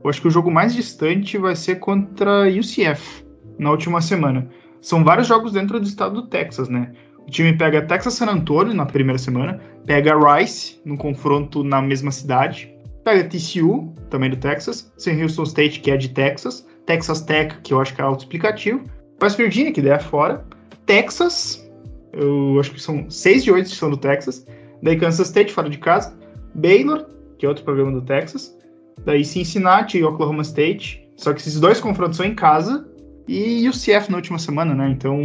eu 0.04 0.10
acho 0.10 0.20
que 0.20 0.28
o 0.28 0.30
jogo 0.30 0.50
mais 0.50 0.74
distante 0.74 1.36
vai 1.38 1.56
ser 1.56 1.76
contra 1.76 2.46
UCF 2.48 3.24
na 3.58 3.70
última 3.70 4.00
semana. 4.00 4.48
São 4.80 5.02
vários 5.02 5.26
jogos 5.26 5.52
dentro 5.52 5.80
do 5.80 5.86
estado 5.86 6.14
do 6.22 6.28
Texas, 6.28 6.68
né? 6.68 6.92
O 7.26 7.30
time 7.30 7.52
pega 7.52 7.82
Texas 7.82 8.14
San 8.14 8.26
Antonio 8.26 8.72
na 8.72 8.86
primeira 8.86 9.18
semana, 9.18 9.60
pega 9.84 10.14
Rice 10.16 10.80
no 10.84 10.96
confronto 10.96 11.64
na 11.64 11.82
mesma 11.82 12.12
cidade, 12.12 12.72
pega 13.04 13.28
TCU, 13.28 13.92
também 14.10 14.30
do 14.30 14.36
Texas, 14.36 14.92
St. 14.96 15.22
Houston 15.22 15.42
State, 15.42 15.80
que 15.80 15.90
é 15.90 15.96
de 15.96 16.08
Texas, 16.08 16.66
Texas 16.86 17.20
Tech, 17.22 17.56
que 17.62 17.74
eu 17.74 17.80
acho 17.80 17.94
que 17.94 18.00
é 18.00 18.04
auto-explicativo, 18.04 18.84
West 19.20 19.36
Virginia, 19.36 19.72
que 19.72 19.82
daí 19.82 19.92
é 19.92 19.98
fora, 19.98 20.44
Texas, 20.86 21.68
eu 22.12 22.58
acho 22.60 22.70
que 22.70 22.80
são 22.80 23.10
6 23.10 23.44
de 23.44 23.50
8 23.50 23.70
que 23.70 23.76
são 23.76 23.90
do 23.90 23.96
Texas, 23.96 24.46
daí 24.82 24.96
Kansas 24.96 25.26
State, 25.26 25.52
fora 25.52 25.68
de 25.68 25.78
casa, 25.78 26.16
Baylor, 26.54 27.06
que 27.38 27.44
é 27.44 27.48
outro 27.48 27.64
programa 27.64 27.90
do 27.90 28.02
Texas, 28.02 28.56
daí 29.04 29.24
Cincinnati 29.24 29.98
e 29.98 30.04
Oklahoma 30.04 30.42
State, 30.42 31.08
só 31.16 31.32
que 31.32 31.40
esses 31.40 31.58
dois 31.58 31.80
confrontos 31.80 32.18
são 32.18 32.26
em 32.26 32.34
casa, 32.34 32.86
e 33.28 33.68
UCF 33.68 34.10
na 34.10 34.16
última 34.16 34.38
semana, 34.38 34.74
né? 34.74 34.88
Então 34.90 35.18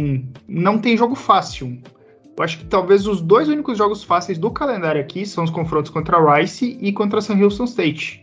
não 0.48 0.78
tem 0.78 0.96
jogo 0.96 1.14
fácil. 1.14 1.78
Eu 2.36 2.44
acho 2.44 2.58
que 2.58 2.64
talvez 2.64 3.06
os 3.06 3.20
dois 3.20 3.48
únicos 3.48 3.76
jogos 3.76 4.02
fáceis 4.02 4.38
do 4.38 4.50
calendário 4.50 5.00
aqui 5.00 5.26
são 5.26 5.44
os 5.44 5.50
confrontos 5.50 5.90
contra 5.90 6.18
Rice 6.36 6.78
e 6.80 6.92
contra 6.92 7.20
San 7.20 7.36
Houston 7.38 7.64
State. 7.64 8.22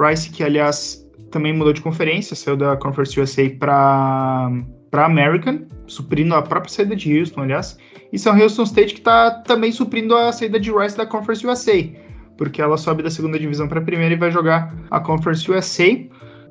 Rice, 0.00 0.30
que 0.30 0.42
aliás 0.44 1.04
também 1.30 1.52
mudou 1.52 1.72
de 1.72 1.80
conferência, 1.80 2.36
saiu 2.36 2.56
da 2.56 2.76
Conference 2.76 3.18
USA 3.18 3.50
para 3.50 4.50
para 4.92 5.06
American, 5.06 5.60
suprindo 5.86 6.34
a 6.34 6.42
própria 6.42 6.70
saída 6.70 6.94
de 6.94 7.18
Houston, 7.18 7.40
aliás, 7.40 7.78
e 8.12 8.18
San 8.18 8.38
Houston 8.38 8.64
State 8.64 8.92
que 8.92 9.00
está 9.00 9.30
também 9.30 9.72
suprindo 9.72 10.14
a 10.14 10.30
saída 10.30 10.60
de 10.60 10.70
Rice 10.70 10.98
da 10.98 11.06
Conference 11.06 11.46
USA, 11.46 11.88
porque 12.36 12.60
ela 12.60 12.76
sobe 12.76 13.02
da 13.02 13.10
segunda 13.10 13.38
divisão 13.38 13.66
para 13.66 13.80
a 13.80 13.82
primeira 13.82 14.12
e 14.12 14.18
vai 14.18 14.30
jogar 14.30 14.74
a 14.90 15.00
Conference 15.00 15.50
USA. 15.50 15.98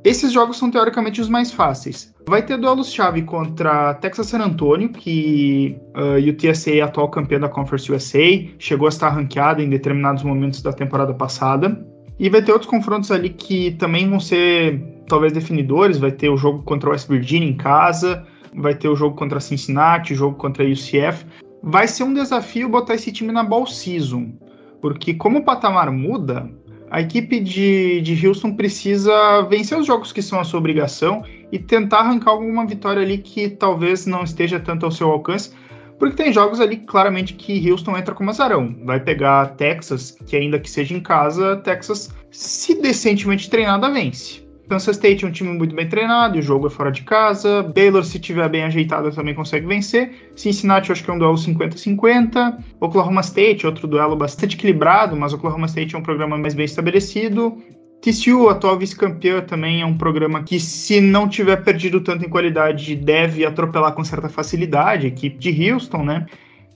Esses 0.04 0.32
jogos 0.32 0.58
são 0.58 0.72
teoricamente 0.72 1.22
os 1.22 1.30
mais 1.30 1.52
fáceis. 1.52 2.14
Vai 2.28 2.44
ter 2.44 2.58
duelos-chave 2.58 3.22
contra 3.22 3.94
Texas 3.96 4.28
San 4.28 4.40
Antonio, 4.40 4.90
que 4.90 5.78
uh, 5.96 6.18
o 6.18 6.34
TSA 6.34 6.72
é 6.72 6.82
atual 6.82 7.10
campeão 7.10 7.40
da 7.40 7.48
Conference 7.48 7.92
USA, 7.92 8.48
chegou 8.58 8.88
a 8.88 8.90
estar 8.90 9.10
ranqueada 9.10 9.62
em 9.62 9.70
determinados 9.70 10.24
momentos 10.24 10.62
da 10.64 10.74
temporada 10.74 11.14
passada. 11.14 11.86
E 12.18 12.30
vai 12.30 12.42
ter 12.42 12.52
outros 12.52 12.70
confrontos 12.70 13.12
ali 13.12 13.30
que 13.30 13.72
também 13.72 14.10
vão 14.10 14.20
ser 14.20 14.82
talvez 15.08 15.34
definidores. 15.34 16.00
Vai 16.00 16.12
ter 16.12 16.30
o 16.30 16.38
jogo 16.38 16.64
contra 16.64 16.90
West 16.90 17.08
Virginia 17.08 17.50
em 17.50 17.58
casa, 17.58 18.26
vai 18.56 18.74
ter 18.74 18.88
o 18.88 18.96
jogo 18.96 19.16
contra 19.16 19.40
Cincinnati, 19.40 20.14
o 20.14 20.16
jogo 20.16 20.36
contra 20.36 20.64
UCF. 20.64 21.26
Vai 21.62 21.88
ser 21.88 22.04
um 22.04 22.14
desafio 22.14 22.68
botar 22.70 22.96
esse 22.96 23.12
time 23.12 23.32
na 23.32 23.44
ball 23.44 23.68
season, 23.68 24.34
porque 24.82 25.14
como 25.14 25.40
o 25.40 25.46
patamar 25.46 25.92
muda, 25.92 26.50
A 26.92 27.00
equipe 27.00 27.40
de, 27.40 28.02
de 28.02 28.28
Houston 28.28 28.54
precisa 28.54 29.44
vencer 29.44 29.80
os 29.80 29.88
jogos 29.88 30.12
que 30.12 30.22
são 30.22 30.42
a 30.42 30.44
sua 30.44 30.60
obrigação 30.60 31.24
e 31.50 31.58
tentar 31.58 32.00
arrancar 32.00 32.32
alguma 32.32 32.66
vitória 32.66 33.02
ali 33.02 33.18
que 33.18 33.48
talvez 33.48 34.06
não 34.06 34.24
esteja 34.24 34.60
tanto 34.60 34.86
ao 34.86 34.92
seu 34.92 35.10
alcance, 35.10 35.54
porque 35.98 36.22
tem 36.22 36.34
jogos 36.34 36.60
ali 36.60 36.76
claramente 36.76 37.34
que 37.36 37.72
Houston 37.72 37.96
entra 37.96 38.14
como 38.14 38.30
azarão. 38.30 38.76
Vai 38.84 39.00
pegar 39.00 39.56
Texas, 39.56 40.18
que 40.26 40.36
ainda 40.36 40.60
que 40.60 40.70
seja 40.70 40.94
em 40.94 41.00
casa, 41.00 41.56
Texas, 41.64 42.14
se 42.30 42.82
decentemente 42.82 43.50
treinada, 43.50 43.90
vence. 43.90 44.46
Kansas 44.72 44.96
State 44.96 45.26
é 45.26 45.28
um 45.28 45.32
time 45.32 45.52
muito 45.52 45.76
bem 45.76 45.86
treinado, 45.90 46.40
o 46.40 46.42
jogo 46.42 46.68
é 46.68 46.70
fora 46.70 46.90
de 46.90 47.04
casa. 47.04 47.62
Baylor, 47.62 48.06
se 48.06 48.18
tiver 48.18 48.48
bem 48.48 48.64
ajeitado, 48.64 49.12
também 49.12 49.36
consegue 49.36 49.68
vencer. 49.68 50.32
Cincinnati, 50.34 50.88
eu 50.88 50.94
acho 50.94 51.04
que 51.04 51.12
é 51.12 51.14
um 51.14 51.20
duelo 51.20 51.36
50-50. 51.36 52.58
Oklahoma 52.80 53.20
State, 53.20 53.68
outro 53.68 53.86
duelo 53.86 54.16
bastante 54.16 54.56
equilibrado, 54.56 55.14
mas 55.14 55.34
Oklahoma 55.34 55.66
State 55.66 55.94
é 55.94 55.98
um 55.98 56.02
programa 56.02 56.38
mais 56.38 56.54
bem 56.54 56.64
estabelecido. 56.64 57.58
TCU, 58.02 58.48
atual 58.48 58.80
vice-campeã, 58.80 59.42
também 59.42 59.82
é 59.82 59.86
um 59.86 59.98
programa 59.98 60.42
que, 60.42 60.58
se 60.58 61.02
não 61.02 61.28
tiver 61.28 61.58
perdido 61.66 62.00
tanto 62.00 62.26
em 62.26 62.30
qualidade, 62.30 62.96
deve 62.96 63.46
atropelar 63.46 63.94
com 63.94 64.06
certa 64.06 64.30
facilidade 64.30 65.06
a 65.06 65.10
equipe 65.10 65.38
de 65.38 65.70
Houston, 65.70 66.06
né? 66.06 66.26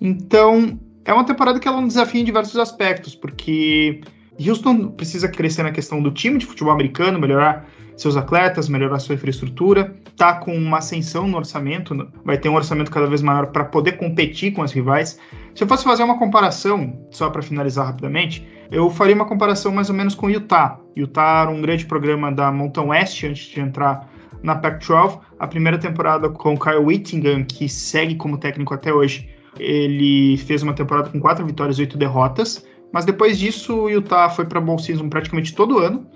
Então, 0.02 0.78
é 1.06 1.14
uma 1.14 1.24
temporada 1.24 1.62
que 1.62 1.68
ela 1.68 1.78
é 1.78 1.80
um 1.80 1.88
desafio 1.88 2.20
em 2.20 2.26
diversos 2.26 2.58
aspectos, 2.58 3.16
porque 3.16 4.02
Houston 4.38 4.90
precisa 4.90 5.30
crescer 5.30 5.64
na 5.64 5.72
questão 5.72 6.04
do 6.04 6.12
time 6.12 6.38
de 6.38 6.46
futebol 6.46 6.74
americano, 6.74 7.18
melhorar 7.18 7.74
seus 7.96 8.18
atletas, 8.18 8.68
melhorar 8.68 9.00
sua 9.00 9.16
infraestrutura, 9.16 9.96
tá 10.18 10.36
com 10.36 10.56
uma 10.56 10.78
ascensão 10.78 11.28
no 11.28 11.38
orçamento, 11.38 12.08
vai 12.24 12.38
ter 12.38 12.50
um 12.50 12.56
orçamento 12.56 12.92
cada 12.92 13.08
vez 13.08 13.22
maior 13.22 13.48
para 13.48 13.66
poder 13.66 13.94
competir 13.94 14.54
com 14.54 14.62
as 14.62 14.72
rivais. 14.72 15.20
Se 15.54 15.64
eu 15.64 15.68
fosse 15.68 15.84
fazer 15.84 16.04
uma 16.04 16.20
comparação, 16.20 17.08
só 17.12 17.30
para 17.30 17.42
finalizar 17.42 17.86
rapidamente, 17.86 18.46
eu 18.72 18.90
faria 18.90 19.16
uma 19.16 19.26
comparação 19.26 19.72
mais 19.72 19.90
ou 19.90 19.96
menos 19.96 20.16
com 20.16 20.30
Utah. 20.30 20.80
Utah 20.96 21.44
era 21.44 21.52
um 21.52 21.62
grande 21.62 21.86
programa 21.86 22.32
da 22.32 22.52
Mountain 22.52 22.88
West 22.88 23.24
antes 23.24 23.48
de 23.48 23.60
entrar 23.60 24.10
na 24.44 24.56
Pac-12. 24.56 25.20
A 25.40 25.48
primeira 25.48 25.78
temporada 25.78 26.30
com 26.30 26.54
o 26.54 26.60
Kyle 26.60 26.78
Whittingham, 26.78 27.44
que 27.44 27.70
segue 27.70 28.16
como 28.16 28.38
técnico 28.38 28.74
até 28.74 28.94
hoje, 28.94 29.30
ele 29.60 30.38
fez 30.38 30.64
uma 30.64 30.74
temporada 30.74 31.10
com 31.10 31.20
quatro 31.20 31.46
vitórias 31.46 31.78
e 31.78 31.82
oito 31.82 31.98
derrotas. 31.98 32.66
Mas 32.92 33.06
depois 33.06 33.38
disso, 33.38 33.76
o 33.76 33.90
Utah 33.90 34.30
foi 34.30 34.46
para 34.46 34.62
Bowl 34.62 34.80
Season 34.80 35.10
praticamente 35.10 35.54
todo 35.54 35.80
ano 35.80 36.08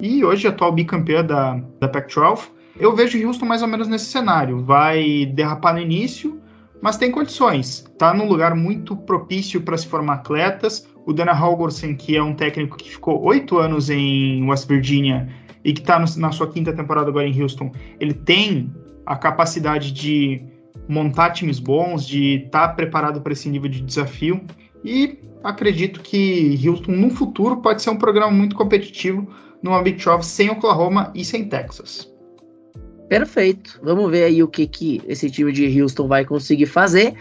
e 0.00 0.24
hoje 0.24 0.46
atual 0.46 0.72
bicampeã 0.72 1.24
da, 1.24 1.60
da 1.80 1.88
Pac-12. 1.88 2.50
Eu 2.78 2.94
vejo 2.94 3.24
Houston 3.26 3.44
mais 3.44 3.62
ou 3.62 3.68
menos 3.68 3.88
nesse 3.88 4.06
cenário. 4.06 4.64
Vai 4.64 5.26
derrapar 5.26 5.74
no 5.74 5.80
início, 5.80 6.40
mas 6.80 6.96
tem 6.96 7.10
condições. 7.10 7.84
Tá 7.98 8.14
num 8.14 8.28
lugar 8.28 8.54
muito 8.54 8.96
propício 8.96 9.60
para 9.60 9.76
se 9.76 9.86
formar 9.86 10.14
atletas. 10.14 10.88
O 11.04 11.12
Dana 11.12 11.32
Holgorsen, 11.32 11.96
que 11.96 12.16
é 12.16 12.22
um 12.22 12.34
técnico 12.34 12.76
que 12.76 12.90
ficou 12.90 13.20
oito 13.24 13.58
anos 13.58 13.90
em 13.90 14.48
West 14.48 14.68
Virginia 14.68 15.28
e 15.64 15.72
que 15.72 15.80
está 15.80 15.98
na 15.98 16.30
sua 16.30 16.46
quinta 16.46 16.72
temporada 16.72 17.08
agora 17.08 17.26
em 17.26 17.42
Houston, 17.42 17.72
ele 17.98 18.14
tem 18.14 18.72
a 19.04 19.16
capacidade 19.16 19.90
de 19.90 20.40
montar 20.88 21.30
times 21.30 21.58
bons, 21.58 22.06
de 22.06 22.44
estar 22.44 22.68
tá 22.68 22.74
preparado 22.74 23.20
para 23.20 23.32
esse 23.32 23.48
nível 23.48 23.68
de 23.68 23.80
desafio. 23.80 24.40
E 24.84 25.18
acredito 25.42 26.00
que 26.00 26.58
Houston, 26.64 26.92
no 26.92 27.10
futuro, 27.10 27.56
pode 27.56 27.82
ser 27.82 27.90
um 27.90 27.96
programa 27.96 28.30
muito 28.30 28.54
competitivo 28.54 29.28
numa 29.62 29.82
Big 29.82 30.02
12 30.02 30.28
sem 30.28 30.50
Oklahoma 30.50 31.12
e 31.14 31.24
sem 31.24 31.48
Texas. 31.48 32.10
Perfeito. 33.08 33.80
Vamos 33.82 34.10
ver 34.10 34.24
aí 34.24 34.42
o 34.42 34.48
que, 34.48 34.66
que 34.66 35.02
esse 35.06 35.30
time 35.30 35.50
de 35.52 35.80
Houston 35.80 36.06
vai 36.06 36.24
conseguir 36.24 36.66
fazer. 36.66 37.14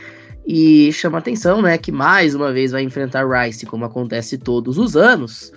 E 0.45 0.91
chama 0.93 1.17
atenção, 1.17 1.61
né, 1.61 1.77
que 1.77 1.91
mais 1.91 2.33
uma 2.33 2.53
vez 2.53 2.71
vai 2.71 2.81
enfrentar 2.81 3.27
Rice, 3.27 3.65
como 3.65 3.85
acontece 3.85 4.37
todos 4.37 4.77
os 4.77 4.95
anos. 4.95 5.51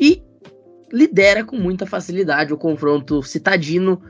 E 0.00 0.22
lidera 0.92 1.44
com 1.44 1.56
muita 1.56 1.86
facilidade 1.86 2.52
o 2.52 2.56
confronto 2.56 3.22
citadino, 3.22 4.00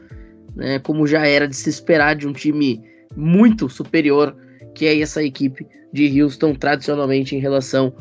né, 0.54 0.78
como 0.78 1.06
já 1.06 1.26
era 1.26 1.46
de 1.46 1.54
se 1.54 1.68
esperar 1.68 2.16
de 2.16 2.26
um 2.26 2.32
time 2.32 2.82
muito 3.14 3.68
superior 3.68 4.34
que 4.76 4.84
é 4.84 5.00
essa 5.00 5.22
equipe 5.22 5.66
de 5.92 6.22
Houston 6.22 6.54
tradicionalmente 6.54 7.34
em 7.34 7.38
relação 7.38 7.92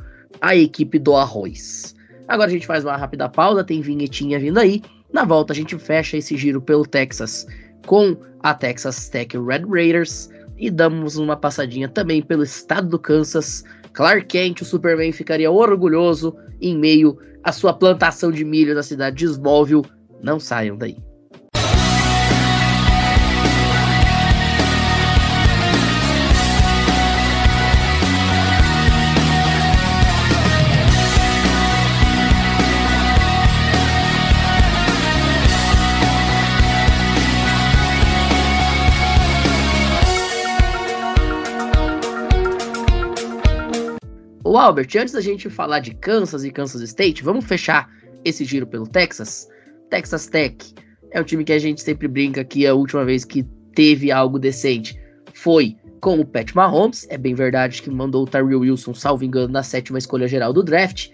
à 0.41 0.55
equipe 0.55 0.99
do 0.99 1.15
Arroz. 1.15 1.94
Agora 2.27 2.49
a 2.49 2.53
gente 2.53 2.65
faz 2.65 2.83
uma 2.83 2.97
rápida 2.97 3.29
pausa, 3.29 3.63
tem 3.63 3.81
vinhetinha 3.81 4.39
vindo 4.39 4.59
aí. 4.59 4.81
Na 5.13 5.23
volta 5.23 5.53
a 5.53 5.55
gente 5.55 5.77
fecha 5.77 6.17
esse 6.17 6.35
giro 6.35 6.61
pelo 6.61 6.85
Texas 6.85 7.45
com 7.85 8.17
a 8.41 8.53
Texas 8.53 9.09
Tech 9.09 9.37
Red 9.37 9.65
Raiders 9.69 10.29
e 10.57 10.69
damos 10.69 11.17
uma 11.17 11.35
passadinha 11.35 11.87
também 11.87 12.21
pelo 12.21 12.43
estado 12.43 12.89
do 12.89 12.99
Kansas. 12.99 13.63
Clark 13.93 14.25
Kent, 14.25 14.61
o 14.61 14.65
Superman, 14.65 15.11
ficaria 15.11 15.49
orgulhoso 15.49 16.35
em 16.59 16.77
meio 16.77 17.17
à 17.43 17.51
sua 17.51 17.73
plantação 17.73 18.31
de 18.31 18.43
milho 18.43 18.73
na 18.73 18.83
cidade 18.83 19.17
de 19.17 19.25
Smallville. 19.25 19.85
Não 20.21 20.39
saiam 20.39 20.75
daí. 20.75 20.97
O 44.55 44.57
Albert, 44.57 44.87
antes 44.97 45.13
da 45.13 45.19
gente 45.19 45.49
falar 45.49 45.81
de 45.81 45.93
Kansas 45.93 46.45
e 46.45 46.49
Kansas 46.49 46.81
State, 46.81 47.21
vamos 47.21 47.43
fechar 47.43 47.89
esse 48.23 48.45
giro 48.45 48.65
pelo 48.65 48.87
Texas? 48.87 49.49
Texas 49.89 50.27
Tech 50.27 50.73
é 51.11 51.19
um 51.19 51.25
time 51.25 51.43
que 51.43 51.51
a 51.51 51.59
gente 51.59 51.81
sempre 51.81 52.07
brinca 52.07 52.41
que 52.41 52.65
a 52.65 52.73
última 52.73 53.03
vez 53.03 53.25
que 53.25 53.43
teve 53.73 54.13
algo 54.13 54.39
decente 54.39 54.97
foi 55.33 55.75
com 55.99 56.21
o 56.21 56.25
Pat 56.25 56.53
Mahomes. 56.53 57.05
É 57.09 57.17
bem 57.17 57.35
verdade 57.35 57.81
que 57.81 57.91
mandou 57.91 58.23
o 58.23 58.25
Tyrell 58.25 58.61
Wilson, 58.61 58.93
salvo 58.93 59.25
engano, 59.25 59.51
na 59.51 59.61
sétima 59.61 59.97
escolha 59.97 60.25
geral 60.25 60.53
do 60.53 60.63
draft. 60.63 61.09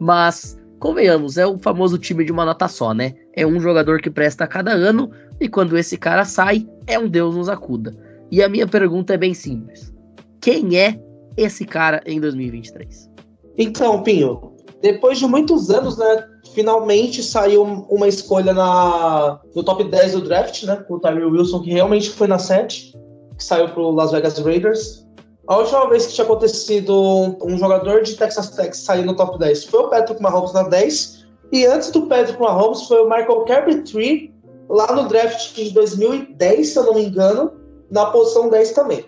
Mas, 0.00 0.58
convenhamos, 0.78 1.36
é 1.36 1.46
o 1.46 1.58
famoso 1.58 1.98
time 1.98 2.24
de 2.24 2.32
uma 2.32 2.46
nota 2.46 2.66
só, 2.66 2.94
né? 2.94 3.12
É 3.34 3.46
um 3.46 3.60
jogador 3.60 4.00
que 4.00 4.08
presta 4.08 4.44
a 4.44 4.48
cada 4.48 4.72
ano 4.72 5.10
e 5.38 5.50
quando 5.50 5.76
esse 5.76 5.98
cara 5.98 6.24
sai, 6.24 6.66
é 6.86 6.98
um 6.98 7.10
Deus 7.10 7.36
nos 7.36 7.50
acuda. 7.50 7.94
E 8.32 8.42
a 8.42 8.48
minha 8.48 8.66
pergunta 8.66 9.12
é 9.12 9.18
bem 9.18 9.34
simples: 9.34 9.94
quem 10.40 10.78
é 10.78 10.98
esse 11.36 11.64
cara 11.64 12.02
em 12.06 12.20
2023? 12.20 13.10
Então, 13.58 14.02
Pinho, 14.02 14.52
depois 14.82 15.18
de 15.18 15.26
muitos 15.26 15.70
anos, 15.70 15.96
né, 15.96 16.26
finalmente 16.54 17.22
saiu 17.22 17.62
uma 17.62 18.08
escolha 18.08 18.52
na, 18.52 19.40
no 19.54 19.62
top 19.62 19.84
10 19.84 20.12
do 20.12 20.20
draft, 20.22 20.62
né, 20.64 20.84
o 20.88 20.98
Tyree 20.98 21.24
Wilson, 21.24 21.62
que 21.62 21.70
realmente 21.70 22.10
foi 22.10 22.26
na 22.26 22.38
7, 22.38 22.94
que 23.36 23.44
saiu 23.44 23.68
pro 23.70 23.90
Las 23.90 24.12
Vegas 24.12 24.38
Raiders. 24.38 25.06
A 25.48 25.56
última 25.58 25.88
vez 25.88 26.06
que 26.06 26.14
tinha 26.14 26.24
acontecido 26.24 27.36
um 27.42 27.56
jogador 27.56 28.02
de 28.02 28.14
Texas 28.14 28.50
Tech 28.50 28.76
sair 28.76 29.04
no 29.04 29.14
top 29.14 29.38
10 29.38 29.64
foi 29.64 29.80
o 29.80 29.88
Patrick 29.88 30.20
Mahomes 30.20 30.52
na 30.52 30.64
10, 30.64 31.26
e 31.52 31.64
antes 31.64 31.90
do 31.90 32.06
Patrick 32.06 32.40
Mahomes 32.40 32.82
foi 32.82 33.00
o 33.00 33.08
Michael 33.08 33.44
Crabtree 33.44 34.34
lá 34.68 34.92
no 34.94 35.08
draft 35.08 35.54
de 35.54 35.70
2010, 35.70 36.68
se 36.68 36.78
eu 36.78 36.84
não 36.84 36.94
me 36.94 37.06
engano, 37.06 37.52
na 37.90 38.06
posição 38.06 38.48
10 38.48 38.72
também. 38.72 39.04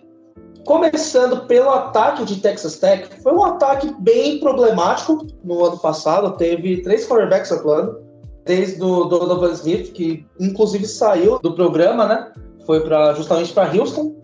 Começando 0.68 1.46
pelo 1.46 1.70
ataque 1.70 2.26
de 2.26 2.42
Texas 2.42 2.76
Tech, 2.76 3.08
foi 3.22 3.32
um 3.32 3.42
ataque 3.42 3.90
bem 4.00 4.38
problemático 4.38 5.26
no 5.42 5.64
ano 5.64 5.78
passado. 5.78 6.36
Teve 6.36 6.82
três 6.82 7.08
quarterbacks 7.08 7.50
atuando, 7.50 7.98
desde 8.44 8.82
o 8.82 9.04
Donovan 9.04 9.52
Smith, 9.52 9.92
que 9.92 10.26
inclusive 10.38 10.86
saiu 10.86 11.38
do 11.38 11.54
programa, 11.54 12.06
né? 12.06 12.30
Foi 12.66 12.82
pra, 12.82 13.14
justamente 13.14 13.50
para 13.54 13.74
Houston. 13.74 14.16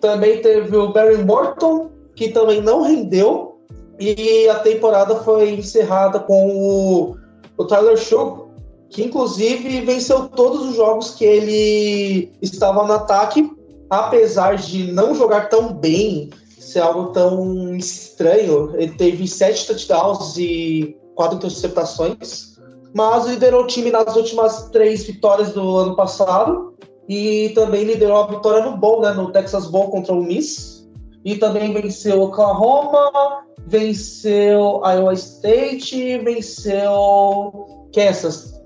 Também 0.00 0.42
teve 0.42 0.76
o 0.76 0.92
Barry 0.92 1.22
Morton, 1.22 1.92
que 2.16 2.30
também 2.30 2.60
não 2.60 2.82
rendeu. 2.82 3.60
E 4.00 4.48
a 4.48 4.56
temporada 4.56 5.14
foi 5.20 5.50
encerrada 5.50 6.18
com 6.18 6.48
o, 6.48 7.16
o 7.56 7.64
Tyler 7.64 7.96
Show, 7.96 8.50
que 8.90 9.04
inclusive 9.04 9.82
venceu 9.82 10.28
todos 10.30 10.68
os 10.70 10.74
jogos 10.74 11.12
que 11.12 11.24
ele 11.24 12.32
estava 12.42 12.84
no 12.84 12.92
ataque 12.92 13.48
apesar 13.92 14.56
de 14.56 14.90
não 14.90 15.14
jogar 15.14 15.50
tão 15.50 15.70
bem, 15.74 16.30
ser 16.58 16.80
algo 16.80 17.12
tão 17.12 17.76
estranho, 17.76 18.72
ele 18.74 18.94
teve 18.94 19.28
sete 19.28 19.66
touchdowns 19.66 20.34
e 20.38 20.96
quatro 21.14 21.36
interceptações, 21.36 22.56
mas 22.94 23.26
liderou 23.26 23.64
o 23.64 23.66
time 23.66 23.90
nas 23.90 24.16
últimas 24.16 24.70
três 24.70 25.04
vitórias 25.04 25.52
do 25.52 25.76
ano 25.76 25.94
passado 25.94 26.74
e 27.06 27.50
também 27.50 27.84
liderou 27.84 28.16
a 28.16 28.26
vitória 28.28 28.64
no 28.64 28.78
Bowl, 28.78 29.02
né, 29.02 29.12
no 29.12 29.30
Texas 29.30 29.66
Bowl 29.66 29.90
contra 29.90 30.14
o 30.14 30.24
Miss, 30.24 30.88
e 31.22 31.36
também 31.36 31.74
venceu 31.74 32.22
Oklahoma, 32.22 33.44
venceu 33.66 34.80
Iowa 34.86 35.12
State, 35.12 36.16
venceu 36.18 37.90
Kansas. 37.94 38.58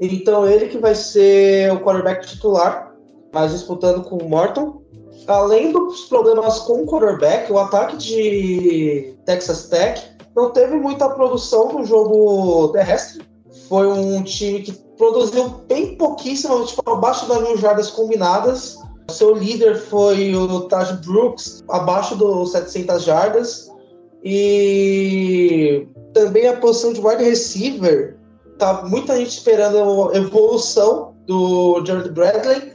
Então 0.00 0.48
ele 0.48 0.68
que 0.68 0.78
vai 0.78 0.94
ser 0.94 1.70
o 1.70 1.80
quarterback 1.80 2.26
titular 2.26 2.89
mas 3.32 3.52
disputando 3.52 4.04
com 4.04 4.16
o 4.16 4.28
Morton. 4.28 4.82
Além 5.26 5.72
dos 5.72 6.06
problemas 6.06 6.60
com 6.60 6.82
o 6.82 6.86
quarterback, 6.86 7.52
o 7.52 7.58
ataque 7.58 7.96
de 7.96 9.14
Texas 9.24 9.68
Tech 9.68 10.02
não 10.34 10.50
teve 10.50 10.76
muita 10.76 11.08
produção 11.10 11.72
no 11.72 11.84
jogo 11.84 12.68
terrestre. 12.68 13.22
foi 13.68 13.86
um 13.86 14.22
time 14.22 14.62
que 14.62 14.72
produziu 14.96 15.48
bem 15.68 15.96
pouquíssimo, 15.96 16.64
tipo, 16.64 16.88
abaixo 16.90 17.26
das 17.28 17.42
mil 17.42 17.56
jardas 17.56 17.90
combinadas. 17.90 18.78
Seu 19.08 19.34
líder 19.34 19.76
foi 19.76 20.34
o 20.34 20.62
Taj 20.68 20.92
Brooks, 21.04 21.64
abaixo 21.68 22.14
dos 22.14 22.52
700 22.52 23.02
jardas. 23.02 23.70
E 24.22 25.86
também 26.12 26.46
a 26.46 26.56
posição 26.56 26.92
de 26.92 27.00
wide 27.00 27.24
receiver, 27.24 28.18
tá 28.58 28.84
muita 28.84 29.16
gente 29.16 29.30
esperando 29.30 30.10
a 30.10 30.16
evolução 30.16 31.14
do 31.26 31.84
Jared 31.84 32.10
Bradley, 32.10 32.72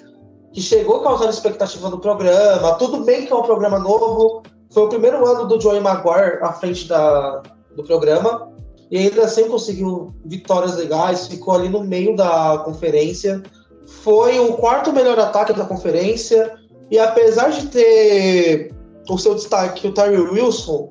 que 0.55 0.61
chegou 0.61 1.01
causando 1.01 1.31
expectativa 1.31 1.89
no 1.89 1.99
programa. 1.99 2.75
Tudo 2.75 3.03
bem 3.03 3.25
que 3.25 3.33
é 3.33 3.35
um 3.35 3.41
programa 3.41 3.77
novo. 3.77 4.41
Foi 4.71 4.83
o 4.83 4.87
primeiro 4.87 5.27
ano 5.27 5.45
do 5.49 5.59
Joey 5.59 5.81
Maguire 5.81 6.39
à 6.41 6.53
frente 6.53 6.87
da, 6.87 7.43
do 7.75 7.83
programa. 7.83 8.53
E 8.89 8.97
ainda 8.97 9.25
assim 9.25 9.49
conseguiu 9.49 10.15
vitórias 10.23 10.77
legais, 10.77 11.27
ficou 11.27 11.55
ali 11.55 11.67
no 11.67 11.83
meio 11.83 12.15
da 12.15 12.61
conferência. 12.63 13.43
Foi 14.01 14.39
o 14.39 14.53
quarto 14.53 14.93
melhor 14.93 15.19
ataque 15.19 15.51
da 15.51 15.65
conferência. 15.65 16.55
E 16.89 16.97
apesar 16.97 17.49
de 17.49 17.67
ter 17.67 18.73
o 19.09 19.17
seu 19.17 19.35
destaque, 19.35 19.85
o 19.85 19.93
Terry 19.93 20.15
Wilson, 20.15 20.89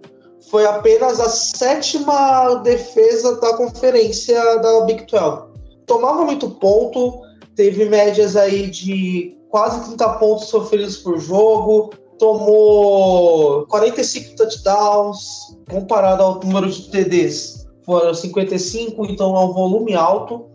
foi 0.51 0.67
apenas 0.67 1.21
a 1.21 1.31
sétima 1.31 2.57
defesa 2.57 3.41
da 3.41 3.57
conferência 3.57 4.59
da 4.59 4.81
Big 4.85 5.07
12. 5.11 5.55
Tomava 5.87 6.23
muito 6.23 6.51
ponto, 6.51 7.23
teve 7.57 7.87
médias 7.87 8.37
aí 8.37 8.69
de 8.69 9.35
quase 9.55 9.85
30 9.85 10.09
pontos 10.15 10.49
sofridos 10.49 10.97
por 10.97 11.17
jogo, 11.21 11.91
tomou 12.19 13.65
45 13.69 14.35
touchdowns, 14.35 15.57
comparado 15.71 16.25
ao 16.25 16.41
número 16.41 16.69
de 16.69 16.91
TDs, 16.91 17.65
foram 17.87 18.13
55, 18.13 19.07
então 19.07 19.37
é 19.37 19.39
um 19.39 19.53
volume 19.53 19.95
alto. 19.95 20.47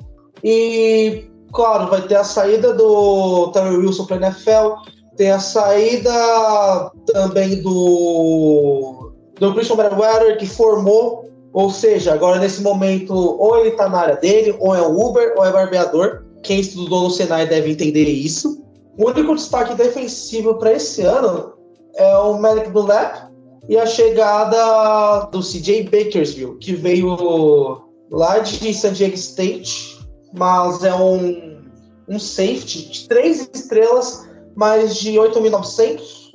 E, 0.43 1.29
claro, 1.53 1.89
vai 1.89 2.01
ter 2.09 2.15
a 2.15 2.25
saída 2.25 2.73
do 2.73 3.49
Terry 3.53 3.77
Wilson 3.77 4.05
para 4.05 4.17
NFL, 4.17 4.73
tem 5.15 5.31
a 5.31 5.39
saída 5.39 6.91
também 7.05 7.61
do, 7.61 9.13
do 9.39 9.53
Christian 9.53 9.77
Merriweather, 9.77 10.37
que 10.37 10.45
formou, 10.45 11.23
ou 11.53 11.71
seja, 11.71 12.13
agora 12.13 12.37
nesse 12.37 12.61
momento, 12.61 13.13
ou 13.13 13.59
ele 13.59 13.69
está 13.69 13.87
na 13.87 13.99
área 13.99 14.17
dele, 14.17 14.57
ou 14.59 14.75
é 14.75 14.85
um 14.85 15.07
Uber, 15.07 15.35
ou 15.37 15.45
é 15.45 15.53
barbeador. 15.53 16.25
Quem 16.43 16.59
estudou 16.59 17.03
no 17.03 17.09
Senai 17.09 17.47
deve 17.47 17.71
entender 17.71 18.03
isso. 18.03 18.67
O 18.99 19.07
único 19.07 19.33
destaque 19.33 19.75
defensivo 19.75 20.55
para 20.55 20.73
esse 20.73 21.03
ano 21.03 21.53
é 21.95 22.17
o 22.17 22.37
Malik 22.37 22.69
Bullock 22.69 23.29
e 23.69 23.77
a 23.77 23.85
chegada 23.85 25.25
do 25.31 25.39
CJ 25.39 25.83
Bakersville, 25.83 26.57
que 26.57 26.75
veio 26.75 27.81
lá 28.11 28.39
de 28.39 28.73
San 28.73 28.91
Diego 28.91 29.15
State, 29.15 30.05
mas 30.33 30.83
é 30.83 30.93
um, 30.93 31.61
um 32.09 32.19
safety 32.19 32.89
de 32.89 33.07
três 33.07 33.49
estrelas, 33.53 34.27
mais 34.53 34.97
de 34.97 35.13
8.900. 35.13 36.33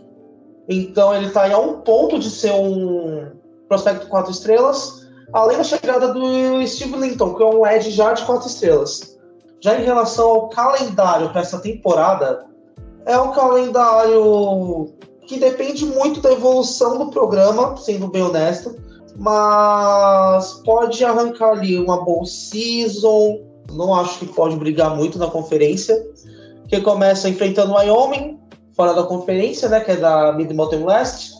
Então 0.66 1.14
ele 1.14 1.26
está 1.26 1.52
a 1.52 1.58
um 1.58 1.82
ponto 1.82 2.18
de 2.18 2.30
ser 2.30 2.52
um 2.52 3.30
prospecto 3.68 4.06
quatro 4.06 4.32
estrelas, 4.32 5.06
além 5.34 5.58
da 5.58 5.64
chegada 5.64 6.14
do 6.14 6.66
Steve 6.66 6.96
Linton, 6.96 7.34
que 7.34 7.42
é 7.42 7.46
um 7.46 7.66
edge 7.66 7.90
já 7.90 8.14
de 8.14 8.24
quatro 8.24 8.48
estrelas. 8.48 9.18
Já 9.60 9.78
em 9.78 9.84
relação 9.84 10.30
ao 10.30 10.48
calendário 10.48 11.28
para 11.30 11.42
essa 11.42 11.58
temporada, 11.58 12.53
é 13.06 13.18
um 13.18 13.32
calendário 13.32 14.88
que 15.26 15.38
depende 15.38 15.86
muito 15.86 16.20
da 16.20 16.32
evolução 16.32 16.98
do 16.98 17.10
programa, 17.10 17.76
sendo 17.76 18.08
bem 18.08 18.22
honesto, 18.22 18.76
mas 19.16 20.54
pode 20.64 21.04
arrancar 21.04 21.52
ali 21.52 21.78
uma 21.78 22.04
boa 22.04 22.26
season. 22.26 23.40
Não 23.72 23.94
acho 23.94 24.18
que 24.18 24.26
pode 24.26 24.56
brigar 24.56 24.94
muito 24.94 25.18
na 25.18 25.28
conferência, 25.28 25.96
que 26.68 26.80
começa 26.80 27.28
enfrentando 27.28 27.74
Wyoming, 27.74 28.38
fora 28.74 28.92
da 28.92 29.02
conferência, 29.04 29.68
né, 29.68 29.80
que 29.80 29.92
é 29.92 29.96
da 29.96 30.32
Mid 30.32 30.50
Mountain 30.52 30.84
West. 30.84 31.38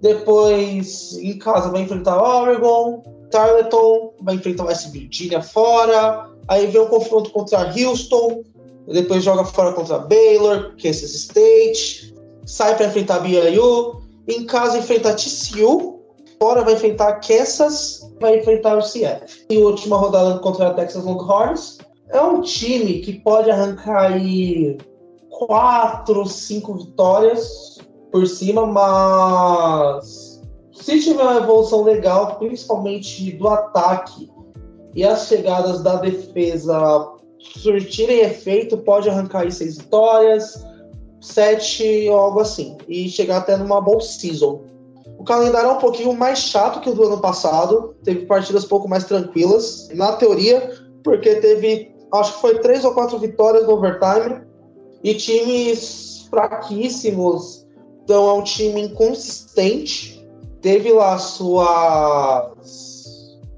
Depois, 0.00 1.16
em 1.16 1.38
casa, 1.38 1.70
vai 1.70 1.82
enfrentar 1.82 2.20
Oregon, 2.20 3.02
Tarleton, 3.30 4.12
vai 4.20 4.34
enfrentar 4.34 4.64
West 4.64 4.90
Virginia 4.90 5.40
fora. 5.40 6.30
Aí 6.46 6.66
vem 6.66 6.80
o 6.80 6.86
confronto 6.86 7.30
contra 7.30 7.72
Houston, 7.72 8.42
depois 8.92 9.24
joga 9.24 9.44
fora 9.44 9.72
contra 9.72 9.98
Baylor, 9.98 10.74
Kansas 10.80 11.14
State, 11.14 12.14
sai 12.44 12.76
para 12.76 12.86
enfrentar 12.86 13.20
BYU, 13.20 14.02
em 14.28 14.44
casa 14.44 14.78
enfrenta 14.78 15.14
TCU, 15.14 16.00
fora 16.38 16.62
vai 16.62 16.74
enfrentar 16.74 17.20
Kansas, 17.20 18.12
vai 18.20 18.38
enfrentar 18.38 18.76
o 18.76 18.82
Seattle. 18.82 19.28
E 19.48 19.58
última 19.58 19.96
rodada 19.96 20.38
contra 20.38 20.68
a 20.68 20.74
Texas 20.74 21.04
Longhorns. 21.04 21.78
É 22.10 22.20
um 22.20 22.42
time 22.42 23.00
que 23.00 23.14
pode 23.20 23.50
arrancar 23.50 24.12
aí 24.12 24.76
quatro, 25.30 26.26
cinco 26.26 26.74
vitórias 26.74 27.78
por 28.12 28.26
cima, 28.26 28.66
mas 28.66 30.40
se 30.72 31.00
tiver 31.00 31.22
uma 31.22 31.38
evolução 31.38 31.82
legal, 31.82 32.36
principalmente 32.36 33.32
do 33.32 33.48
ataque 33.48 34.30
e 34.94 35.02
as 35.04 35.26
chegadas 35.26 35.82
da 35.82 35.96
defesa 35.96 37.13
surtirem 37.56 38.20
efeito, 38.20 38.76
pode 38.78 39.08
arrancar 39.08 39.40
aí 39.40 39.52
seis 39.52 39.78
vitórias, 39.78 40.64
sete 41.20 42.08
ou 42.08 42.16
algo 42.16 42.40
assim, 42.40 42.76
e 42.88 43.08
chegar 43.08 43.38
até 43.38 43.56
numa 43.56 43.80
boa 43.80 44.00
season. 44.00 44.62
O 45.18 45.24
calendário 45.24 45.70
é 45.70 45.72
um 45.72 45.78
pouquinho 45.78 46.12
mais 46.12 46.38
chato 46.40 46.80
que 46.80 46.90
o 46.90 46.94
do 46.94 47.04
ano 47.04 47.20
passado, 47.20 47.94
teve 48.04 48.26
partidas 48.26 48.64
um 48.64 48.68
pouco 48.68 48.88
mais 48.88 49.04
tranquilas, 49.04 49.88
na 49.94 50.12
teoria, 50.12 50.70
porque 51.02 51.36
teve, 51.36 51.94
acho 52.12 52.34
que 52.34 52.40
foi 52.40 52.58
três 52.58 52.84
ou 52.84 52.92
quatro 52.92 53.18
vitórias 53.18 53.66
no 53.66 53.72
overtime, 53.72 54.42
e 55.02 55.14
times 55.14 56.26
fraquíssimos, 56.28 57.66
então 58.02 58.28
é 58.28 58.32
um 58.34 58.42
time 58.42 58.82
inconsistente, 58.82 60.26
teve 60.60 60.92
lá 60.92 61.16
suas, 61.18 62.52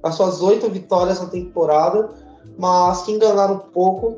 as 0.02 0.14
suas 0.14 0.42
oito 0.42 0.68
vitórias 0.70 1.20
na 1.20 1.26
temporada, 1.26 2.25
mas 2.58 3.02
que 3.02 3.12
enganaram 3.12 3.56
um 3.56 3.70
pouco. 3.72 4.16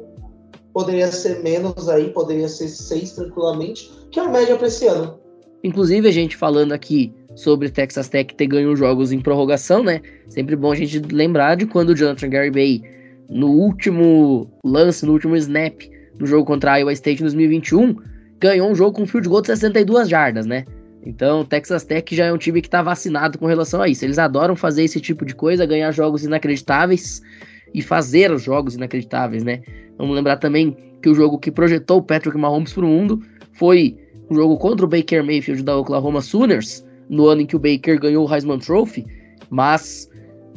Poderia 0.73 1.11
ser 1.11 1.43
menos 1.43 1.89
aí, 1.89 2.11
poderia 2.11 2.49
ser 2.49 2.69
seis 2.69 3.13
tranquilamente, 3.13 3.91
que 4.11 4.21
é 4.21 4.25
a 4.25 4.29
média 4.29 4.57
para 4.57 4.69
esse 4.69 4.87
ano. 4.87 5.19
Inclusive, 5.65 6.07
a 6.09 6.13
gente 6.13 6.37
falando 6.37 6.73
aqui 6.73 7.13
sobre 7.35 7.69
Texas 7.71 8.09
Tech 8.09 8.35
ter 8.35 8.47
ganho 8.47 8.77
jogos 8.77 9.11
em 9.11 9.21
prorrogação, 9.21 9.83
né? 9.83 10.01
Sempre 10.29 10.55
bom 10.55 10.73
a 10.73 10.77
gente 10.77 10.99
lembrar 11.01 11.57
de 11.57 11.67
quando 11.67 11.91
o 11.91 11.97
Jonathan 11.97 12.29
Gary 12.29 12.51
Bay, 12.51 12.83
no 13.29 13.49
último 13.49 14.49
lance, 14.65 15.05
no 15.05 15.13
último 15.13 15.37
snap 15.37 15.83
do 16.17 16.27
jogo 16.27 16.45
contra 16.45 16.73
a 16.73 16.77
Iowa 16.77 16.93
State 16.93 17.21
em 17.21 17.25
2021, 17.25 17.97
ganhou 18.41 18.71
um 18.71 18.75
jogo 18.75 18.97
com 18.97 19.07
field 19.07 19.29
goal 19.29 19.41
de 19.41 19.49
62 19.49 20.09
jardas, 20.09 20.47
né? 20.47 20.65
Então, 21.05 21.45
Texas 21.45 21.85
Tech 21.85 22.15
já 22.15 22.27
é 22.27 22.33
um 22.33 22.39
time 22.39 22.61
que 22.61 22.69
está 22.69 22.83
vacinado 22.83 23.39
com 23.39 23.47
relação 23.47 23.81
a 23.81 23.89
isso. 23.89 24.05
Eles 24.05 24.19
adoram 24.19 24.55
fazer 24.55 24.85
esse 24.85 25.01
tipo 25.01 25.25
de 25.25 25.35
coisa, 25.35 25.65
ganhar 25.65 25.91
jogos 25.93 26.25
inacreditáveis 26.25 27.23
e 27.75 27.83
fazer 27.83 28.31
os 28.31 28.43
jogos 28.43 28.75
inacreditáveis, 28.75 29.45
né? 29.45 29.63
Vamos 29.97 30.15
lembrar 30.15 30.37
também 30.37 30.77
que 31.03 31.09
o 31.09 31.15
jogo 31.15 31.39
que 31.39 31.51
projetou 31.51 31.99
o 31.99 32.03
Patrick 32.03 32.37
Mahomes 32.37 32.73
para 32.73 32.85
o 32.85 32.89
mundo 32.89 33.23
foi 33.53 33.97
o 34.29 34.35
jogo 34.35 34.57
contra 34.59 34.85
o 34.85 34.89
Baker 34.89 35.25
Mayfield 35.25 35.63
da 35.63 35.77
Oklahoma 35.77 36.21
Sooners, 36.21 36.85
no 37.09 37.27
ano 37.27 37.43
em 37.43 37.47
que 37.47 37.57
o 37.57 37.59
Baker 37.59 37.99
ganhou 37.99 38.27
o 38.27 38.33
Heisman 38.33 38.59
Trophy, 38.59 39.07
mas 39.51 40.11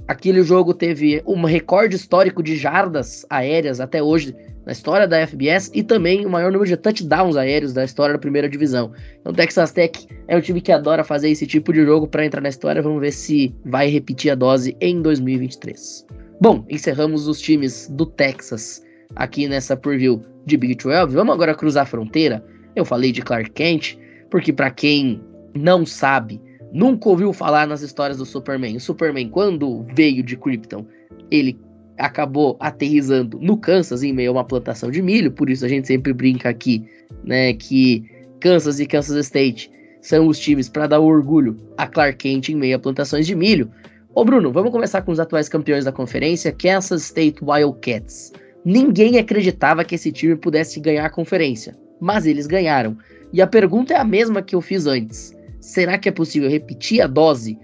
aquele 0.08 0.44
jogo 0.44 0.74
teve 0.74 1.22
um 1.26 1.44
recorde 1.44 1.96
histórico 1.96 2.44
de 2.44 2.58
jardas 2.58 3.26
aéreas 3.30 3.80
até 3.80 4.04
hoje 4.04 4.36
na 4.66 4.74
história 4.74 5.08
da 5.08 5.26
FBS 5.26 5.72
e 5.74 5.82
também 5.82 6.26
o 6.26 6.30
maior 6.30 6.52
número 6.52 6.70
de 6.70 6.78
touchdowns 6.78 7.36
aéreos 7.36 7.74
da 7.74 7.84
história 7.84 8.14
da 8.14 8.20
primeira 8.20 8.48
divisão. 8.48 8.92
Então, 9.20 9.34
Texas 9.34 9.72
Tech 9.72 10.08
é 10.28 10.38
um 10.38 10.42
time 10.42 10.62
que 10.62 10.72
adora 10.72 11.04
fazer 11.04 11.30
esse 11.30 11.48
tipo 11.48 11.74
de 11.74 11.84
jogo 11.84 12.08
para 12.08 12.26
entrar 12.26 12.42
na 12.42 12.50
história. 12.50 12.82
Vamos 12.82 13.02
ver 13.02 13.12
se 13.12 13.56
vai 13.66 13.88
repetir 13.88 14.32
a 14.32 14.36
dose 14.36 14.76
em 14.80 15.02
2023. 15.02 16.06
Bom, 16.42 16.66
encerramos 16.68 17.28
os 17.28 17.40
times 17.40 17.88
do 17.88 18.04
Texas 18.04 18.82
aqui 19.16 19.48
nessa 19.48 19.78
preview 19.78 20.24
de 20.44 20.58
Big 20.58 20.74
12. 20.74 21.14
Vamos 21.14 21.36
agora 21.36 21.54
cruzar 21.54 21.84
a 21.84 21.86
fronteira. 21.86 22.44
Eu 22.76 22.84
falei 22.84 23.12
de 23.12 23.22
Clark 23.22 23.52
Kent, 23.52 23.96
porque 24.32 24.52
para 24.52 24.72
quem 24.72 25.22
não 25.54 25.86
sabe, 25.86 26.42
nunca 26.74 27.10
ouviu 27.10 27.32
falar 27.32 27.68
nas 27.68 27.84
histórias 27.84 28.18
do 28.18 28.26
Superman. 28.26 28.76
O 28.76 28.80
Superman, 28.80 29.30
quando 29.30 29.86
veio 29.94 30.24
de 30.24 30.36
Krypton, 30.36 30.84
ele 31.30 31.60
acabou 32.00 32.58
aterrizando 32.60 33.38
no 33.40 33.56
Kansas 33.56 34.02
em 34.02 34.12
meio 34.12 34.32
a 34.32 34.34
uma 34.34 34.44
plantação 34.44 34.90
de 34.90 35.00
milho, 35.00 35.32
por 35.32 35.48
isso 35.48 35.64
a 35.64 35.70
gente 35.70 35.86
sempre 35.86 36.12
brinca 36.12 36.50
aqui, 36.50 36.84
né, 37.24 37.54
que 37.54 38.04
Kansas 38.40 38.80
e 38.80 38.88
Kansas 38.88 39.28
State 39.28 39.70
são 40.02 40.28
os 40.28 40.40
times 40.40 40.68
para 40.68 40.88
dar 40.88 41.02
orgulho 41.02 41.56
a 41.78 41.86
Clark 41.86 42.18
Kent 42.18 42.50
em 42.50 42.56
meio 42.56 42.78
a 42.78 42.80
plantações 42.80 43.28
de 43.28 43.36
milho. 43.36 43.70
Ô 44.14 44.26
Bruno, 44.26 44.52
vamos 44.52 44.72
começar 44.72 45.02
com 45.02 45.12
os 45.12 45.20
atuais 45.20 45.48
campeões 45.48 45.86
da 45.86 45.92
conferência, 45.92 46.52
Kansas 46.52 47.04
State 47.04 47.44
Wildcats. 47.44 48.34
Ninguém 48.64 49.18
acreditava 49.18 49.84
que 49.84 49.96
esse 49.96 50.12
time 50.12 50.36
pudesse 50.36 50.80
ganhar 50.80 51.06
a 51.06 51.10
conferência, 51.10 51.78
mas 52.00 52.26
eles 52.26 52.46
ganharam. 52.46 52.98
E 53.32 53.42
a 53.42 53.48
pergunta 53.48 53.94
é 53.94 53.98
a 53.98 54.04
mesma 54.04 54.42
que 54.42 54.56
eu 54.56 54.62
fiz 54.62 54.86
antes. 54.86 55.34
Será 55.60 55.98
que 55.98 56.10
é 56.10 56.12
possível 56.12 56.50
repetir 56.50 57.02
a 57.02 57.08
dose 57.08 57.58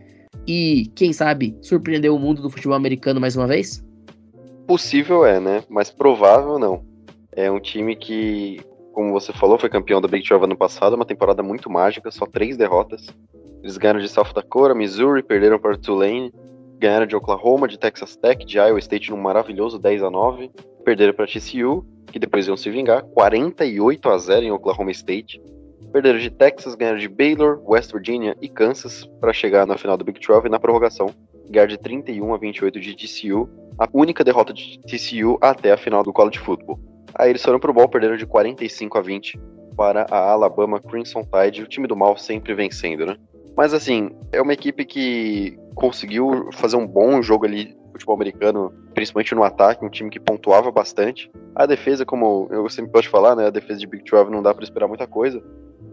e, 0.48 0.90
quem 0.96 1.12
sabe, 1.12 1.58
surpreender 1.62 2.12
o 2.12 2.20
mundo 2.20 2.42
do 2.42 2.50
futebol 2.50 2.76
americano 2.76 3.20
mais 3.20 3.36
uma 3.36 3.48
vez? 3.48 3.84
possível 4.68 5.26
é, 5.26 5.40
né? 5.40 5.64
Mas 5.70 5.90
provável 5.90 6.60
não. 6.60 6.84
É 7.32 7.50
um 7.50 7.60
time 7.60 7.96
que, 7.96 8.60
como 8.92 9.14
você 9.14 9.32
falou, 9.32 9.58
foi 9.58 9.70
campeão 9.70 10.02
da 10.02 10.08
Big 10.08 10.28
12 10.28 10.44
ano 10.44 10.58
passado, 10.58 10.96
uma 10.96 11.06
temporada 11.06 11.42
muito 11.42 11.70
mágica, 11.70 12.12
só 12.12 12.26
três 12.26 12.58
derrotas. 12.58 13.08
Eles 13.68 13.78
ganharam 13.78 14.00
de 14.00 14.08
South 14.08 14.32
Dakota, 14.34 14.74
Missouri, 14.74 15.22
perderam 15.22 15.60
para 15.60 15.78
Tulane, 15.78 16.34
ganharam 16.80 17.06
de 17.06 17.18
Oklahoma, 17.18 17.68
de 17.68 17.78
Texas 17.78 18.16
Tech, 18.16 18.46
de 18.46 18.58
Iowa 18.58 18.80
State 18.80 19.12
num 19.12 19.18
maravilhoso 19.18 19.78
10 19.78 20.04
a 20.04 20.10
9, 20.10 20.50
perderam 20.86 21.14
para 21.14 21.28
TCU, 21.28 21.86
que 22.10 22.18
depois 22.18 22.48
iam 22.48 22.56
se 22.56 22.70
vingar, 22.70 23.04
48 23.04 24.10
a 24.10 24.18
0 24.18 24.46
em 24.46 24.52
Oklahoma 24.52 24.92
State. 24.92 25.42
Perderam 25.92 26.18
de 26.18 26.30
Texas, 26.30 26.76
ganharam 26.76 26.98
de 26.98 27.10
Baylor, 27.10 27.62
West 27.70 27.92
Virginia 27.92 28.38
e 28.42 28.48
Kansas 28.48 29.06
para 29.20 29.34
chegar 29.34 29.68
na 29.68 29.78
final 29.78 29.98
do 29.98 30.06
Big 30.06 30.18
12 30.26 30.48
e 30.48 30.50
na 30.50 30.62
prorrogação 30.62 31.14
ganhar 31.50 31.68
de 31.68 31.78
31 31.78 32.34
a 32.34 32.38
28 32.38 32.80
de 32.80 32.96
TCU, 32.96 33.50
a 33.78 33.90
única 33.92 34.24
derrota 34.24 34.54
de 34.54 34.80
TCU 34.80 35.38
até 35.42 35.74
a 35.74 35.78
final 35.78 36.04
do 36.04 36.14
college 36.14 36.40
football. 36.40 36.80
Aí 37.14 37.32
eles 37.32 37.44
foram 37.44 37.60
pro 37.60 37.74
ball, 37.74 37.90
perderam 37.90 38.16
de 38.16 38.26
45 38.26 38.98
a 38.98 39.02
20 39.02 39.38
para 39.76 40.06
a 40.10 40.32
Alabama 40.32 40.80
Crimson 40.80 41.24
Tide, 41.24 41.64
o 41.64 41.68
time 41.68 41.86
do 41.86 41.98
mal 41.98 42.16
sempre 42.16 42.54
vencendo, 42.54 43.06
né? 43.06 43.18
Mas 43.58 43.74
assim, 43.74 44.12
é 44.32 44.40
uma 44.40 44.54
equipe 44.54 44.86
que 44.86 45.58
conseguiu 45.74 46.50
fazer 46.54 46.78
um 46.78 46.86
bom 46.86 47.22
jogo 47.24 47.46
ali 47.46 47.76
futebol 47.92 48.14
americano, 48.14 48.72
principalmente 48.94 49.34
no 49.34 49.44
ataque, 49.44 49.84
um 49.84 49.90
time 49.90 50.12
que 50.12 50.20
pontuava 50.20 50.72
bastante. 50.72 51.32
A 51.56 51.66
defesa, 51.66 52.06
como 52.06 52.48
eu 52.52 52.70
sempre 52.70 52.92
gosto 52.92 53.06
de 53.06 53.10
falar, 53.10 53.36
né, 53.36 53.48
a 53.48 53.50
defesa 53.50 53.80
de 53.80 53.88
Big 53.88 54.04
12 54.04 54.30
não 54.30 54.44
dá 54.44 54.54
para 54.54 54.64
esperar 54.64 54.88
muita 54.88 55.08
coisa, 55.08 55.42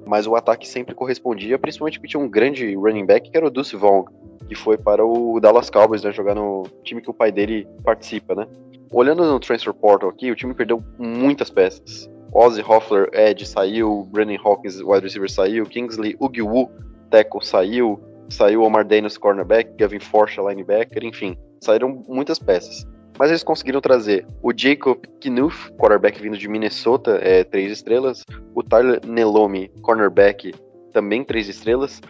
mas 0.06 0.26
o 0.26 0.36
ataque 0.36 0.68
sempre 0.68 0.94
correspondia, 0.94 1.58
principalmente 1.58 1.98
porque 1.98 2.10
tinha 2.10 2.22
um 2.22 2.28
grande 2.28 2.74
running 2.74 3.06
back 3.06 3.30
que 3.30 3.36
era 3.36 3.46
o 3.46 3.50
Deuce 3.50 3.76
Vaughn, 3.76 4.04
que 4.46 4.54
foi 4.54 4.76
para 4.76 5.02
o 5.02 5.40
Dallas 5.40 5.70
Cowboys, 5.70 6.04
né, 6.04 6.12
jogar 6.12 6.34
no 6.34 6.64
time 6.82 7.00
que 7.00 7.10
o 7.10 7.14
pai 7.14 7.32
dele 7.32 7.66
participa, 7.82 8.34
né. 8.34 8.46
Olhando 8.92 9.24
no 9.24 9.40
transfer 9.40 9.72
portal 9.72 10.10
aqui, 10.10 10.30
o 10.30 10.36
time 10.36 10.52
perdeu 10.52 10.84
muitas 10.98 11.48
peças. 11.48 12.10
Ozzy 12.32 12.62
Hoffler, 12.62 13.08
Ed, 13.14 13.46
saiu, 13.46 14.06
Brandon 14.10 14.36
Hawkins, 14.44 14.80
wide 14.80 15.04
receiver, 15.04 15.30
saiu, 15.30 15.64
Kingsley 15.64 16.16
Ugiwu, 16.20 16.68
tackle, 17.14 17.44
saiu, 17.44 18.00
saiu 18.28 18.62
Omar 18.62 18.84
Daniels, 18.84 19.16
cornerback, 19.16 19.70
Gavin 19.76 20.00
Forsha, 20.00 20.42
linebacker, 20.42 21.04
enfim, 21.04 21.36
saíram 21.60 22.02
muitas 22.08 22.40
peças. 22.40 22.84
Mas 23.16 23.30
eles 23.30 23.44
conseguiram 23.44 23.80
trazer 23.80 24.26
o 24.42 24.52
Jacob 24.56 24.98
Knuth, 25.20 25.70
quarterback 25.78 26.20
vindo 26.20 26.36
de 26.36 26.48
Minnesota, 26.48 27.20
é, 27.22 27.44
três 27.44 27.70
estrelas, 27.70 28.24
o 28.52 28.62
Tyler 28.64 29.00
Nelomi, 29.06 29.68
cornerback, 29.82 30.52
também 30.92 31.22
três 31.22 31.48
estrelas, 31.48 32.00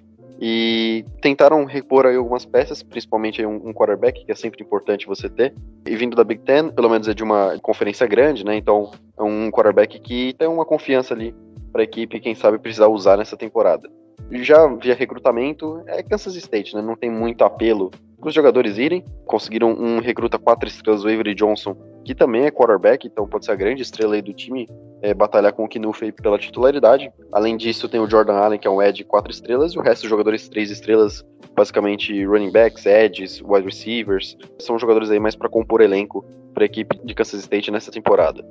e 0.41 1.05
tentaram 1.21 1.65
repor 1.67 2.07
aí 2.07 2.17
algumas 2.17 2.47
peças, 2.47 2.83
principalmente 2.83 3.45
um, 3.45 3.69
um 3.69 3.75
quarterback, 3.75 4.25
que 4.25 4.33
é 4.33 4.35
sempre 4.35 4.65
importante 4.65 5.07
você 5.07 5.29
ter. 5.29 5.55
E 5.87 5.95
vindo 5.95 6.17
da 6.17 6.25
Big 6.25 6.41
Ten, 6.43 6.71
pelo 6.71 6.89
menos 6.89 7.07
é 7.07 7.13
de 7.13 7.23
uma 7.23 7.59
conferência 7.63 8.07
grande, 8.07 8.45
né? 8.45 8.57
Então 8.57 8.91
é 9.19 9.23
um 9.23 9.51
quarterback 9.51 10.01
que 10.01 10.35
tem 10.39 10.49
uma 10.49 10.65
confiança 10.65 11.13
ali 11.13 11.35
para 11.71 11.83
a 11.83 11.85
equipe, 11.85 12.21
quem 12.21 12.35
sabe 12.35 12.59
precisar 12.59 12.89
usar 12.89 13.19
nessa 13.19 13.37
temporada. 13.37 13.89
Já 14.31 14.67
via 14.67 14.95
recrutamento, 14.95 15.83
é 15.87 16.03
Kansas 16.03 16.35
State, 16.37 16.75
né? 16.75 16.83
Não 16.83 16.97
tem 16.97 17.11
muito 17.11 17.45
apelo 17.45 17.91
para 18.19 18.29
os 18.29 18.35
jogadores 18.35 18.79
irem. 18.79 19.05
Conseguiram 19.27 19.71
um 19.73 20.01
recruta 20.01 20.39
quatro 20.39 20.67
estrelas, 20.69 21.05
o 21.05 21.09
Avery 21.09 21.35
Johnson, 21.35 21.77
que 22.05 22.15
também 22.15 22.45
é 22.45 22.51
quarterback, 22.51 23.07
então 23.07 23.27
pode 23.27 23.45
ser 23.45 23.53
a 23.53 23.55
grande 23.55 23.83
estrela 23.83 24.15
aí 24.15 24.23
do 24.23 24.33
time, 24.33 24.69
é, 25.03 25.13
batalhar 25.13 25.53
com 25.53 25.65
o 25.65 25.69
Knuff 25.69 26.11
pela 26.13 26.39
titularidade. 26.39 27.13
Além 27.33 27.57
disso, 27.57 27.89
tem 27.89 28.01
o 28.01 28.09
Jordan 28.09 28.35
Allen, 28.35 28.59
que 28.59 28.67
é 28.67 28.71
um 28.71 28.83
edge 28.83 29.05
quatro 29.05 29.31
estrelas, 29.31 29.73
e 29.73 29.79
o 29.79 29.83
resto 29.83 30.03
dos 30.03 30.11
jogadores 30.11 30.49
três 30.49 30.71
estrelas, 30.71 31.25
basicamente 31.55 32.25
running 32.25 32.51
backs, 32.51 32.87
edges, 32.87 33.43
wide 33.43 33.67
receivers, 33.67 34.37
são 34.59 34.79
jogadores 34.79 35.11
aí 35.11 35.21
mais 35.21 35.37
para 35.37 35.49
compor 35.49 35.81
elenco 35.81 36.25
para 36.53 36.65
a 36.65 36.67
equipe 36.67 36.99
de 37.05 37.15
Kansas 37.15 37.41
State 37.41 37.71
nessa 37.71 37.91
temporada. 37.91 38.45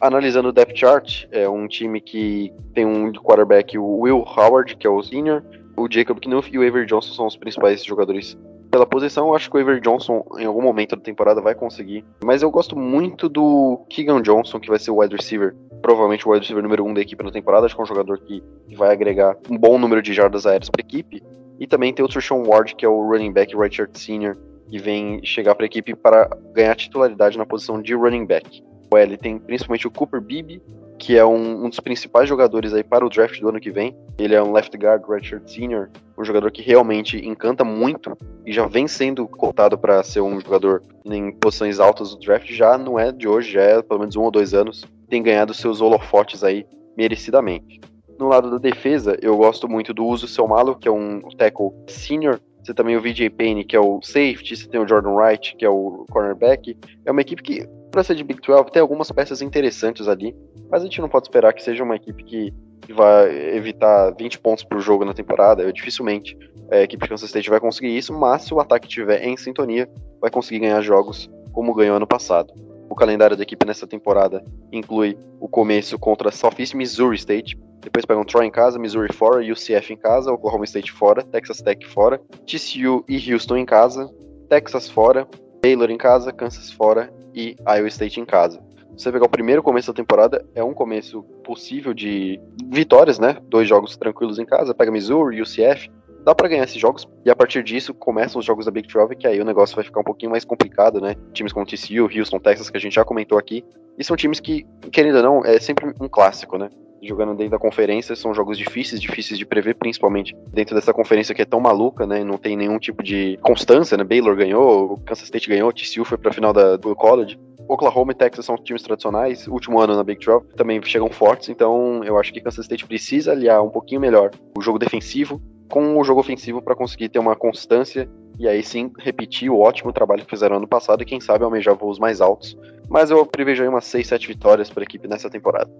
Analisando 0.00 0.48
o 0.48 0.52
depth 0.52 0.76
chart, 0.76 1.24
é 1.30 1.48
um 1.48 1.66
time 1.66 2.00
que 2.00 2.52
tem 2.74 2.84
um 2.84 3.12
quarterback, 3.12 3.78
o 3.78 4.00
Will 4.00 4.24
Howard, 4.26 4.76
que 4.76 4.86
é 4.86 4.90
o 4.90 5.02
senior, 5.02 5.42
o 5.76 5.88
Jacob 5.90 6.18
Knuth 6.20 6.48
e 6.52 6.58
o 6.58 6.66
Avery 6.66 6.86
Johnson 6.86 7.14
são 7.14 7.26
os 7.26 7.36
principais 7.36 7.84
jogadores 7.84 8.36
pela 8.70 8.86
posição. 8.86 9.28
Eu 9.28 9.34
acho 9.34 9.50
que 9.50 9.56
o 9.56 9.60
Avery 9.60 9.80
Johnson, 9.80 10.22
em 10.38 10.44
algum 10.44 10.60
momento 10.60 10.96
da 10.96 11.02
temporada, 11.02 11.40
vai 11.40 11.54
conseguir. 11.54 12.04
Mas 12.22 12.42
eu 12.42 12.50
gosto 12.50 12.76
muito 12.76 13.28
do 13.28 13.84
Keegan 13.88 14.20
Johnson, 14.20 14.60
que 14.60 14.68
vai 14.68 14.78
ser 14.78 14.90
o 14.90 15.00
wide 15.00 15.16
receiver, 15.16 15.54
provavelmente 15.80 16.26
o 16.26 16.30
wide 16.30 16.42
receiver 16.42 16.62
número 16.62 16.84
um 16.84 16.92
da 16.92 17.00
equipe 17.00 17.24
na 17.24 17.30
temporada. 17.30 17.64
Acho 17.64 17.74
que 17.74 17.80
é 17.80 17.84
um 17.84 17.86
jogador 17.86 18.18
que 18.18 18.42
vai 18.74 18.92
agregar 18.92 19.36
um 19.50 19.56
bom 19.56 19.78
número 19.78 20.02
de 20.02 20.12
jardas 20.12 20.46
aéreas 20.46 20.68
para 20.68 20.82
a 20.82 20.86
equipe. 20.86 21.22
E 21.58 21.66
também 21.66 21.92
tem 21.92 22.04
o 22.04 22.08
Trishawn 22.08 22.46
Ward, 22.46 22.74
que 22.74 22.84
é 22.84 22.88
o 22.88 23.00
running 23.00 23.32
back 23.32 23.56
Richard 23.56 23.98
Senior, 23.98 24.36
que 24.68 24.78
vem 24.78 25.24
chegar 25.24 25.54
para 25.54 25.64
a 25.64 25.66
equipe 25.66 25.94
para 25.94 26.28
ganhar 26.52 26.74
titularidade 26.74 27.38
na 27.38 27.46
posição 27.46 27.80
de 27.80 27.94
running 27.94 28.26
back. 28.26 28.62
O 28.90 28.96
L 28.96 29.16
tem 29.16 29.38
principalmente 29.38 29.86
o 29.86 29.90
Cooper 29.90 30.20
Beebe, 30.20 30.62
que 30.98 31.16
é 31.16 31.24
um, 31.24 31.64
um, 31.64 31.68
dos 31.68 31.80
principais 31.80 32.28
jogadores 32.28 32.72
aí 32.72 32.82
para 32.82 33.04
o 33.04 33.08
draft 33.08 33.40
do 33.40 33.48
ano 33.48 33.60
que 33.60 33.70
vem. 33.70 33.96
Ele 34.18 34.34
é 34.34 34.42
um 34.42 34.52
left 34.52 34.76
guard 34.76 35.02
redshirt 35.08 35.46
senior, 35.46 35.90
um 36.16 36.24
jogador 36.24 36.50
que 36.50 36.62
realmente 36.62 37.18
encanta 37.18 37.64
muito 37.64 38.16
e 38.44 38.52
já 38.52 38.66
vem 38.66 38.88
sendo 38.88 39.26
cotado 39.28 39.76
para 39.76 40.02
ser 40.02 40.20
um 40.20 40.40
jogador 40.40 40.82
em 41.04 41.32
posições 41.32 41.78
altas 41.78 42.10
do 42.10 42.20
draft. 42.20 42.50
Já 42.50 42.78
não 42.78 42.98
é 42.98 43.12
de 43.12 43.28
hoje, 43.28 43.52
já 43.52 43.62
é 43.62 43.82
pelo 43.82 44.00
menos 44.00 44.16
um 44.16 44.22
ou 44.22 44.30
dois 44.30 44.54
anos. 44.54 44.84
Tem 45.08 45.22
ganhado 45.22 45.54
seus 45.54 45.80
holofotes 45.80 46.42
aí 46.42 46.66
merecidamente. 46.96 47.80
No 48.18 48.28
lado 48.28 48.50
da 48.50 48.58
defesa, 48.58 49.18
eu 49.20 49.36
gosto 49.36 49.68
muito 49.68 49.92
do 49.92 50.06
Uso 50.06 50.26
Seu 50.26 50.48
Malo, 50.48 50.74
que 50.74 50.88
é 50.88 50.90
um 50.90 51.20
tackle 51.36 51.70
senior. 51.86 52.40
Você 52.64 52.72
também 52.72 52.96
o 52.96 53.00
VJ 53.00 53.30
Payne, 53.30 53.62
que 53.62 53.76
é 53.76 53.80
o 53.80 54.00
safety. 54.02 54.56
Você 54.56 54.66
tem 54.66 54.80
o 54.80 54.88
Jordan 54.88 55.10
Wright, 55.10 55.54
que 55.56 55.64
é 55.64 55.68
o 55.68 56.04
cornerback. 56.10 56.76
É 57.04 57.12
uma 57.12 57.20
equipe 57.20 57.42
que 57.42 57.68
ser 58.04 58.14
de 58.14 58.24
Big 58.24 58.40
12, 58.40 58.70
tem 58.72 58.82
algumas 58.82 59.10
peças 59.10 59.42
interessantes 59.42 60.08
ali, 60.08 60.34
mas 60.70 60.82
a 60.82 60.84
gente 60.84 61.00
não 61.00 61.08
pode 61.08 61.26
esperar 61.26 61.52
que 61.52 61.62
seja 61.62 61.82
uma 61.84 61.96
equipe 61.96 62.22
que, 62.24 62.54
vai 62.92 63.56
evitar 63.56 64.10
20 64.10 64.38
pontos 64.38 64.64
por 64.64 64.80
jogo 64.80 65.04
na 65.04 65.14
temporada. 65.14 65.62
Eu, 65.62 65.72
dificilmente 65.72 66.36
a 66.70 66.78
equipe 66.78 67.02
de 67.02 67.08
Kansas 67.08 67.28
State 67.28 67.50
vai 67.50 67.60
conseguir 67.60 67.96
isso, 67.96 68.12
mas 68.12 68.42
se 68.42 68.54
o 68.54 68.60
ataque 68.60 68.86
estiver 68.86 69.24
em 69.24 69.36
sintonia, 69.36 69.88
vai 70.20 70.30
conseguir 70.30 70.60
ganhar 70.60 70.80
jogos 70.80 71.30
como 71.52 71.74
ganhou 71.74 71.96
ano 71.96 72.06
passado. 72.06 72.52
O 72.88 72.94
calendário 72.94 73.36
da 73.36 73.42
equipe 73.42 73.66
nessa 73.66 73.86
temporada 73.86 74.44
inclui 74.70 75.18
o 75.40 75.48
começo 75.48 75.98
contra 75.98 76.30
Southeast 76.30 76.76
Missouri 76.76 77.16
State, 77.16 77.58
depois 77.80 78.04
pegam 78.04 78.24
Troy 78.24 78.46
em 78.46 78.50
casa, 78.50 78.78
Missouri 78.78 79.12
fora, 79.12 79.40
UCF 79.40 79.92
em 79.92 79.96
casa, 79.96 80.32
Oklahoma 80.32 80.64
State 80.64 80.92
fora, 80.92 81.22
Texas 81.22 81.62
Tech 81.62 81.84
fora, 81.86 82.20
TCU 82.46 83.04
e 83.08 83.32
Houston 83.32 83.56
em 83.56 83.64
casa, 83.64 84.10
Texas 84.48 84.88
fora, 84.88 85.26
Baylor 85.62 85.90
em 85.90 85.96
casa, 85.96 86.32
Kansas 86.32 86.70
fora 86.70 87.12
e 87.36 87.54
Iowa 87.68 87.88
State 87.88 88.18
em 88.18 88.24
casa. 88.24 88.60
Você 88.96 89.12
pegar 89.12 89.26
o 89.26 89.28
primeiro 89.28 89.62
começo 89.62 89.92
da 89.92 89.96
temporada, 89.96 90.44
é 90.54 90.64
um 90.64 90.72
começo 90.72 91.22
possível 91.44 91.92
de 91.92 92.40
vitórias, 92.72 93.18
né? 93.18 93.36
Dois 93.42 93.68
jogos 93.68 93.94
tranquilos 93.94 94.38
em 94.38 94.46
casa, 94.46 94.74
pega 94.74 94.90
Missouri, 94.90 95.42
UCF, 95.42 95.90
dá 96.24 96.34
para 96.34 96.48
ganhar 96.48 96.64
esses 96.64 96.80
jogos, 96.80 97.06
e 97.24 97.30
a 97.30 97.36
partir 97.36 97.62
disso 97.62 97.92
começam 97.92 98.38
os 98.38 98.44
jogos 98.44 98.64
da 98.64 98.70
Big 98.72 98.88
12, 98.88 99.14
que 99.14 99.26
aí 99.26 99.38
o 99.38 99.44
negócio 99.44 99.76
vai 99.76 99.84
ficar 99.84 100.00
um 100.00 100.04
pouquinho 100.04 100.30
mais 100.30 100.46
complicado, 100.46 100.98
né? 100.98 101.14
Times 101.34 101.52
como 101.52 101.66
TCU, 101.66 102.08
Houston, 102.12 102.38
Texas, 102.38 102.70
que 102.70 102.76
a 102.78 102.80
gente 102.80 102.94
já 102.94 103.04
comentou 103.04 103.36
aqui, 103.36 103.62
e 103.98 104.02
são 104.02 104.16
times 104.16 104.40
que, 104.40 104.66
querendo 104.90 105.16
ou 105.16 105.22
não, 105.22 105.44
é 105.44 105.60
sempre 105.60 105.92
um 106.00 106.08
clássico, 106.08 106.56
né? 106.56 106.70
Jogando 107.02 107.34
dentro 107.34 107.52
da 107.52 107.58
conferência, 107.58 108.16
são 108.16 108.34
jogos 108.34 108.56
difíceis, 108.56 109.00
difíceis 109.00 109.38
de 109.38 109.44
prever, 109.44 109.74
principalmente 109.74 110.34
dentro 110.48 110.74
dessa 110.74 110.92
conferência 110.92 111.34
que 111.34 111.42
é 111.42 111.44
tão 111.44 111.60
maluca, 111.60 112.06
né? 112.06 112.24
Não 112.24 112.38
tem 112.38 112.56
nenhum 112.56 112.78
tipo 112.78 113.02
de 113.02 113.38
constância, 113.42 113.96
né? 113.96 114.04
Baylor 114.04 114.34
ganhou, 114.34 114.98
Kansas 115.04 115.24
State 115.24 115.48
ganhou, 115.48 115.72
TCU 115.72 116.04
foi 116.04 116.18
pra 116.18 116.32
final 116.32 116.52
da, 116.52 116.76
do 116.76 116.94
college. 116.96 117.38
Oklahoma 117.68 118.12
e 118.12 118.14
Texas 118.14 118.44
são 118.44 118.56
times 118.56 118.82
tradicionais, 118.82 119.46
último 119.48 119.80
ano 119.80 119.96
na 119.96 120.04
Big 120.04 120.24
12, 120.24 120.46
também 120.56 120.80
chegam 120.84 121.10
fortes, 121.10 121.48
então 121.48 122.02
eu 122.04 122.16
acho 122.16 122.32
que 122.32 122.40
Kansas 122.40 122.64
State 122.64 122.86
precisa 122.86 123.32
aliar 123.32 123.62
um 123.62 123.70
pouquinho 123.70 124.00
melhor 124.00 124.30
o 124.56 124.62
jogo 124.62 124.78
defensivo 124.78 125.42
com 125.68 125.98
o 125.98 126.04
jogo 126.04 126.20
ofensivo 126.20 126.62
para 126.62 126.76
conseguir 126.76 127.08
ter 127.08 127.18
uma 127.18 127.34
constância 127.34 128.08
e 128.38 128.46
aí 128.46 128.62
sim 128.62 128.92
repetir 128.98 129.50
o 129.50 129.58
ótimo 129.58 129.92
trabalho 129.92 130.24
que 130.24 130.30
fizeram 130.30 130.56
ano 130.56 130.68
passado 130.68 131.02
e 131.02 131.06
quem 131.06 131.20
sabe 131.20 131.44
almejar 131.44 131.74
voos 131.74 131.98
mais 131.98 132.20
altos. 132.20 132.56
Mas 132.88 133.10
eu 133.10 133.24
prevejo 133.26 133.62
aí 133.62 133.68
umas 133.68 133.84
6, 133.86 134.06
7 134.06 134.28
vitórias 134.28 134.70
para 134.70 134.82
a 134.82 134.84
equipe 134.84 135.08
nessa 135.08 135.28
temporada. 135.28 135.70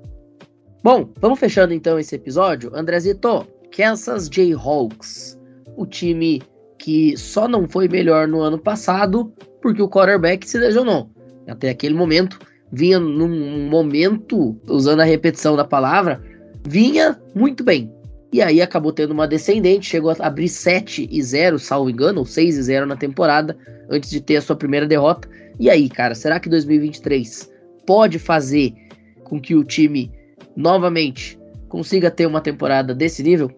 Bom, 0.82 1.10
vamos 1.20 1.38
fechando 1.38 1.74
então 1.74 1.98
esse 1.98 2.14
episódio. 2.14 2.70
Andrezito, 2.74 3.46
Kansas 3.76 4.28
Jayhawks, 4.28 5.38
o 5.76 5.84
time 5.84 6.42
que 6.78 7.16
só 7.16 7.48
não 7.48 7.68
foi 7.68 7.88
melhor 7.88 8.28
no 8.28 8.40
ano 8.40 8.58
passado 8.58 9.32
porque 9.60 9.82
o 9.82 9.88
quarterback 9.88 10.48
se 10.48 10.58
lesionou 10.58 11.10
até 11.46 11.70
aquele 11.70 11.94
momento, 11.94 12.38
vinha 12.72 12.98
num 12.98 13.68
momento, 13.68 14.56
usando 14.68 15.00
a 15.00 15.04
repetição 15.04 15.56
da 15.56 15.64
palavra, 15.64 16.22
vinha 16.66 17.20
muito 17.34 17.62
bem. 17.62 17.92
E 18.32 18.42
aí 18.42 18.60
acabou 18.60 18.92
tendo 18.92 19.12
uma 19.12 19.28
descendente, 19.28 19.88
chegou 19.88 20.10
a 20.10 20.26
abrir 20.26 20.48
7 20.48 21.08
e 21.10 21.22
0, 21.22 21.58
salvo 21.58 21.88
engano, 21.88 22.20
ou 22.20 22.26
6 22.26 22.58
e 22.58 22.62
0 22.62 22.86
na 22.86 22.96
temporada, 22.96 23.56
antes 23.88 24.10
de 24.10 24.20
ter 24.20 24.36
a 24.36 24.42
sua 24.42 24.56
primeira 24.56 24.86
derrota. 24.86 25.28
E 25.58 25.70
aí, 25.70 25.88
cara, 25.88 26.14
será 26.14 26.40
que 26.40 26.48
2023 26.48 27.50
pode 27.86 28.18
fazer 28.18 28.74
com 29.24 29.40
que 29.40 29.54
o 29.54 29.64
time 29.64 30.10
novamente 30.56 31.38
consiga 31.68 32.10
ter 32.10 32.26
uma 32.26 32.40
temporada 32.40 32.94
desse 32.94 33.22
nível? 33.22 33.50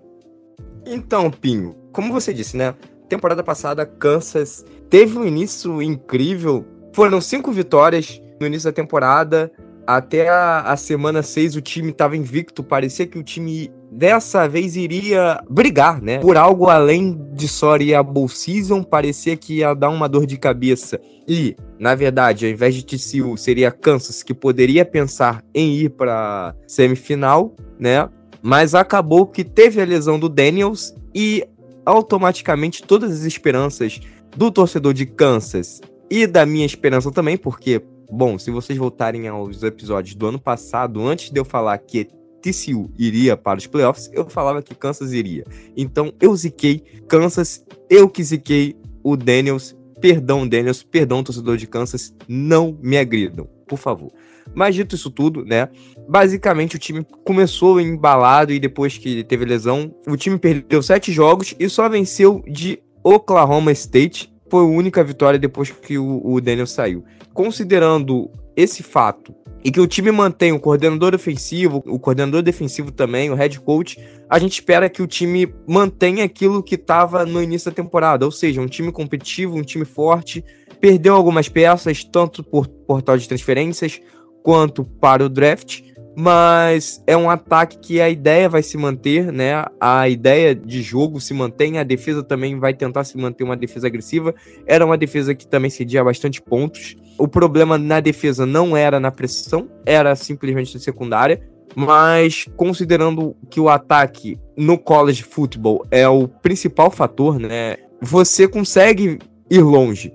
Então, 0.85 1.31
Pinho, 1.31 1.77
como 1.93 2.13
você 2.13 2.33
disse, 2.33 2.57
né? 2.57 2.75
Temporada 3.09 3.43
passada, 3.43 3.87
Kansas 3.87 4.65
teve 4.91 5.19
um 5.19 5.27
início 5.27 5.81
incrível 5.83 6.65
Foram 6.99 7.21
cinco 7.21 7.53
vitórias 7.53 8.21
no 8.41 8.47
início 8.49 8.69
da 8.69 8.75
temporada. 8.75 9.53
Até 9.87 10.29
a, 10.29 10.63
a 10.63 10.77
semana 10.77 11.23
6 11.23 11.55
o 11.55 11.61
time 11.61 11.91
estava 11.91 12.17
invicto. 12.17 12.63
Parecia 12.63 13.07
que 13.07 13.19
o 13.19 13.23
time 13.23 13.71
dessa 13.91 14.49
vez 14.49 14.77
iria 14.77 15.43
brigar, 15.49 16.01
né? 16.01 16.19
Por 16.19 16.37
algo 16.37 16.69
além 16.69 17.19
de 17.33 17.49
só 17.49 17.77
ir 17.77 17.95
a 17.95 18.03
Bowl 18.03 18.29
Season, 18.29 18.83
parecia 18.83 19.37
que 19.37 19.59
ia 19.59 19.75
dar 19.75 19.91
uma 19.91 20.09
dor 20.09 20.27
de 20.27 20.37
cabeça. 20.37 21.01
E, 21.27 21.57
na 21.79 21.95
verdade, 21.95 22.47
ao 22.47 22.53
invés 22.53 22.75
de 22.75 22.85
TCU, 22.85 23.37
seria 23.37 23.71
Kansas, 23.71 24.23
que 24.23 24.35
poderia 24.35 24.85
pensar 24.85 25.43
em 25.55 25.75
ir 25.75 25.91
para 25.91 26.55
semifinal, 26.67 27.55
né? 27.79 28.09
Mas 28.43 28.75
acabou 28.75 29.27
que 29.27 29.45
teve 29.45 29.81
a 29.81 29.85
lesão 29.85 30.19
do 30.19 30.29
Daniels 30.29 30.95
e 31.15 31.45
automaticamente 31.85 32.83
todas 32.83 33.11
as 33.11 33.25
esperanças 33.25 34.01
do 34.37 34.51
torcedor 34.51 34.93
de 34.93 35.07
Kansas 35.07 35.81
e 36.11 36.27
da 36.27 36.47
minha 36.47 36.67
esperança 36.67 37.11
também, 37.11 37.37
porque, 37.37 37.83
bom, 38.11 38.39
se 38.39 38.51
vocês 38.51 38.79
voltarem 38.79 39.27
aos 39.29 39.63
episódios 39.63 40.15
do 40.15 40.27
ano 40.27 40.39
passado, 40.39 41.07
antes 41.07 41.31
de 41.31 41.41
eu 41.41 41.45
falar 41.45 41.77
que 41.79 42.09
TCU 42.41 42.91
iria 42.99 43.37
para 43.37 43.59
os 43.59 43.67
playoffs, 43.67 44.11
eu 44.13 44.29
falava 44.29 44.63
que 44.63 44.75
Kansas 44.75 45.13
iria. 45.13 45.45
Então 45.77 46.13
eu 46.21 46.35
ziquei 46.37 46.83
Kansas, 47.09 47.65
eu 47.89 48.09
que 48.09 48.23
ziquei 48.23 48.77
o 49.03 49.17
Daniels. 49.17 49.77
Perdão, 50.01 50.47
Daniels, 50.47 50.85
perdão, 50.85 51.25
torcedor 51.25 51.57
de 51.57 51.67
Kansas, 51.67 52.15
não 52.29 52.79
me 52.81 52.97
agridam, 52.97 53.49
por 53.67 53.79
favor. 53.79 54.13
Mas 54.55 54.75
dito 54.75 54.95
isso 54.95 55.11
tudo, 55.11 55.45
né? 55.45 55.69
Basicamente 56.09 56.77
o 56.77 56.79
time 56.79 57.05
começou 57.25 57.81
embalado 57.81 58.53
e 58.53 58.61
depois 58.61 58.97
que 58.97 59.25
teve 59.25 59.45
lesão, 59.45 59.95
o 60.07 60.17
time 60.17 60.39
perdeu 60.39 60.83
sete 60.83 61.13
jogos 61.13 61.55
e 61.59 61.69
só 61.69 61.89
venceu 61.89 62.43
de 62.47 62.81
Oklahoma 63.03 63.73
State. 63.73 64.33
Foi 64.51 64.63
a 64.63 64.67
única 64.67 65.03
vitória 65.05 65.39
depois 65.39 65.71
que 65.71 65.99
o, 65.99 66.21
o 66.25 66.41
Daniel 66.41 66.67
saiu. 66.67 67.05
Considerando 67.33 68.31
esse 68.57 68.83
fato 68.83 69.35
e 69.65 69.71
que 69.71 69.81
o 69.81 69.87
time 69.87 70.11
mantém 70.11 70.53
o 70.53 70.61
coordenador 70.61 71.15
ofensivo, 71.15 71.83
o 71.87 71.99
coordenador 71.99 72.43
defensivo 72.43 72.91
também, 72.91 73.31
o 73.31 73.35
head 73.35 73.61
coach, 73.61 73.99
a 74.29 74.39
gente 74.39 74.53
espera 74.53 74.89
que 74.89 75.03
o 75.03 75.07
time 75.07 75.53
mantenha 75.67 76.25
aquilo 76.25 76.63
que 76.63 76.75
estava 76.75 77.25
no 77.25 77.43
início 77.43 77.71
da 77.71 77.75
temporada, 77.75 78.25
ou 78.25 78.31
seja, 78.31 78.61
um 78.61 78.67
time 78.67 78.93
competitivo, 78.93 79.57
um 79.57 79.63
time 79.63 79.85
forte, 79.85 80.45
perdeu 80.81 81.15
algumas 81.15 81.49
peças, 81.49 82.05
tanto 82.05 82.43
por 82.43 82.67
portal 82.69 83.19
de 83.19 83.27
transferências 83.27 84.01
quanto 84.43 84.85
para 84.85 85.25
o 85.25 85.29
draft, 85.29 85.83
mas 86.21 87.01
é 87.07 87.17
um 87.17 87.31
ataque 87.31 87.79
que 87.79 88.01
a 88.01 88.11
ideia 88.11 88.49
vai 88.49 88.61
se 88.61 88.77
manter, 88.77 89.31
né? 89.31 89.65
A 89.81 90.09
ideia 90.09 90.53
de 90.53 90.83
jogo 90.83 91.21
se 91.21 91.33
mantém, 91.33 91.79
a 91.79 91.85
defesa 91.85 92.25
também 92.25 92.59
vai 92.59 92.75
tentar 92.75 93.05
se 93.05 93.17
manter 93.17 93.45
uma 93.45 93.57
defesa 93.57 93.87
agressiva. 93.87 94.35
Era 94.67 94.85
uma 94.85 94.99
defesa 94.99 95.33
que 95.33 95.47
também 95.47 95.71
cedia 95.71 96.03
bastante 96.03 96.43
pontos. 96.43 96.97
O 97.17 97.29
problema 97.29 97.79
na 97.79 98.01
defesa 98.01 98.45
não 98.45 98.77
era 98.77 98.99
na 98.99 99.13
pressão, 99.13 99.69
era 99.87 100.17
simplesmente 100.17 100.75
na 100.75 100.81
secundária. 100.81 101.41
Mas 101.77 102.47
considerando 102.57 103.37
que 103.49 103.61
o 103.61 103.69
ataque 103.69 104.41
no 104.57 104.77
college 104.77 105.23
football 105.23 105.87
é 105.89 106.09
o 106.09 106.27
principal 106.27 106.91
fator, 106.91 107.39
né? 107.39 107.77
Você 108.01 108.49
consegue 108.49 109.21
ir 109.49 109.63
longe. 109.63 110.13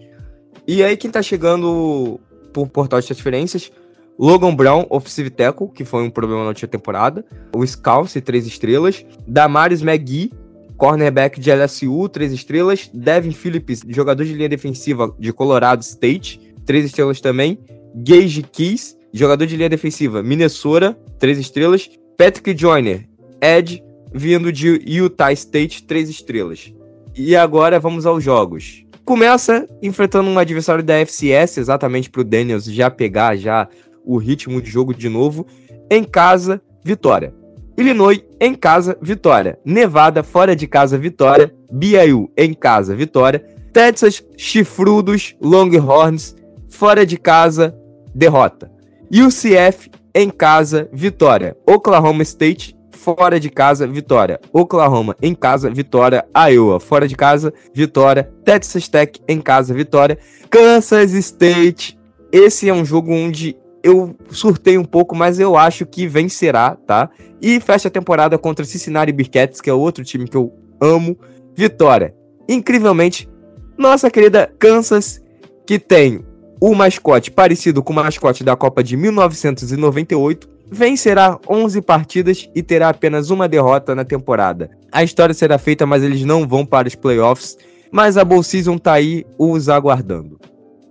E 0.68 0.84
aí 0.84 0.97
quem 0.97 1.10
tá 1.10 1.22
chegando 1.22 2.20
por 2.51 2.68
portal 2.68 2.99
de 2.99 3.08
transferências 3.08 3.72
Logan 4.18 4.55
Brown, 4.55 4.86
offensive 4.89 5.30
tackle, 5.30 5.70
que 5.70 5.84
foi 5.84 6.03
um 6.03 6.09
problema 6.09 6.43
na 6.43 6.49
última 6.49 6.68
temporada. 6.68 7.26
O 7.55 7.66
Scalce, 7.66 8.22
três 8.22 8.45
estrelas. 8.45 9.05
Damaris 9.28 9.82
McGee, 9.82 10.32
cornerback 10.78 11.39
de 11.39 11.51
LSU, 11.51 12.07
três 12.09 12.32
estrelas. 12.32 12.89
Devin 12.93 13.32
Phillips, 13.32 13.82
jogador 13.88 14.24
de 14.24 14.34
linha 14.34 14.49
defensiva 14.49 15.14
de 15.18 15.34
Colorado 15.34 15.82
State, 15.82 16.39
três 16.66 16.86
estrelas 16.86 17.20
também. 17.20 17.57
Gage 17.95 18.43
Keys, 18.43 18.97
jogador 19.11 19.45
de 19.45 19.55
linha 19.55 19.70
defensiva, 19.70 20.22
Minnesota, 20.22 20.97
três 21.20 21.38
estrelas. 21.38 21.89
Patrick 22.18 22.55
Joyner, 22.57 23.07
Ed, 23.41 23.84
vindo 24.14 24.51
de 24.51 24.80
Utah 24.86 25.32
State, 25.34 25.84
três 25.84 26.09
estrelas. 26.09 26.74
E 27.16 27.36
agora 27.36 27.80
vamos 27.80 28.05
aos 28.05 28.24
jogos. 28.24 28.86
Começa 29.05 29.68
enfrentando 29.82 30.30
um 30.30 30.39
adversário 30.39 30.84
da 30.84 30.93
FCS, 30.99 31.57
exatamente 31.57 32.09
para 32.09 32.22
o 32.22 32.24
Daniels 32.24 32.66
já 32.66 32.89
pegar 32.89 33.36
já 33.36 33.68
o 34.06 34.18
ritmo 34.18 34.62
de 34.62 34.70
jogo 34.70 34.93
de 34.93 35.10
novo. 35.10 35.45
Em 35.89 36.04
casa, 36.04 36.62
vitória. 36.84 37.34
Illinois 37.78 38.24
em 38.39 38.54
casa, 38.54 38.97
vitória. 39.01 39.58
Nevada 39.66 40.24
fora 40.24 40.56
de 40.56 40.68
casa, 40.68 40.97
vitória. 40.97 41.54
BYU 41.72 42.32
em 42.38 42.54
casa, 42.54 42.95
vitória. 42.95 43.43
Texas, 43.72 44.24
chifrudos, 44.38 45.36
Longhorns 45.41 46.36
fora 46.70 47.06
de 47.06 47.18
casa, 47.18 47.76
derrota. 48.14 48.72
UCF 49.12 49.89
em 50.14 50.30
casa, 50.30 50.89
vitória. 50.91 51.56
Oklahoma 51.66 52.24
State 52.24 52.76
fora 52.91 53.39
de 53.39 53.49
casa, 53.49 53.86
vitória. 53.86 54.39
Oklahoma 54.51 55.16
em 55.22 55.36
casa, 55.36 55.70
vitória. 55.70 56.26
Iowa 56.51 56.80
fora 56.80 57.08
de 57.08 57.16
casa, 57.16 57.54
vitória. 57.74 58.32
Texas 58.45 58.88
Tech 58.88 59.20
em 59.28 59.41
casa, 59.41 59.74
vitória. 59.74 60.18
Kansas 60.49 61.12
State. 61.14 61.99
Esse 62.32 62.70
é 62.70 62.74
um 62.74 62.86
jogo 62.86 63.12
onde 63.12 63.56
eu 63.84 64.15
surtei 64.29 64.77
um 64.77 64.86
pouco, 64.86 65.15
mas 65.15 65.39
eu 65.39 65.57
acho 65.57 65.86
que 65.86 66.07
vencerá, 66.07 66.77
tá? 66.88 67.09
E 67.41 67.59
fecha 67.59 67.89
a 67.89 67.91
temporada 67.91 68.38
contra 68.38 68.63
Cincinnati 68.63 69.11
Bearcats, 69.11 69.59
que 69.59 69.69
é 69.69 69.73
outro 69.73 70.03
time 70.03 70.27
que 70.27 70.38
eu 70.38 70.53
amo. 70.79 71.17
Vitória. 71.53 72.15
Incrivelmente, 72.47 73.29
nossa 73.77 74.09
querida 74.09 74.51
Kansas, 74.57 75.21
que 75.67 75.77
tem 75.77 76.23
o 76.61 76.73
mascote 76.73 77.29
parecido 77.29 77.84
com 77.84 77.91
o 77.91 77.95
mascote 77.95 78.43
da 78.43 78.55
Copa 78.55 78.81
de 78.81 78.95
1998, 78.95 80.47
vencerá 80.71 81.38
11 81.47 81.81
partidas 81.81 82.49
e 82.55 82.63
terá 82.63 82.89
apenas 82.89 83.29
uma 83.29 83.49
derrota 83.49 83.93
na 83.93 84.05
temporada. 84.05 84.71
A 84.91 85.03
história 85.03 85.34
será 85.34 85.57
feita, 85.57 85.86
mas 85.86 86.03
eles 86.03 86.23
não 86.23 86.47
vão 86.47 86.65
para 86.65 86.88
os 86.88 86.95
playoffs. 86.95 87.57
Mas 87.91 88.17
a 88.17 88.23
Bowl 88.23 88.41
Season 88.41 88.77
tá 88.77 88.93
aí 88.93 89.25
os 89.38 89.69
aguardando. 89.69 90.39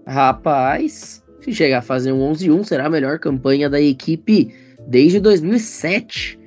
Rapaz, 0.07 1.22
se 1.43 1.53
chegar 1.53 1.79
a 1.79 1.83
fazer 1.83 2.13
um 2.13 2.33
11-1, 2.33 2.65
será 2.65 2.87
a 2.87 2.91
melhor 2.91 3.19
campanha 3.19 3.69
da 3.69 3.81
equipe 3.81 4.55
desde 4.87 5.21
2007. 5.21 6.39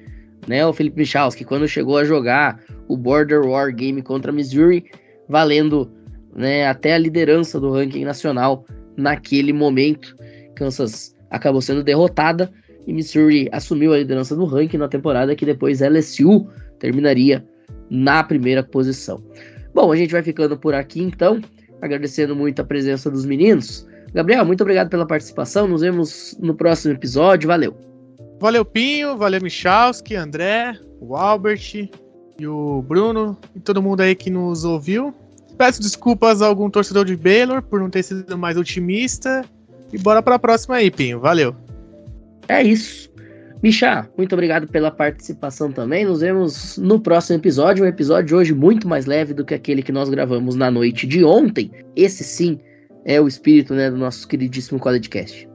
Né, 0.48 0.66
o 0.66 0.72
Felipe 0.72 1.00
Michalski, 1.00 1.44
quando 1.44 1.68
chegou 1.68 1.98
a 1.98 2.06
jogar 2.06 2.62
o 2.88 2.96
Border 2.96 3.42
War 3.42 3.74
Game 3.74 4.02
contra 4.04 4.32
Missouri, 4.32 4.86
valendo 5.28 5.92
né, 6.36 6.68
até 6.68 6.94
a 6.94 6.98
liderança 7.00 7.60
do 7.60 7.72
ranking 7.72 8.06
nacional 8.06 8.64
naquele 8.96 9.52
momento. 9.52 10.16
Kansas 10.56 11.16
acabou 11.32 11.62
sendo 11.62 11.84
derrotada 11.84 12.52
e 12.86 12.94
Missouri 12.94 13.50
assumiu 13.52 13.92
a 13.92 13.98
liderança 13.98 14.36
do 14.36 14.46
ranking 14.46 14.78
na 14.78 14.88
temporada 14.88 15.36
que 15.36 15.46
depois 15.46 15.82
LSU 15.82 16.48
terminaria 16.80 17.44
na 17.90 18.24
primeira 18.24 18.62
posição. 18.64 19.24
Bom, 19.74 19.92
a 19.92 19.96
gente 19.96 20.12
vai 20.12 20.22
ficando 20.22 20.58
por 20.58 20.76
aqui 20.76 21.02
então, 21.02 21.42
agradecendo 21.82 22.36
muito 22.36 22.62
a 22.62 22.66
presença 22.66 23.10
dos 23.10 23.26
meninos. 23.26 23.88
Gabriel, 24.16 24.46
muito 24.46 24.62
obrigado 24.62 24.90
pela 24.90 25.06
participação. 25.06 25.68
Nos 25.68 25.82
vemos 25.82 26.38
no 26.40 26.56
próximo 26.56 26.94
episódio. 26.94 27.50
Valeu. 27.50 27.76
Valeu, 28.40 28.64
Pinho. 28.64 29.18
Valeu, 29.18 29.42
Michalski, 29.42 30.16
André, 30.16 30.80
o 31.02 31.18
Albert 31.18 31.90
e 32.40 32.48
o 32.48 32.82
Bruno 32.82 33.38
e 33.54 33.60
todo 33.60 33.82
mundo 33.82 34.00
aí 34.00 34.16
que 34.16 34.30
nos 34.30 34.64
ouviu. 34.64 35.14
Peço 35.58 35.82
desculpas 35.82 36.42
a 36.42 36.48
algum 36.48 36.70
torcedor 36.70 37.04
de 37.04 37.18
Baylor 37.18 37.62
por 37.62 37.82
não 37.82 37.90
ter 37.90 38.04
sido 38.04 38.38
mais 38.38 38.56
otimista. 38.56 39.44
E 39.92 39.98
bora 39.98 40.24
para 40.24 40.36
a 40.36 40.40
próxima 40.40 40.78
aí, 40.78 40.90
Pinho. 40.90 41.20
Valeu. 41.20 41.54
É 42.48 42.64
isso. 42.64 43.12
Michá, 43.62 44.08
muito 44.18 44.32
obrigado 44.32 44.66
pela 44.66 44.92
participação 44.92 45.74
também. 45.74 46.06
Nos 46.06 46.22
vemos 46.22 46.78
no 46.78 47.02
próximo 47.02 47.38
episódio. 47.38 47.84
Um 47.84 47.88
episódio 47.88 48.28
de 48.28 48.36
hoje 48.36 48.54
muito 48.54 48.88
mais 48.88 49.06
leve 49.06 49.34
do 49.34 49.44
que 49.44 49.54
aquele 49.54 49.84
que 49.84 49.92
nós 49.92 50.08
gravamos 50.08 50.56
na 50.56 50.72
noite 50.72 51.06
de 51.06 51.22
ontem. 51.26 51.70
Esse 51.98 52.24
sim 52.24 52.58
é 53.06 53.22
o 53.22 53.28
espírito 53.28 53.74
né, 53.74 53.90
do 53.90 53.98
nosso 53.98 54.28
queridíssimo 54.28 54.80
CollegeCast. 54.80 55.48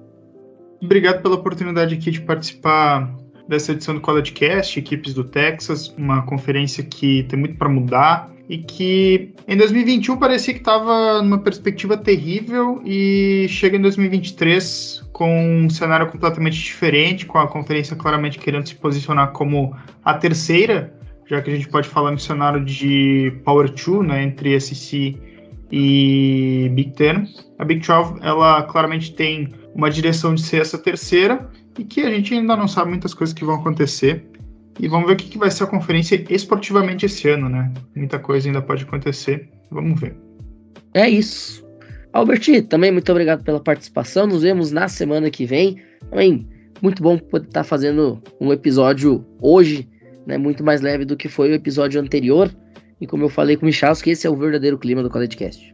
Obrigado 0.80 1.20
pela 1.20 1.34
oportunidade 1.34 1.94
aqui 1.94 2.11
de 2.11 2.20
participar 2.22 3.14
dessa 3.46 3.72
edição 3.72 3.94
do 3.94 4.01
CollegeCast, 4.01 4.78
equipes 4.78 5.12
do 5.12 5.24
Texas, 5.24 5.88
uma 5.98 6.22
conferência 6.22 6.84
que 6.84 7.24
tem 7.24 7.38
muito 7.38 7.57
para 7.57 7.68
mudar 7.68 8.32
e 8.48 8.59
que 8.59 9.34
em 9.46 9.57
2021 9.57 10.16
parecia 10.16 10.55
que 10.55 10.61
estava 10.61 11.22
numa 11.22 11.38
perspectiva 11.38 11.96
terrível 11.96 12.80
e 12.84 13.46
chega 13.48 13.76
em 13.76 13.80
2023 13.80 15.09
com 15.12 15.64
um 15.64 15.68
cenário 15.68 16.07
completamente 16.07 16.57
diferente, 16.57 17.26
com 17.26 17.38
a 17.38 17.46
conferência 17.46 17.94
claramente 17.94 18.38
querendo 18.38 18.66
se 18.66 18.74
posicionar 18.74 19.32
como 19.32 19.76
a 20.05 20.14
terceira, 20.14 20.94
já 21.26 21.42
que 21.42 21.51
a 21.51 21.55
gente 21.55 21.68
pode 21.68 21.88
falar 21.88 22.11
no 22.11 22.18
cenário 22.18 22.64
de 22.64 23.32
Power 23.44 23.70
2, 23.70 24.07
né, 24.07 24.22
entre 24.24 24.59
SC 24.59 25.16
e 25.71 26.71
Big 26.75 26.93
Ten. 26.93 27.27
A 27.59 27.64
Big 27.64 27.87
12, 27.87 28.14
ela 28.23 28.62
claramente 28.64 29.14
tem 29.14 29.53
uma 29.75 29.91
direção 29.91 30.35
de 30.35 30.43
ser 30.43 30.61
essa 30.61 30.79
terceira 30.79 31.49
e 31.79 31.85
que 31.85 32.01
a 32.03 32.11
gente 32.11 32.35
ainda 32.35 32.57
não 32.57 32.66
sabe 32.66 32.91
muitas 32.91 33.14
coisas 33.14 33.35
que 33.35 33.45
vão 33.45 33.57
acontecer. 33.57 34.25
E 34.79 34.89
vamos 34.89 35.07
ver 35.07 35.12
o 35.12 35.16
que, 35.16 35.29
que 35.29 35.39
vai 35.39 35.51
ser 35.51 35.64
a 35.64 35.66
conferência 35.66 36.25
esportivamente 36.31 37.05
esse 37.07 37.29
ano, 37.29 37.49
né? 37.49 37.73
Muita 37.95 38.18
coisa 38.18 38.49
ainda 38.49 38.62
pode 38.62 38.85
acontecer. 38.85 39.49
Vamos 39.71 40.01
ver. 40.01 40.16
É 40.95 41.09
isso. 41.09 41.64
Albert, 42.12 42.66
também 42.68 42.91
muito 42.91 43.11
obrigado 43.11 43.45
pela 43.45 43.61
participação. 43.61 44.27
Nos 44.27 44.43
vemos 44.43 44.73
na 44.73 44.89
semana 44.89 45.31
que 45.31 45.45
vem. 45.45 45.81
Também 46.09 46.49
muito 46.83 47.03
bom 47.03 47.18
poder 47.18 47.47
estar 47.47 47.62
fazendo 47.62 48.23
um 48.41 48.53
episódio 48.53 49.25
hoje, 49.41 49.89
né, 50.27 50.39
muito 50.39 50.64
mais 50.64 50.81
leve 50.81 51.05
do 51.05 51.16
que 51.16 51.29
foi 51.29 51.51
o 51.51 51.55
episódio 51.55 52.01
anterior. 52.01 52.51
E 53.01 53.07
como 53.07 53.24
eu 53.24 53.28
falei 53.28 53.57
com 53.57 53.62
o 53.62 53.66
Michalski, 53.66 54.11
esse 54.11 54.26
é 54.26 54.30
o 54.30 54.36
verdadeiro 54.36 54.78
clima 54.78 55.03
do 55.03 55.11
CollegeCast. 55.11 55.72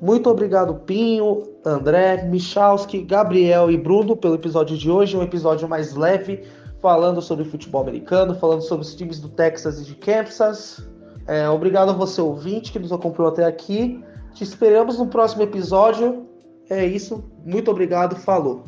Muito 0.00 0.28
obrigado, 0.28 0.74
Pinho, 0.74 1.42
André, 1.64 2.24
Michalski, 2.24 3.02
Gabriel 3.02 3.70
e 3.70 3.78
Bruno, 3.78 4.14
pelo 4.14 4.34
episódio 4.34 4.76
de 4.76 4.90
hoje. 4.90 5.16
Um 5.16 5.22
episódio 5.22 5.66
mais 5.66 5.94
leve, 5.94 6.42
falando 6.82 7.22
sobre 7.22 7.44
futebol 7.46 7.80
americano, 7.80 8.34
falando 8.34 8.60
sobre 8.60 8.84
os 8.84 8.94
times 8.94 9.18
do 9.18 9.28
Texas 9.28 9.80
e 9.80 9.84
de 9.84 9.94
Kansas. 9.94 10.86
É, 11.26 11.48
obrigado 11.48 11.90
a 11.90 11.92
você, 11.94 12.20
ouvinte, 12.20 12.70
que 12.70 12.78
nos 12.78 12.92
acompanhou 12.92 13.32
até 13.32 13.44
aqui. 13.44 14.04
Te 14.34 14.44
esperamos 14.44 14.98
no 14.98 15.06
próximo 15.06 15.42
episódio. 15.42 16.26
É 16.68 16.84
isso. 16.84 17.24
Muito 17.44 17.70
obrigado. 17.70 18.16
Falou. 18.16 18.64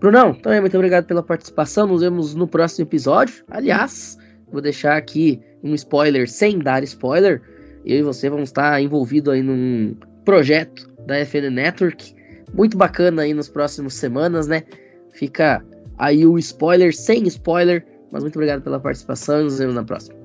Brunão, 0.00 0.34
também 0.34 0.60
muito 0.60 0.76
obrigado 0.76 1.06
pela 1.06 1.22
participação. 1.22 1.86
Nos 1.86 2.00
vemos 2.00 2.34
no 2.34 2.46
próximo 2.48 2.86
episódio. 2.86 3.44
Aliás, 3.48 4.18
vou 4.50 4.60
deixar 4.60 4.96
aqui 4.96 5.40
um 5.62 5.74
spoiler 5.74 6.28
sem 6.28 6.58
dar 6.58 6.82
spoiler. 6.82 7.42
Eu 7.84 7.98
e 7.98 8.02
você 8.02 8.28
vamos 8.28 8.48
estar 8.48 8.80
envolvido 8.80 9.30
aí 9.30 9.42
num 9.42 9.96
projeto 10.24 10.88
da 11.06 11.24
FN 11.24 11.50
Network. 11.50 12.14
Muito 12.52 12.76
bacana 12.76 13.22
aí 13.22 13.34
nas 13.34 13.48
próximas 13.48 13.94
semanas, 13.94 14.46
né? 14.46 14.62
Fica 15.12 15.64
aí 15.98 16.26
o 16.26 16.38
spoiler 16.38 16.94
sem 16.94 17.24
spoiler. 17.24 17.84
Mas 18.10 18.22
muito 18.22 18.36
obrigado 18.36 18.62
pela 18.62 18.80
participação 18.80 19.40
e 19.40 19.44
nos 19.44 19.58
vemos 19.58 19.74
na 19.74 19.84
próxima. 19.84 20.16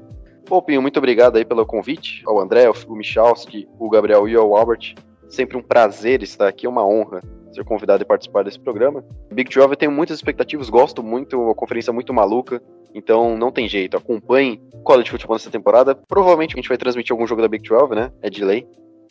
Bom, 0.47 0.61
Pinho, 0.61 0.81
muito 0.81 0.97
obrigado 0.97 1.37
aí 1.37 1.45
pelo 1.45 1.65
convite 1.65 2.23
ao 2.25 2.39
André, 2.39 2.65
ao 2.65 2.75
Michalski, 2.89 3.67
o 3.79 3.89
Gabriel 3.89 4.27
e 4.27 4.35
ao 4.35 4.55
Albert. 4.55 4.95
Sempre 5.29 5.57
um 5.57 5.61
prazer 5.61 6.21
estar 6.21 6.47
aqui, 6.47 6.65
é 6.65 6.69
uma 6.69 6.85
honra 6.85 7.21
ser 7.53 7.63
convidado 7.63 8.01
e 8.03 8.05
participar 8.05 8.43
desse 8.43 8.59
programa. 8.59 9.03
Big 9.31 9.49
12 9.49 9.69
eu 9.69 9.75
tenho 9.75 9.91
muitas 9.91 10.17
expectativas, 10.17 10.69
gosto 10.69 11.03
muito, 11.03 11.39
uma 11.39 11.55
conferência 11.55 11.91
muito 11.91 12.13
maluca, 12.13 12.61
então 12.93 13.37
não 13.37 13.51
tem 13.51 13.67
jeito. 13.67 13.97
Acompanhe 13.97 14.61
o 14.73 14.79
college 14.79 15.09
futebol 15.09 15.35
nessa 15.35 15.49
temporada. 15.49 15.95
Provavelmente 15.95 16.55
a 16.55 16.57
gente 16.57 16.69
vai 16.69 16.77
transmitir 16.77 17.13
algum 17.13 17.27
jogo 17.27 17.41
da 17.41 17.47
Big 17.47 17.67
12, 17.67 17.95
né? 17.95 18.11
É 18.21 18.29
de 18.29 18.43
lei. 18.43 18.67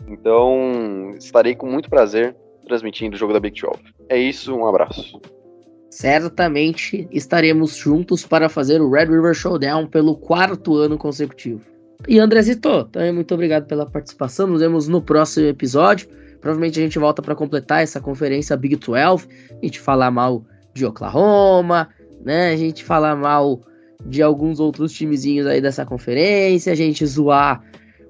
Então 0.09 1.15
estarei 1.19 1.55
com 1.55 1.67
muito 1.67 1.91
prazer 1.91 2.37
transmitindo 2.67 3.17
o 3.17 3.19
jogo 3.19 3.33
da 3.33 3.41
Big 3.41 3.61
12. 3.61 3.79
É 4.09 4.17
isso, 4.17 4.55
um 4.55 4.67
abraço. 4.67 5.21
Certamente 5.91 7.09
estaremos 7.11 7.77
juntos 7.77 8.25
para 8.25 8.49
fazer 8.49 8.81
o 8.81 8.91
Red 8.91 9.07
River 9.07 9.35
Showdown 9.35 9.89
pelo 9.89 10.17
quarto 10.17 10.77
ano 10.77 10.97
consecutivo. 10.97 11.61
E 12.09 12.19
Andrezito, 12.19 12.85
também 12.85 13.13
muito 13.13 13.35
obrigado 13.35 13.67
pela 13.67 13.85
participação. 13.85 14.47
Nos 14.47 14.61
vemos 14.61 14.89
no 14.89 15.03
próximo 15.03 15.47
episódio. 15.47 16.09
Provavelmente 16.41 16.79
a 16.79 16.83
gente 16.83 16.99
volta 16.99 17.21
para 17.21 17.35
completar 17.35 17.83
essa 17.83 18.01
conferência 18.01 18.57
Big 18.57 18.77
12, 18.77 19.29
a 19.51 19.65
gente 19.65 19.81
falar 19.81 20.11
mal 20.11 20.45
de 20.73 20.87
Oklahoma, 20.87 21.89
né? 22.25 22.53
A 22.53 22.57
gente 22.57 22.83
falar 22.85 23.17
mal 23.17 23.61
de 24.07 24.23
alguns 24.23 24.61
outros 24.61 24.93
timezinhos 24.93 25.47
aí 25.47 25.61
dessa 25.61 25.85
conferência, 25.85 26.73
a 26.73 26.77
gente 26.77 27.05
zoar 27.07 27.63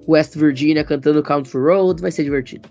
West 0.09 0.37
Virginia 0.37 0.85
cantando 0.85 1.23
Country 1.23 1.59
Road, 1.59 2.01
vai 2.01 2.11
ser 2.11 2.25
divertido. 2.25 2.69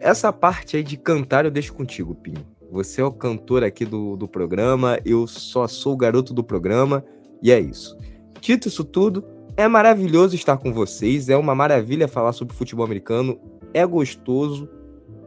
Essa 0.00 0.32
parte 0.32 0.76
aí 0.76 0.82
de 0.82 0.96
cantar 0.96 1.44
eu 1.44 1.50
deixo 1.50 1.72
contigo, 1.74 2.14
Pinho. 2.14 2.44
Você 2.70 3.00
é 3.00 3.04
o 3.04 3.12
cantor 3.12 3.62
aqui 3.62 3.84
do, 3.84 4.16
do 4.16 4.26
programa, 4.26 4.98
eu 5.04 5.26
só 5.26 5.68
sou 5.68 5.92
o 5.92 5.96
garoto 5.96 6.32
do 6.32 6.42
programa, 6.42 7.04
e 7.42 7.52
é 7.52 7.60
isso. 7.60 7.96
Dito 8.40 8.68
isso 8.68 8.82
tudo, 8.82 9.24
é 9.56 9.68
maravilhoso 9.68 10.34
estar 10.34 10.56
com 10.56 10.72
vocês, 10.72 11.28
é 11.28 11.36
uma 11.36 11.54
maravilha 11.54 12.08
falar 12.08 12.32
sobre 12.32 12.54
futebol 12.54 12.84
americano, 12.84 13.38
é 13.74 13.84
gostoso, 13.86 14.68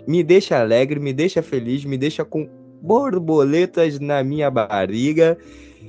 me 0.07 0.23
deixa 0.23 0.59
alegre, 0.59 0.99
me 0.99 1.13
deixa 1.13 1.41
feliz, 1.41 1.85
me 1.85 1.97
deixa 1.97 2.25
com 2.25 2.49
borboletas 2.81 3.99
na 3.99 4.23
minha 4.23 4.49
barriga. 4.49 5.37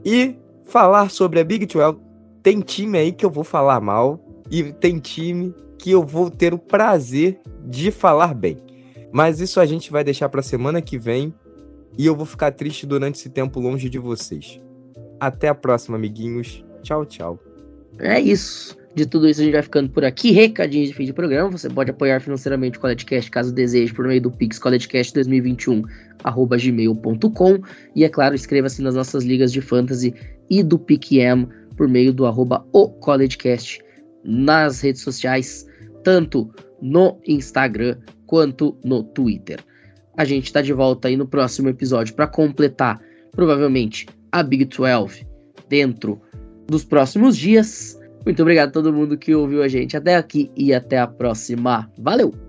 E 0.05 0.36
falar 0.67 1.11
sobre 1.11 1.41
a 1.41 1.45
Big 1.45 1.64
12, 1.67 1.99
tem 2.43 2.61
time 2.61 2.99
aí 2.99 3.12
que 3.12 3.25
eu 3.25 3.31
vou 3.31 3.45
falar 3.45 3.81
mal 3.81 4.21
e 4.51 4.73
tem 4.73 4.99
time 4.99 5.55
que 5.79 5.91
eu 5.91 6.03
vou 6.03 6.31
ter 6.31 6.53
o 6.53 6.59
prazer 6.59 7.41
de 7.64 7.91
falar 7.91 8.35
bem. 8.35 8.59
Mas 9.12 9.41
isso 9.41 9.61
a 9.61 9.67
gente 9.67 9.91
vai 9.91 10.05
deixar 10.05 10.29
para 10.29 10.43
semana 10.43 10.83
que 10.83 10.99
vem 10.99 11.33
e 11.97 12.05
eu 12.05 12.14
vou 12.14 12.27
ficar 12.27 12.53
triste 12.53 12.87
durante 12.87 13.17
esse 13.17 13.31
tempo 13.31 13.61
longe 13.61 13.89
de 13.89 13.99
vocês. 13.99 14.61
Até 15.19 15.49
a 15.49 15.55
próxima, 15.55 15.97
amiguinhos. 15.97 16.64
Tchau, 16.83 17.07
tchau. 17.07 17.45
É 17.99 18.20
isso. 18.20 18.76
De 18.94 19.05
tudo 19.05 19.28
isso, 19.28 19.42
a 19.42 19.44
gente 19.44 19.53
vai 19.53 19.62
ficando 19.62 19.90
por 19.90 20.05
aqui. 20.05 20.30
Recadinhos 20.30 20.88
de 20.88 20.94
fim 20.94 21.05
de 21.05 21.12
programa. 21.12 21.51
Você 21.51 21.68
pode 21.68 21.90
apoiar 21.90 22.18
financeiramente 22.18 22.78
o 22.78 22.80
CollegeCast 22.80 23.30
caso 23.30 23.53
deseje 23.53 23.92
por 23.92 24.07
meio 24.07 24.22
do 24.22 24.30
Pix 24.30 24.59
CollegeCast 24.59 25.12
2021 25.12 25.82
gmail.com 26.59 27.61
e 27.94 28.05
é 28.05 28.09
claro, 28.09 28.34
inscreva-se 28.34 28.80
nas 28.80 28.94
nossas 28.94 29.22
ligas 29.22 29.53
de 29.53 29.61
fantasy 29.61 30.14
e 30.49 30.62
do 30.62 30.78
PicM 30.78 31.47
por 31.76 31.86
meio 31.86 32.12
do 32.12 32.24
arroba 32.24 32.66
o 32.72 32.88
CollegeCast 32.88 33.80
nas 34.24 34.80
redes 34.80 35.03
sociais, 35.03 35.66
tanto 36.03 36.51
no 36.80 37.20
Instagram 37.26 37.99
quanto 38.26 38.76
no 38.82 39.03
Twitter. 39.03 39.61
A 40.16 40.24
gente 40.24 40.47
está 40.47 40.62
de 40.62 40.72
volta 40.72 41.09
aí 41.09 41.16
no 41.16 41.28
próximo 41.28 41.68
episódio 41.68 42.14
para 42.14 42.26
completar, 42.26 42.99
provavelmente, 43.32 44.07
a 44.32 44.42
Big 44.42 44.64
12 44.64 45.26
dentro 45.68 46.20
dos 46.67 46.85
próximos 46.85 47.37
dias. 47.37 47.99
Muito 48.25 48.43
obrigado 48.43 48.69
a 48.69 48.73
todo 48.73 48.93
mundo 48.93 49.17
que 49.17 49.35
ouviu 49.35 49.62
a 49.62 49.69
gente 49.69 49.97
até 49.97 50.17
aqui 50.17 50.51
e 50.57 50.75
até 50.75 50.99
a 50.99 51.07
próxima. 51.07 51.91
Valeu! 51.99 52.45